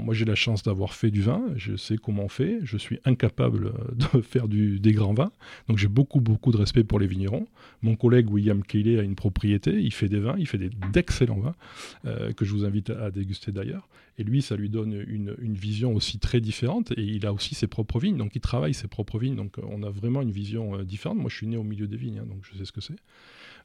moi, 0.00 0.14
j'ai 0.14 0.24
la 0.24 0.34
chance 0.34 0.62
d'avoir 0.62 0.94
fait 0.94 1.10
du 1.10 1.22
vin, 1.22 1.42
je 1.56 1.76
sais 1.76 1.96
comment 1.96 2.24
on 2.24 2.28
fait, 2.28 2.60
je 2.62 2.76
suis 2.76 2.98
incapable 3.04 3.72
de 4.14 4.20
faire 4.20 4.48
des 4.48 4.92
grands 4.92 5.14
vins, 5.14 5.32
donc 5.68 5.78
j'ai 5.78 5.88
beaucoup, 5.88 6.20
beaucoup 6.20 6.52
de 6.52 6.56
respect 6.56 6.84
pour 6.84 6.98
les 6.98 7.06
vignerons. 7.06 7.46
Mon 7.82 7.96
collègue 7.96 8.30
William 8.30 8.62
Cayley 8.62 8.98
a 8.98 9.02
une 9.02 9.14
propriété, 9.14 9.72
il 9.80 9.92
fait 9.92 10.08
des 10.08 10.20
vins, 10.20 10.36
il 10.38 10.46
fait 10.46 10.58
d'excellents 10.92 11.40
vins, 11.40 11.54
euh, 12.06 12.32
que 12.32 12.44
je 12.44 12.52
vous 12.52 12.64
invite 12.64 12.90
à, 12.90 13.10
déguster 13.10 13.52
d'ailleurs. 13.52 13.88
Et 14.18 14.24
lui, 14.24 14.40
ça 14.40 14.56
lui 14.56 14.70
donne 14.70 15.04
une, 15.06 15.36
une, 15.40 15.54
vision 15.54 15.94
aussi 15.94 16.18
très 16.18 16.40
différente, 16.40 16.92
et 16.92 17.02
il 17.02 17.26
a 17.26 17.32
aussi 17.32 17.54
ses 17.54 17.66
propres 17.66 17.98
vignes, 17.98 18.16
donc 18.16 18.34
il 18.34 18.40
travaille 18.40 18.74
ses 18.74 18.88
propres 18.88 19.18
vignes, 19.18 19.36
donc 19.36 19.56
on 19.62 19.82
a 19.82 19.90
vraiment 19.90 20.22
une 20.22 20.30
vision 20.30 20.78
euh, 20.78 20.84
différente. 20.84 21.18
Moi, 21.18 21.28
je 21.28 21.36
suis 21.36 21.46
né 21.46 21.56
au 21.56 21.62
milieu 21.62 21.86
des 21.86 21.96
vignes, 21.96 22.20
hein, 22.20 22.26
donc 22.26 22.38
je 22.42 22.56
sais 22.56 22.64
ce 22.64 22.72
que 22.72 22.80
c'est. 22.80 22.96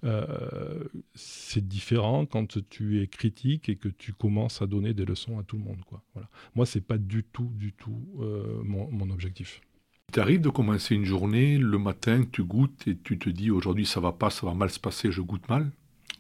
Euh, 0.04 0.84
c'est 1.14 1.68
différent 1.68 2.26
quand 2.26 2.58
tu 2.70 3.02
es 3.02 3.08
critique 3.08 3.70
et 3.70 3.76
que 3.76 3.88
tu 3.88 4.14
commences 4.14 4.62
à 4.62 4.68
donner 4.68 4.94
des 4.94 5.06
leçons 5.06 5.38
à 5.40 5.44
tout 5.44 5.58
le 5.58 5.64
monde. 5.64 5.84
Quoi. 5.86 6.02
Voilà. 6.14 6.30
Moi, 6.56 6.66
c'est 6.66 6.82
pas 6.82 6.98
du 6.98 7.24
tout, 7.24 7.52
du 7.56 7.74
tout 7.74 8.02
euh, 8.20 8.62
mon, 8.64 9.10
objectif. 9.12 9.62
Il 10.10 10.14
t'arrive 10.14 10.42
de 10.42 10.50
commencer 10.50 10.96
une 10.96 11.06
journée, 11.06 11.58
le 11.58 11.78
matin, 11.78 12.24
tu 12.32 12.44
goûtes 12.44 12.88
et 12.88 12.98
tu 12.98 13.18
te 13.20 13.30
dis 13.30 13.52
aujourd'hui 13.52 13.86
ça 13.86 14.00
va 14.00 14.12
pas, 14.12 14.30
ça 14.30 14.46
va 14.46 14.54
mal 14.54 14.70
se 14.70 14.80
passer, 14.80 15.12
je 15.12 15.22
goûte 15.22 15.48
mal? 15.48 15.72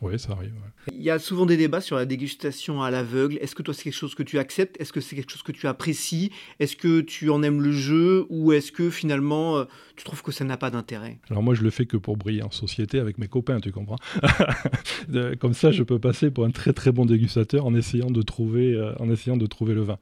Oui, 0.01 0.17
ça 0.17 0.33
arrive. 0.33 0.53
Il 0.91 1.01
y 1.01 1.09
a 1.09 1.19
souvent 1.19 1.45
des 1.45 1.57
débats 1.57 1.81
sur 1.81 1.95
la 1.95 2.05
dégustation 2.05 2.81
à 2.81 2.89
l'aveugle. 2.89 3.37
Est-ce 3.39 3.53
que 3.53 3.61
toi, 3.61 3.73
c'est 3.73 3.83
quelque 3.83 3.93
chose 3.93 4.15
que 4.15 4.23
tu 4.23 4.39
acceptes? 4.39 4.79
Est-ce 4.81 4.91
que 4.91 4.99
c'est 4.99 5.15
quelque 5.15 5.31
chose 5.31 5.43
que 5.43 5.51
tu 5.51 5.67
apprécies? 5.67 6.31
Est-ce 6.59 6.75
que 6.75 7.01
tu 7.01 7.29
en 7.29 7.43
aimes 7.43 7.61
le 7.61 7.71
jeu? 7.71 8.25
Ou 8.29 8.51
est-ce 8.51 8.71
que 8.71 8.89
finalement, 8.89 9.57
euh, 9.57 9.65
tu 9.95 10.03
trouves 10.03 10.23
que 10.23 10.31
ça 10.31 10.43
n'a 10.43 10.57
pas 10.57 10.71
d'intérêt? 10.71 11.19
Alors 11.29 11.43
moi, 11.43 11.53
je 11.53 11.61
le 11.61 11.69
fais 11.69 11.85
que 11.85 11.97
pour 11.97 12.17
briller 12.17 12.41
en 12.41 12.51
société 12.51 12.99
avec 12.99 13.19
mes 13.19 13.27
copains, 13.27 13.59
tu 13.59 13.71
comprends? 13.71 13.97
Comme 15.39 15.53
ça, 15.53 15.71
je 15.71 15.83
peux 15.83 15.99
passer 15.99 16.31
pour 16.31 16.45
un 16.45 16.51
très 16.51 16.73
très 16.73 16.91
bon 16.91 17.05
dégustateur 17.05 17.65
en 17.65 17.75
essayant 17.75 18.09
de 18.09 18.21
trouver, 18.23 18.73
euh, 18.73 18.93
en 18.99 19.09
essayant 19.09 19.37
de 19.37 19.45
trouver 19.45 19.75
le 19.75 19.81
vin. 19.81 19.99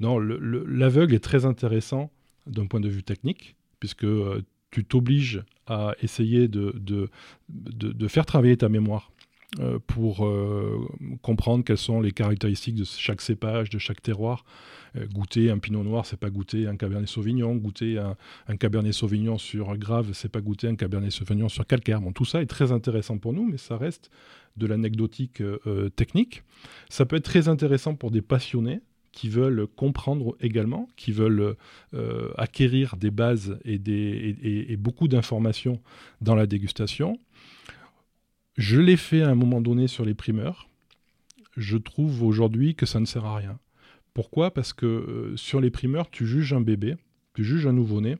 Non, 0.00 0.18
l'aveugle 0.18 1.14
est 1.14 1.24
très 1.24 1.46
intéressant 1.46 2.10
d'un 2.46 2.66
point 2.66 2.80
de 2.80 2.88
vue 2.88 3.02
technique, 3.02 3.56
puisque 3.80 4.04
euh, 4.04 4.42
tu 4.70 4.84
t'obliges 4.84 5.42
à 5.66 5.94
essayer 6.02 6.48
de, 6.48 6.74
de, 6.76 7.08
de, 7.48 8.08
faire 8.08 8.26
travailler 8.26 8.56
ta 8.56 8.68
mémoire 8.68 9.10
pour 9.86 10.26
euh, 10.26 10.86
comprendre 11.22 11.64
quelles 11.64 11.78
sont 11.78 12.00
les 12.00 12.12
caractéristiques 12.12 12.74
de 12.74 12.84
chaque 12.84 13.20
cépage, 13.20 13.70
de 13.70 13.78
chaque 13.78 14.02
terroir. 14.02 14.44
Euh, 14.96 15.06
goûter 15.06 15.50
un 15.50 15.58
pinot 15.58 15.82
noir, 15.82 16.04
c'est 16.04 16.18
pas 16.18 16.30
goûter 16.30 16.66
un 16.66 16.76
cabernet 16.76 17.08
sauvignon. 17.08 17.54
Goûter 17.54 17.98
un, 17.98 18.56
cabernet 18.56 18.92
sauvignon 18.92 19.38
sur 19.38 19.76
grave, 19.76 20.10
c'est 20.12 20.30
pas 20.30 20.40
goûter 20.40 20.68
un 20.68 20.76
cabernet 20.76 21.10
sauvignon 21.10 21.48
sur 21.48 21.66
calcaire. 21.66 22.00
Tout 22.14 22.24
ça 22.24 22.42
est 22.42 22.46
très 22.46 22.72
intéressant 22.72 23.18
pour 23.18 23.32
nous, 23.32 23.46
mais 23.46 23.58
ça 23.58 23.76
reste 23.76 24.10
de 24.56 24.66
l'anecdotique 24.66 25.42
technique. 25.96 26.42
Ça 26.88 27.04
peut 27.04 27.16
être 27.16 27.24
très 27.24 27.48
intéressant 27.48 27.94
pour 27.94 28.10
des 28.10 28.22
passionnés 28.22 28.80
qui 29.12 29.28
veulent 29.28 29.66
comprendre 29.66 30.36
également, 30.40 30.88
qui 30.96 31.12
veulent 31.12 31.56
acquérir 32.36 32.96
des 32.96 33.10
bases 33.10 33.58
et 33.64 34.76
beaucoup 34.78 35.08
d'informations 35.08 35.80
dans 36.20 36.34
la 36.34 36.46
dégustation. 36.46 37.18
Je 38.56 38.80
l'ai 38.80 38.96
fait 38.96 39.22
à 39.22 39.28
un 39.28 39.34
moment 39.34 39.60
donné 39.60 39.86
sur 39.86 40.04
les 40.04 40.14
primeurs. 40.14 40.68
Je 41.56 41.76
trouve 41.76 42.22
aujourd'hui 42.22 42.74
que 42.74 42.86
ça 42.86 43.00
ne 43.00 43.04
sert 43.04 43.24
à 43.24 43.36
rien. 43.36 43.58
Pourquoi? 44.14 44.52
Parce 44.52 44.72
que 44.72 44.86
euh, 44.86 45.36
sur 45.36 45.60
les 45.60 45.70
primeurs, 45.70 46.10
tu 46.10 46.26
juges 46.26 46.54
un 46.54 46.62
bébé 46.62 46.96
tu 47.36 47.44
juges 47.44 47.66
un 47.66 47.74
nouveau-né, 47.74 48.16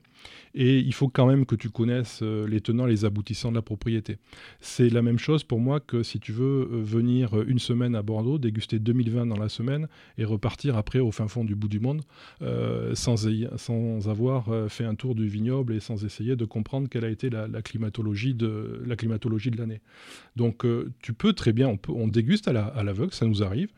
et 0.55 0.79
il 0.79 0.93
faut 0.93 1.09
quand 1.09 1.27
même 1.27 1.47
que 1.47 1.55
tu 1.55 1.71
connaisses 1.71 2.21
euh, 2.23 2.47
les 2.47 2.61
tenants, 2.61 2.85
les 2.85 3.07
aboutissants 3.07 3.51
de 3.51 3.57
la 3.57 3.63
propriété. 3.63 4.19
C'est 4.61 4.91
la 4.91 5.01
même 5.01 5.19
chose 5.19 5.43
pour 5.43 5.59
moi 5.59 5.81
que 5.81 6.03
si 6.03 6.21
tu 6.21 6.33
veux 6.33 6.69
euh, 6.71 6.83
venir 6.83 7.41
une 7.47 7.59
semaine 7.59 7.95
à 7.95 8.03
Bordeaux, 8.03 8.39
déguster 8.39 8.79
2020 8.79 9.27
dans 9.27 9.39
la 9.39 9.49
semaine, 9.49 9.89
et 10.19 10.25
repartir 10.27 10.77
après 10.77 10.99
au 10.99 11.13
fin 11.13 11.29
fond 11.29 11.45
du 11.45 11.55
bout 11.55 11.69
du 11.69 11.81
monde, 11.81 12.03
euh, 12.43 12.95
sans, 12.95 13.27
sans 13.57 14.09
avoir 14.09 14.49
fait 14.69 14.85
un 14.85 14.95
tour 14.95 15.15
du 15.15 15.27
vignoble 15.27 15.75
et 15.75 15.81
sans 15.81 16.05
essayer 16.05 16.37
de 16.37 16.45
comprendre 16.45 16.89
quelle 16.91 17.05
a 17.05 17.11
été 17.11 17.31
la, 17.31 17.49
climatologie 17.63 18.35
de 18.35 18.83
la 18.87 18.97
climatologie 18.97 19.51
de 19.51 19.57
l'année. 19.57 19.81
Donc 20.37 20.67
tu 21.01 21.15
peux 21.15 21.33
très 21.33 21.53
bien, 21.53 21.79
on 21.89 22.09
déguste 22.09 22.49
à 22.49 22.83
l'aveugle, 22.83 23.13
ça 23.13 23.27
nous 23.27 23.43
arrive 23.43 23.71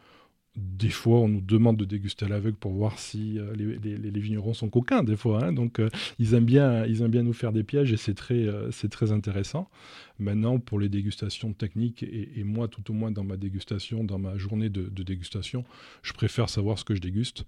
des 0.59 0.90
fois, 0.90 1.20
on 1.20 1.28
nous 1.28 1.40
demande 1.40 1.76
de 1.76 1.84
déguster 1.84 2.24
à 2.24 2.28
l'aveugle 2.28 2.56
pour 2.56 2.72
voir 2.72 2.98
si 2.98 3.38
euh, 3.38 3.54
les, 3.54 4.20
vignerons 4.20 4.54
sont 4.54 4.68
coquins, 4.68 5.04
des 5.04 5.16
fois. 5.16 5.44
Hein. 5.44 5.52
donc, 5.52 5.78
euh, 5.78 5.88
ils, 6.18 6.34
aiment 6.34 6.44
bien, 6.44 6.84
ils 6.84 7.02
aiment 7.02 7.11
bien 7.11 7.22
nous 7.22 7.32
faire 7.32 7.52
des 7.52 7.62
pièges 7.62 7.92
et 7.92 7.96
c'est 7.96 8.14
très, 8.14 8.46
euh, 8.46 8.70
très 8.90 9.12
intéressant. 9.12 9.70
Maintenant, 10.18 10.59
pour 10.59 10.80
les 10.80 10.88
dégustations 10.88 11.52
techniques, 11.52 12.02
et, 12.02 12.42
moi, 12.42 12.66
tout 12.66 12.90
au 12.90 12.94
moins 12.94 13.12
dans 13.12 13.22
ma 13.22 13.36
dégustation, 13.36 14.02
dans 14.02 14.18
ma 14.18 14.36
journée 14.36 14.68
de, 14.68 14.88
dégustation, 15.02 15.64
je 16.02 16.12
préfère 16.12 16.48
savoir 16.48 16.78
ce 16.78 16.84
que 16.84 16.94
je 16.94 17.00
déguste. 17.00 17.44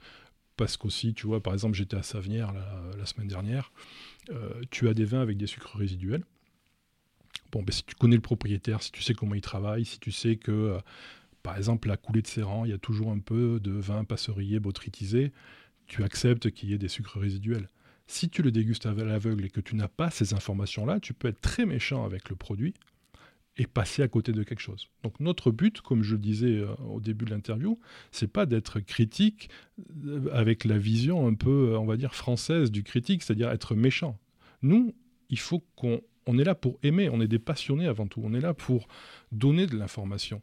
Parce 0.56 0.76
qu'aussi, 0.76 1.14
tu 1.14 1.26
vois, 1.26 1.42
par 1.42 1.52
exemple, 1.54 1.76
j'étais 1.76 1.96
à 1.96 2.02
Savenière 2.02 2.52
la, 2.96 3.06
semaine 3.06 3.28
dernière. 3.28 3.72
tu 4.70 4.88
as 4.88 4.94
des 4.94 5.04
vins 5.04 5.20
avec 5.20 5.36
des 5.36 5.46
sucres 5.46 5.76
résiduels. 5.76 6.22
Bon, 7.50 7.62
ben, 7.62 7.72
si 7.72 7.82
tu 7.82 7.94
connais 7.96 8.14
le 8.14 8.22
propriétaire, 8.22 8.82
si 8.82 8.92
tu 8.92 9.02
sais 9.02 9.14
comment 9.14 9.34
il 9.34 9.40
travaille, 9.40 9.84
si 9.84 9.98
tu 9.98 10.12
sais 10.12 10.36
que 10.36 10.78
par 11.42 11.56
exemple, 11.56 11.88
la 11.88 11.96
coulée 11.96 12.22
de 12.22 12.26
Séran, 12.26 12.64
il 12.64 12.70
y 12.70 12.74
a 12.74 12.78
toujours 12.78 13.10
un 13.10 13.18
peu 13.18 13.60
de 13.60 13.72
vin 13.72 14.04
passeurier 14.04 14.60
botrytisé. 14.60 15.32
Tu 15.86 16.04
acceptes 16.04 16.50
qu'il 16.50 16.70
y 16.70 16.74
ait 16.74 16.78
des 16.78 16.88
sucres 16.88 17.18
résiduels. 17.18 17.68
Si 18.06 18.28
tu 18.28 18.42
le 18.42 18.50
dégustes 18.50 18.86
à 18.86 18.92
l'aveugle 18.92 19.44
et 19.44 19.50
que 19.50 19.60
tu 19.60 19.76
n'as 19.76 19.88
pas 19.88 20.10
ces 20.10 20.34
informations-là, 20.34 21.00
tu 21.00 21.14
peux 21.14 21.28
être 21.28 21.40
très 21.40 21.64
méchant 21.64 22.04
avec 22.04 22.28
le 22.28 22.36
produit 22.36 22.74
et 23.56 23.66
passer 23.66 24.02
à 24.02 24.08
côté 24.08 24.32
de 24.32 24.42
quelque 24.42 24.60
chose. 24.60 24.88
Donc 25.02 25.20
notre 25.20 25.50
but, 25.50 25.80
comme 25.80 26.02
je 26.02 26.12
le 26.12 26.20
disais 26.20 26.58
euh, 26.58 26.74
au 26.88 27.00
début 27.00 27.24
de 27.24 27.30
l'interview, 27.30 27.78
c'est 28.10 28.30
pas 28.30 28.46
d'être 28.46 28.80
critique 28.80 29.50
euh, 30.06 30.28
avec 30.32 30.64
la 30.64 30.78
vision 30.78 31.26
un 31.26 31.34
peu, 31.34 31.72
euh, 31.72 31.78
on 31.78 31.84
va 31.84 31.96
dire, 31.96 32.14
française 32.14 32.70
du 32.70 32.82
critique, 32.82 33.22
c'est-à-dire 33.22 33.50
être 33.50 33.74
méchant. 33.74 34.18
Nous, 34.62 34.94
il 35.28 35.38
faut 35.38 35.64
qu'on 35.76 36.00
on 36.26 36.38
est 36.38 36.44
là 36.44 36.54
pour 36.54 36.78
aimer, 36.82 37.08
on 37.10 37.20
est 37.20 37.28
des 37.28 37.38
passionnés 37.38 37.86
avant 37.86 38.06
tout, 38.06 38.20
on 38.24 38.34
est 38.34 38.40
là 38.40 38.54
pour 38.54 38.88
donner 39.32 39.66
de 39.66 39.76
l'information. 39.76 40.42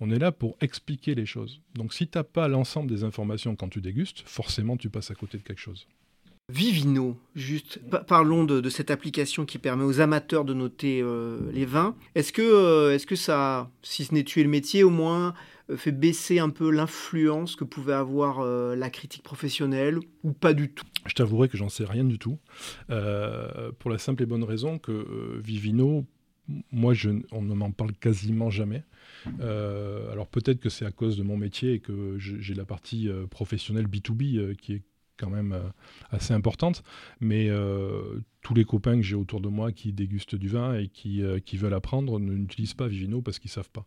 On 0.00 0.10
est 0.10 0.18
là 0.18 0.30
pour 0.30 0.56
expliquer 0.60 1.14
les 1.14 1.26
choses. 1.26 1.60
Donc 1.74 1.92
si 1.92 2.06
tu 2.06 2.18
n'as 2.18 2.24
pas 2.24 2.48
l'ensemble 2.48 2.88
des 2.88 3.04
informations 3.04 3.56
quand 3.56 3.68
tu 3.68 3.80
dégustes, 3.80 4.22
forcément 4.26 4.76
tu 4.76 4.90
passes 4.90 5.10
à 5.10 5.14
côté 5.14 5.38
de 5.38 5.42
quelque 5.42 5.60
chose. 5.60 5.86
Vivino, 6.50 7.18
juste, 7.34 7.78
parlons 8.06 8.44
de, 8.44 8.66
cette 8.70 8.90
application 8.90 9.44
qui 9.44 9.58
permet 9.58 9.84
aux 9.84 10.00
amateurs 10.00 10.46
de 10.46 10.54
noter 10.54 11.02
euh, 11.02 11.40
les 11.52 11.66
vins. 11.66 11.94
Est-ce 12.14 12.32
que, 12.32 12.40
euh, 12.40 12.94
est-ce 12.94 13.06
que 13.06 13.16
ça, 13.16 13.70
si 13.82 14.06
ce 14.06 14.14
n'est 14.14 14.24
tuer 14.24 14.44
le 14.44 14.48
métier, 14.48 14.82
au 14.82 14.88
moins 14.88 15.34
euh, 15.68 15.76
fait 15.76 15.92
baisser 15.92 16.38
un 16.38 16.48
peu 16.48 16.70
l'influence 16.70 17.54
que 17.54 17.64
pouvait 17.64 17.92
avoir 17.92 18.40
la 18.40 18.88
critique 18.88 19.22
professionnelle 19.22 19.98
ou 20.24 20.32
pas 20.32 20.54
du 20.54 20.70
tout? 20.70 20.86
Je 21.04 21.12
t'avouerai 21.12 21.50
que 21.50 21.58
j'en 21.58 21.68
sais 21.68 21.84
rien 21.84 22.04
du 22.04 22.18
tout. 22.18 22.38
pour 22.86 23.90
la 23.90 23.98
simple 23.98 24.22
et 24.22 24.26
bonne 24.26 24.44
raison 24.44 24.78
que 24.78 25.38
Vivino, 25.44 26.06
moi, 26.72 26.94
je, 26.94 27.10
on 27.30 27.42
ne 27.42 27.54
m'en 27.54 27.72
parle 27.72 27.92
quasiment 27.92 28.48
jamais. 28.48 28.84
Euh, 29.40 30.10
alors 30.12 30.28
peut-être 30.28 30.60
que 30.60 30.68
c'est 30.68 30.84
à 30.84 30.90
cause 30.90 31.16
de 31.16 31.22
mon 31.22 31.36
métier 31.36 31.74
et 31.74 31.80
que 31.80 32.16
j'ai 32.18 32.54
la 32.54 32.64
partie 32.64 33.08
euh, 33.08 33.26
professionnelle 33.26 33.86
B2B 33.86 34.38
euh, 34.38 34.54
qui 34.54 34.74
est 34.74 34.82
quand 35.16 35.30
même 35.30 35.60
assez 36.12 36.32
importante. 36.32 36.84
Mais 37.18 37.50
tous 38.40 38.54
les 38.54 38.64
copains 38.64 38.94
que 38.94 39.02
j'ai 39.02 39.16
autour 39.16 39.40
de 39.40 39.48
moi 39.48 39.72
qui 39.72 39.92
dégustent 39.92 40.36
du 40.36 40.46
vin 40.46 40.78
et 40.78 40.86
qui, 40.86 41.24
qui 41.44 41.56
veulent 41.56 41.74
apprendre 41.74 42.20
n'utilisent 42.20 42.74
pas 42.74 42.86
Vivino 42.86 43.20
parce 43.20 43.40
qu'ils 43.40 43.50
savent 43.50 43.72
pas. 43.72 43.84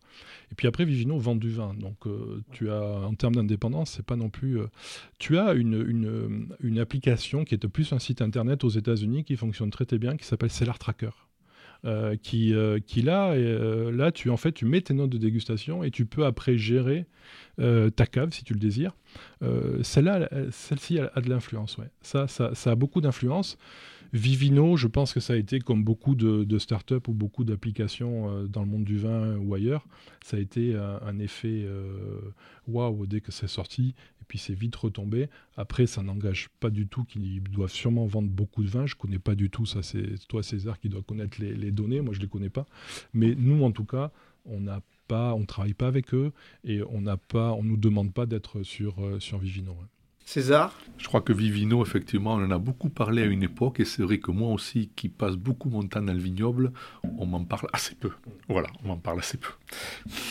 Et 0.50 0.54
puis 0.54 0.68
après, 0.68 0.84
Vivino 0.84 1.16
vend 1.16 1.34
du 1.34 1.48
vin. 1.48 1.72
Donc 1.72 2.06
tu 2.50 2.68
as, 2.68 2.82
en 2.82 3.14
termes 3.14 3.36
d'indépendance, 3.36 3.92
c'est 3.92 4.04
pas 4.04 4.16
non 4.16 4.28
plus. 4.28 4.58
tu 5.18 5.38
as 5.38 5.54
une, 5.54 5.82
une, 5.88 6.48
une, 6.60 6.78
application 6.78 7.46
qui 7.46 7.54
est 7.54 7.66
plus 7.66 7.94
un 7.94 7.98
site 7.98 8.20
internet 8.20 8.62
aux 8.62 8.68
États-Unis 8.68 9.24
qui 9.24 9.36
fonctionne 9.36 9.70
très 9.70 9.86
très 9.86 9.96
bien, 9.96 10.18
qui 10.18 10.26
s'appelle 10.26 10.50
Cellar 10.50 10.78
Tracker. 10.78 11.31
Euh, 11.84 12.14
qui, 12.14 12.54
euh, 12.54 12.78
qui 12.78 13.02
là, 13.02 13.32
euh, 13.32 13.90
là 13.90 14.12
tu, 14.12 14.30
en 14.30 14.36
fait, 14.36 14.52
tu 14.52 14.66
mets 14.66 14.82
tes 14.82 14.94
notes 14.94 15.10
de 15.10 15.18
dégustation 15.18 15.82
et 15.82 15.90
tu 15.90 16.06
peux 16.06 16.24
après 16.24 16.56
gérer 16.56 17.06
ta 17.96 18.06
cave 18.06 18.32
si 18.32 18.44
tu 18.44 18.54
le 18.54 18.58
désires. 18.58 18.96
Celle-là, 19.82 20.28
celle-ci 20.50 20.98
a, 20.98 21.20
de 21.20 21.28
l'influence. 21.28 21.76
Ça, 22.00 22.26
ça, 22.26 22.54
ça, 22.54 22.70
a 22.72 22.74
beaucoup 22.74 23.00
d'influence. 23.00 23.56
Vivino, 24.12 24.76
je 24.76 24.88
pense 24.88 25.12
que 25.12 25.20
ça 25.20 25.34
a 25.34 25.36
été 25.36 25.60
comme 25.60 25.84
beaucoup 25.84 26.14
de, 26.14 26.44
de 26.44 26.58
startups 26.58 27.06
ou 27.08 27.12
beaucoup 27.12 27.44
d'applications 27.44 28.44
dans 28.46 28.62
le 28.62 28.66
monde 28.66 28.84
du 28.84 28.98
vin 28.98 29.36
ou 29.36 29.54
ailleurs, 29.54 29.86
ça 30.24 30.38
a 30.38 30.40
été 30.40 30.74
un, 30.74 31.18
effet 31.18 31.66
waouh 32.66 33.06
dès 33.06 33.20
que 33.20 33.30
c'est 33.30 33.46
sorti 33.46 33.94
puis 34.26 34.38
c'est 34.38 34.54
vite 34.54 34.76
retombé. 34.76 35.28
Après, 35.56 35.86
ça 35.86 36.02
n'engage 36.02 36.48
pas 36.60 36.70
du 36.70 36.86
tout 36.86 37.04
qu'ils 37.04 37.42
doivent 37.42 37.70
sûrement 37.70 38.06
vendre 38.06 38.28
beaucoup 38.28 38.62
de 38.62 38.68
vin. 38.68 38.86
Je 38.86 38.94
connais 38.94 39.18
pas 39.18 39.34
du 39.34 39.50
tout 39.50 39.66
ça. 39.66 39.82
C'est 39.82 40.26
toi 40.28 40.42
César 40.42 40.78
qui 40.78 40.88
doit 40.88 41.02
connaître 41.02 41.40
les, 41.40 41.70
données. 41.70 42.00
Moi, 42.00 42.14
je 42.14 42.20
les 42.20 42.28
connais 42.28 42.50
pas. 42.50 42.66
Mais 43.12 43.34
nous, 43.36 43.62
en 43.64 43.72
tout 43.72 43.84
cas, 43.84 44.10
on 44.44 44.60
n'a 44.60 44.80
pas, 45.08 45.34
on 45.34 45.44
travaille 45.44 45.74
pas 45.74 45.88
avec 45.88 46.14
eux 46.14 46.32
et 46.64 46.82
on 46.82 47.00
n'a 47.00 47.16
pas, 47.16 47.52
on 47.52 47.62
nous 47.62 47.76
demande 47.76 48.12
pas 48.12 48.26
d'être 48.26 48.62
sur 48.62 49.04
euh, 49.04 49.20
sur 49.20 49.38
Vivino. 49.38 49.76
César 50.24 50.78
Je 50.98 51.06
crois 51.06 51.20
que 51.20 51.32
Vivino, 51.32 51.84
effectivement, 51.84 52.34
on 52.34 52.44
en 52.44 52.50
a 52.50 52.58
beaucoup 52.58 52.88
parlé 52.88 53.22
à 53.22 53.26
une 53.26 53.42
époque, 53.42 53.80
et 53.80 53.84
c'est 53.84 54.02
vrai 54.02 54.18
que 54.18 54.30
moi 54.30 54.52
aussi, 54.52 54.90
qui 54.94 55.08
passe 55.08 55.36
beaucoup 55.36 55.68
mon 55.68 55.82
temps 55.82 56.02
dans 56.02 56.12
le 56.12 56.18
vignoble, 56.18 56.72
on 57.18 57.26
m'en 57.26 57.44
parle 57.44 57.68
assez 57.72 57.94
peu. 57.94 58.10
Voilà, 58.48 58.68
on 58.84 58.88
m'en 58.88 58.96
parle 58.96 59.18
assez 59.18 59.36
peu. 59.36 59.50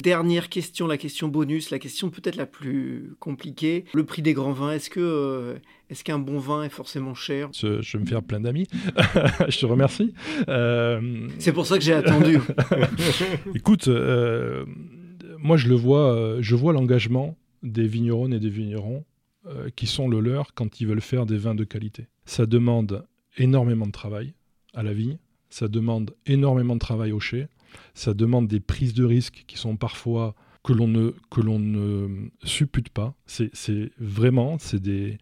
Dernière 0.01 0.49
question, 0.49 0.87
la 0.87 0.97
question 0.97 1.27
bonus, 1.27 1.69
la 1.71 1.79
question 1.79 2.09
peut-être 2.09 2.35
la 2.35 2.45
plus 2.45 3.15
compliquée. 3.19 3.85
Le 3.93 4.05
prix 4.05 4.21
des 4.21 4.33
grands 4.33 4.53
vins, 4.53 4.71
est-ce 4.71 4.89
que 4.89 4.99
euh, 4.99 5.55
est-ce 5.89 6.03
qu'un 6.03 6.19
bon 6.19 6.39
vin 6.39 6.63
est 6.63 6.69
forcément 6.69 7.13
cher? 7.13 7.49
Je, 7.53 7.97
vais 7.97 8.03
me 8.03 8.07
faire 8.07 8.23
plein 8.23 8.39
d'amis. 8.39 8.67
je 9.49 9.59
te 9.59 9.65
remercie. 9.65 10.13
Euh, 10.47 11.27
c'est 11.37 11.53
pour 11.53 11.65
ça 11.65 11.77
que 11.77 11.83
j'ai 11.83 11.93
attendu. 11.93 12.39
Écoute, 13.55 13.87
euh, 13.87 14.65
moi 15.37 15.57
je 15.57 15.67
le 15.67 15.75
vois, 15.75 16.37
je 16.39 16.55
vois 16.55 16.73
l'engagement 16.73 17.37
des 17.61 17.85
vignerons 17.85 18.31
et 18.31 18.39
des 18.39 18.49
vignerons 18.49 19.05
euh, 19.47 19.69
qui 19.75 19.87
sont 19.87 20.07
le 20.07 20.19
leur 20.19 20.53
quand 20.53 20.81
ils 20.81 20.87
veulent 20.87 21.01
faire 21.01 21.25
des 21.25 21.37
vins 21.37 21.55
de 21.55 21.63
qualité. 21.63 22.07
Ça 22.25 22.45
demande 22.45 23.05
énormément 23.37 23.87
de 23.87 23.91
travail 23.91 24.33
à 24.73 24.83
la 24.83 24.93
vigne, 24.93 25.17
ça 25.49 25.67
demande 25.67 26.15
énormément 26.27 26.75
de 26.75 26.79
travail 26.79 27.11
au 27.11 27.19
chai, 27.19 27.47
ça 27.93 28.13
demande 28.13 28.47
des 28.47 28.59
prises 28.59 28.93
de 28.93 29.03
risques 29.03 29.43
qui 29.47 29.57
sont 29.57 29.77
parfois 29.77 30.35
que 30.63 30.73
l'on 30.73 30.87
ne, 30.87 31.15
que 31.29 31.41
l'on 31.41 31.59
ne 31.59 32.29
suppute 32.43 32.89
pas. 32.89 33.15
C'est, 33.25 33.91
vraiment, 33.99 34.59
c'est 34.59 34.79
des, 34.79 35.17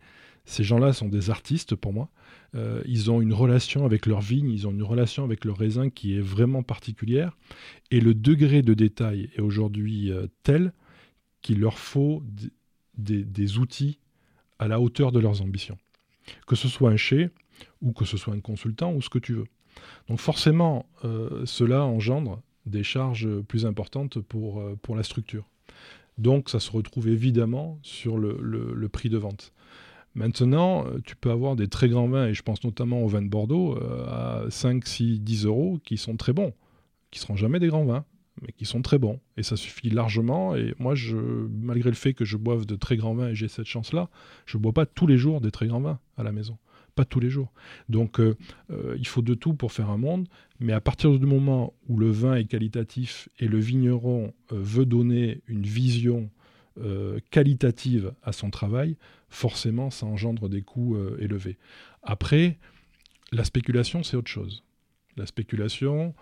ces 0.45 0.63
gens-là 0.63 0.93
sont 0.93 1.07
des 1.07 1.29
artistes 1.29 1.75
pour 1.75 1.93
moi. 1.93 2.09
Euh, 2.55 2.81
ils 2.85 3.11
ont 3.11 3.21
une 3.21 3.33
relation 3.33 3.85
avec 3.85 4.05
leur 4.05 4.21
vigne, 4.21 4.49
ils 4.49 4.67
ont 4.67 4.71
une 4.71 4.83
relation 4.83 5.23
avec 5.23 5.45
leur 5.45 5.57
raisin 5.57 5.89
qui 5.89 6.17
est 6.17 6.21
vraiment 6.21 6.63
particulière. 6.63 7.37
Et 7.91 8.01
le 8.01 8.13
degré 8.13 8.63
de 8.63 8.73
détail 8.73 9.29
est 9.35 9.41
aujourd'hui 9.41 10.11
euh, 10.11 10.27
tel 10.43 10.73
qu'il 11.41 11.59
leur 11.59 11.79
faut 11.79 12.21
des, 12.97 13.23
des 13.23 13.57
outils 13.59 13.99
à 14.59 14.67
la 14.67 14.79
hauteur 14.79 15.11
de 15.11 15.19
leurs 15.19 15.41
ambitions. 15.41 15.77
Que 16.47 16.55
ce 16.55 16.67
soit 16.67 16.91
un 16.91 16.97
chez 16.97 17.29
ou 17.81 17.91
que 17.93 18.05
ce 18.05 18.17
soit 18.17 18.33
un 18.33 18.39
consultant 18.39 18.93
ou 18.93 19.01
ce 19.01 19.09
que 19.09 19.19
tu 19.19 19.33
veux. 19.33 19.47
Donc 20.07 20.19
forcément, 20.19 20.85
euh, 21.03 21.45
cela 21.45 21.83
engendre 21.83 22.41
des 22.65 22.83
charges 22.83 23.27
plus 23.41 23.65
importantes 23.65 24.19
pour, 24.19 24.59
euh, 24.59 24.77
pour 24.81 24.95
la 24.95 25.03
structure. 25.03 25.45
Donc 26.17 26.49
ça 26.49 26.59
se 26.59 26.71
retrouve 26.71 27.07
évidemment 27.07 27.79
sur 27.81 28.17
le, 28.17 28.89
prix 28.89 29.09
de 29.09 29.17
vente. 29.17 29.53
Maintenant, 30.15 30.85
euh, 30.85 30.99
tu 31.05 31.15
peux 31.15 31.31
avoir 31.31 31.55
des 31.55 31.67
très 31.67 31.87
grands 31.87 32.09
vins, 32.09 32.27
et 32.27 32.33
je 32.33 32.43
pense 32.43 32.63
notamment 32.63 33.03
aux 33.03 33.07
vins 33.07 33.21
de 33.21 33.29
Bordeaux, 33.29 33.77
à 34.07 34.43
5, 34.49 34.85
6, 34.85 35.21
10 35.21 35.45
euros, 35.45 35.79
qui 35.83 35.97
sont 35.97 36.17
très 36.17 36.33
bons, 36.33 36.53
qui 37.11 37.19
seront 37.19 37.37
jamais 37.37 37.59
des 37.59 37.67
grands 37.67 37.85
vins 37.85 38.05
mais 38.41 38.51
qui 38.51 38.65
sont 38.65 38.81
très 38.81 38.97
bons. 38.97 39.19
Et 39.37 39.43
ça 39.43 39.55
suffit 39.55 39.89
largement. 39.89 40.55
Et 40.55 40.73
moi, 40.79 40.95
je, 40.95 41.17
malgré 41.17 41.89
le 41.89 41.95
fait 41.95 42.13
que 42.13 42.25
je 42.25 42.37
boive 42.37 42.65
de 42.65 42.75
très 42.75 42.97
grands 42.97 43.13
vins 43.13 43.29
et 43.29 43.35
j'ai 43.35 43.47
cette 43.47 43.65
chance-là, 43.65 44.09
je 44.45 44.57
ne 44.57 44.63
bois 44.63 44.73
pas 44.73 44.85
tous 44.85 45.07
les 45.07 45.17
jours 45.17 45.41
des 45.41 45.51
très 45.51 45.67
grands 45.67 45.81
vins 45.81 45.99
à 46.17 46.23
la 46.23 46.31
maison. 46.31 46.57
Pas 46.95 47.05
tous 47.05 47.19
les 47.19 47.29
jours. 47.29 47.51
Donc, 47.87 48.19
euh, 48.19 48.35
euh, 48.71 48.95
il 48.97 49.07
faut 49.07 49.21
de 49.21 49.33
tout 49.33 49.53
pour 49.53 49.71
faire 49.71 49.89
un 49.89 49.97
monde. 49.97 50.27
Mais 50.59 50.73
à 50.73 50.81
partir 50.81 51.17
du 51.17 51.25
moment 51.25 51.73
où 51.87 51.97
le 51.97 52.09
vin 52.09 52.35
est 52.35 52.45
qualitatif 52.45 53.29
et 53.39 53.47
le 53.47 53.59
vigneron 53.59 54.33
euh, 54.51 54.59
veut 54.59 54.85
donner 54.85 55.41
une 55.47 55.63
vision 55.63 56.29
qualitative 57.29 58.13
à 58.23 58.31
son 58.31 58.51
travail, 58.51 58.95
forcément, 59.27 59.89
ça 59.89 60.05
engendre 60.05 60.47
des 60.47 60.61
coûts 60.61 60.95
élevés. 61.19 61.57
Après, 62.03 62.57
la 63.33 63.43
spéculation, 63.43 64.01
c'est 64.01 64.15
autre 64.15 64.31
chose. 64.31 64.63
La 65.17 65.25
spéculation, 65.25 66.15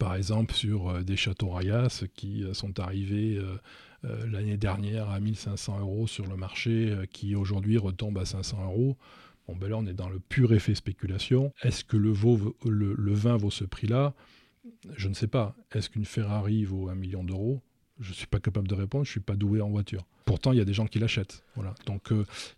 par 0.00 0.14
exemple 0.16 0.54
sur 0.54 0.88
euh, 0.88 1.02
des 1.02 1.16
châteaux 1.16 1.50
Rayas 1.50 2.04
qui 2.16 2.42
euh, 2.42 2.54
sont 2.54 2.80
arrivés 2.80 3.38
euh, 3.38 4.26
l'année 4.26 4.56
dernière 4.56 5.10
à 5.10 5.20
1500 5.20 5.80
euros 5.80 6.06
sur 6.06 6.26
le 6.26 6.34
marché, 6.34 6.96
qui 7.12 7.36
aujourd'hui 7.36 7.76
retombent 7.76 8.16
à 8.16 8.24
500 8.24 8.64
euros. 8.64 8.96
Bon, 9.46 9.54
ben 9.54 9.68
là, 9.68 9.76
on 9.76 9.84
est 9.84 9.92
dans 9.92 10.08
le 10.08 10.18
pur 10.18 10.54
effet 10.54 10.74
spéculation. 10.74 11.52
Est-ce 11.62 11.84
que 11.84 11.98
le, 11.98 12.10
vin 12.10 13.36
vaut 13.36 13.50
ce 13.50 13.64
prix-là? 13.64 14.14
Je 14.96 15.06
ne 15.08 15.12
sais 15.12 15.26
pas. 15.26 15.54
Est-ce 15.72 15.90
qu'une 15.90 16.06
Ferrari 16.06 16.64
vaut 16.64 16.88
un 16.88 16.94
million 16.94 17.22
d'euros? 17.22 17.60
Je 17.98 18.08
ne 18.08 18.14
suis 18.14 18.26
pas 18.26 18.40
capable 18.40 18.68
de 18.68 18.74
répondre, 18.74 19.04
je 19.04 19.10
ne 19.10 19.12
suis 19.12 19.20
pas 19.20 19.36
doué 19.36 19.60
en 19.60 19.68
voiture. 19.68 20.06
Pourtant, 20.24 20.52
il 20.52 20.58
y 20.58 20.62
a 20.62 20.64
des 20.64 20.72
gens 20.72 20.86
qui 20.86 20.98
l'achètent. 20.98 21.44
Donc, 21.84 22.08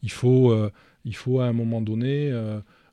il, 0.04 0.10
faut, 0.12 0.56
il 1.04 1.16
faut 1.16 1.40
à 1.40 1.46
un 1.46 1.52
moment 1.52 1.80
donné 1.80 2.30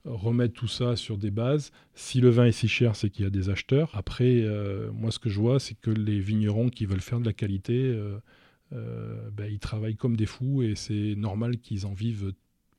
remettre 0.09 0.53
tout 0.53 0.67
ça 0.67 0.95
sur 0.95 1.17
des 1.17 1.31
bases. 1.31 1.71
Si 1.93 2.19
le 2.19 2.29
vin 2.29 2.45
est 2.45 2.51
si 2.51 2.67
cher, 2.67 2.95
c'est 2.95 3.09
qu'il 3.09 3.23
y 3.23 3.27
a 3.27 3.31
des 3.31 3.49
acheteurs. 3.49 3.91
Après, 3.93 4.41
euh, 4.41 4.91
moi, 4.91 5.11
ce 5.11 5.19
que 5.19 5.29
je 5.29 5.39
vois, 5.39 5.59
c'est 5.59 5.75
que 5.79 5.91
les 5.91 6.19
vignerons 6.19 6.69
qui 6.69 6.85
veulent 6.85 7.01
faire 7.01 7.19
de 7.19 7.25
la 7.25 7.33
qualité, 7.33 7.75
euh, 7.75 8.17
euh, 8.73 9.29
ben, 9.31 9.51
ils 9.51 9.59
travaillent 9.59 9.95
comme 9.95 10.17
des 10.17 10.25
fous 10.25 10.63
et 10.63 10.75
c'est 10.75 11.15
normal 11.15 11.57
qu'ils 11.57 11.85
en 11.85 11.93
vivent 11.93 12.33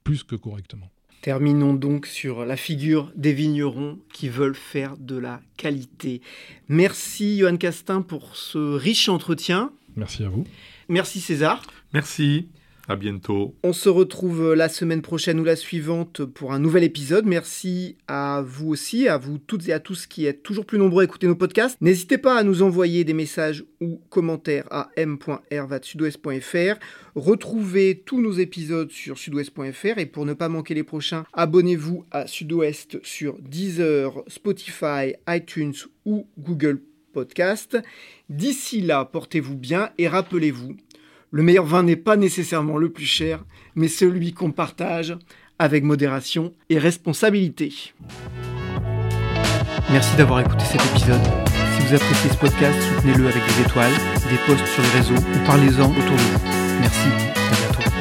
plus 0.04 0.24
que 0.24 0.36
correctement. 0.36 0.90
Terminons 1.22 1.74
donc 1.74 2.06
sur 2.06 2.46
la 2.46 2.56
figure 2.56 3.12
des 3.14 3.34
vignerons 3.34 3.98
qui 4.12 4.28
veulent 4.28 4.54
faire 4.54 4.96
de 4.96 5.16
la 5.16 5.40
qualité. 5.58 6.22
Merci 6.68 7.38
Johan 7.38 7.58
Castin 7.58 8.00
pour 8.00 8.36
ce 8.36 8.58
riche 8.58 9.08
entretien. 9.10 9.70
Merci 9.96 10.24
à 10.24 10.30
vous. 10.30 10.46
Merci 10.88 11.20
César. 11.20 11.62
Merci. 11.92 12.48
Bientôt. 12.96 13.54
On 13.62 13.72
se 13.72 13.88
retrouve 13.88 14.54
la 14.54 14.68
semaine 14.68 15.00
prochaine 15.00 15.38
ou 15.38 15.44
la 15.44 15.54
suivante 15.54 16.24
pour 16.24 16.52
un 16.52 16.58
nouvel 16.58 16.82
épisode. 16.82 17.24
Merci 17.24 17.96
à 18.08 18.42
vous 18.44 18.68
aussi, 18.68 19.06
à 19.06 19.16
vous 19.16 19.38
toutes 19.38 19.68
et 19.68 19.72
à 19.72 19.78
tous 19.78 20.06
qui 20.06 20.26
êtes 20.26 20.42
toujours 20.42 20.66
plus 20.66 20.78
nombreux 20.78 21.02
à 21.02 21.04
écouter 21.04 21.28
nos 21.28 21.36
podcasts. 21.36 21.76
N'hésitez 21.80 22.18
pas 22.18 22.36
à 22.36 22.42
nous 22.42 22.62
envoyer 22.62 23.04
des 23.04 23.12
messages 23.12 23.64
ou 23.80 24.00
commentaires 24.08 24.66
à 24.70 24.90
m.r.sudouest.fr. 24.96 26.80
Retrouvez 27.14 28.02
tous 28.04 28.20
nos 28.20 28.32
épisodes 28.32 28.90
sur 28.90 29.18
sudouest.fr 29.18 29.98
et 29.98 30.06
pour 30.06 30.26
ne 30.26 30.34
pas 30.34 30.48
manquer 30.48 30.74
les 30.74 30.84
prochains, 30.84 31.24
abonnez-vous 31.32 32.04
à 32.10 32.26
Sudouest 32.26 32.98
sur 33.04 33.38
Deezer, 33.38 34.24
Spotify, 34.26 35.14
iTunes 35.28 35.74
ou 36.04 36.26
Google 36.38 36.80
Podcast. 37.12 37.78
D'ici 38.28 38.80
là, 38.80 39.04
portez-vous 39.04 39.56
bien 39.56 39.90
et 39.98 40.08
rappelez-vous, 40.08 40.76
le 41.30 41.42
meilleur 41.42 41.64
vin 41.64 41.82
n'est 41.82 41.96
pas 41.96 42.16
nécessairement 42.16 42.76
le 42.76 42.90
plus 42.90 43.06
cher, 43.06 43.44
mais 43.74 43.88
celui 43.88 44.32
qu'on 44.32 44.50
partage 44.50 45.16
avec 45.58 45.84
modération 45.84 46.52
et 46.68 46.78
responsabilité. 46.78 47.72
Merci 49.90 50.16
d'avoir 50.16 50.40
écouté 50.40 50.64
cet 50.64 50.84
épisode. 50.86 51.20
Si 51.74 51.82
vous 51.82 51.94
appréciez 51.94 52.30
ce 52.30 52.36
podcast, 52.36 52.78
soutenez-le 52.82 53.26
avec 53.26 53.42
des 53.44 53.62
étoiles, 53.62 53.92
des 54.30 54.38
posts 54.46 54.66
sur 54.66 54.82
les 54.82 54.88
réseaux 54.88 55.14
ou 55.14 55.46
parlez-en 55.46 55.90
autour 55.90 56.16
de 56.16 56.22
vous. 56.22 56.40
Merci, 56.80 57.08
à 57.36 57.56
bientôt. 57.56 57.99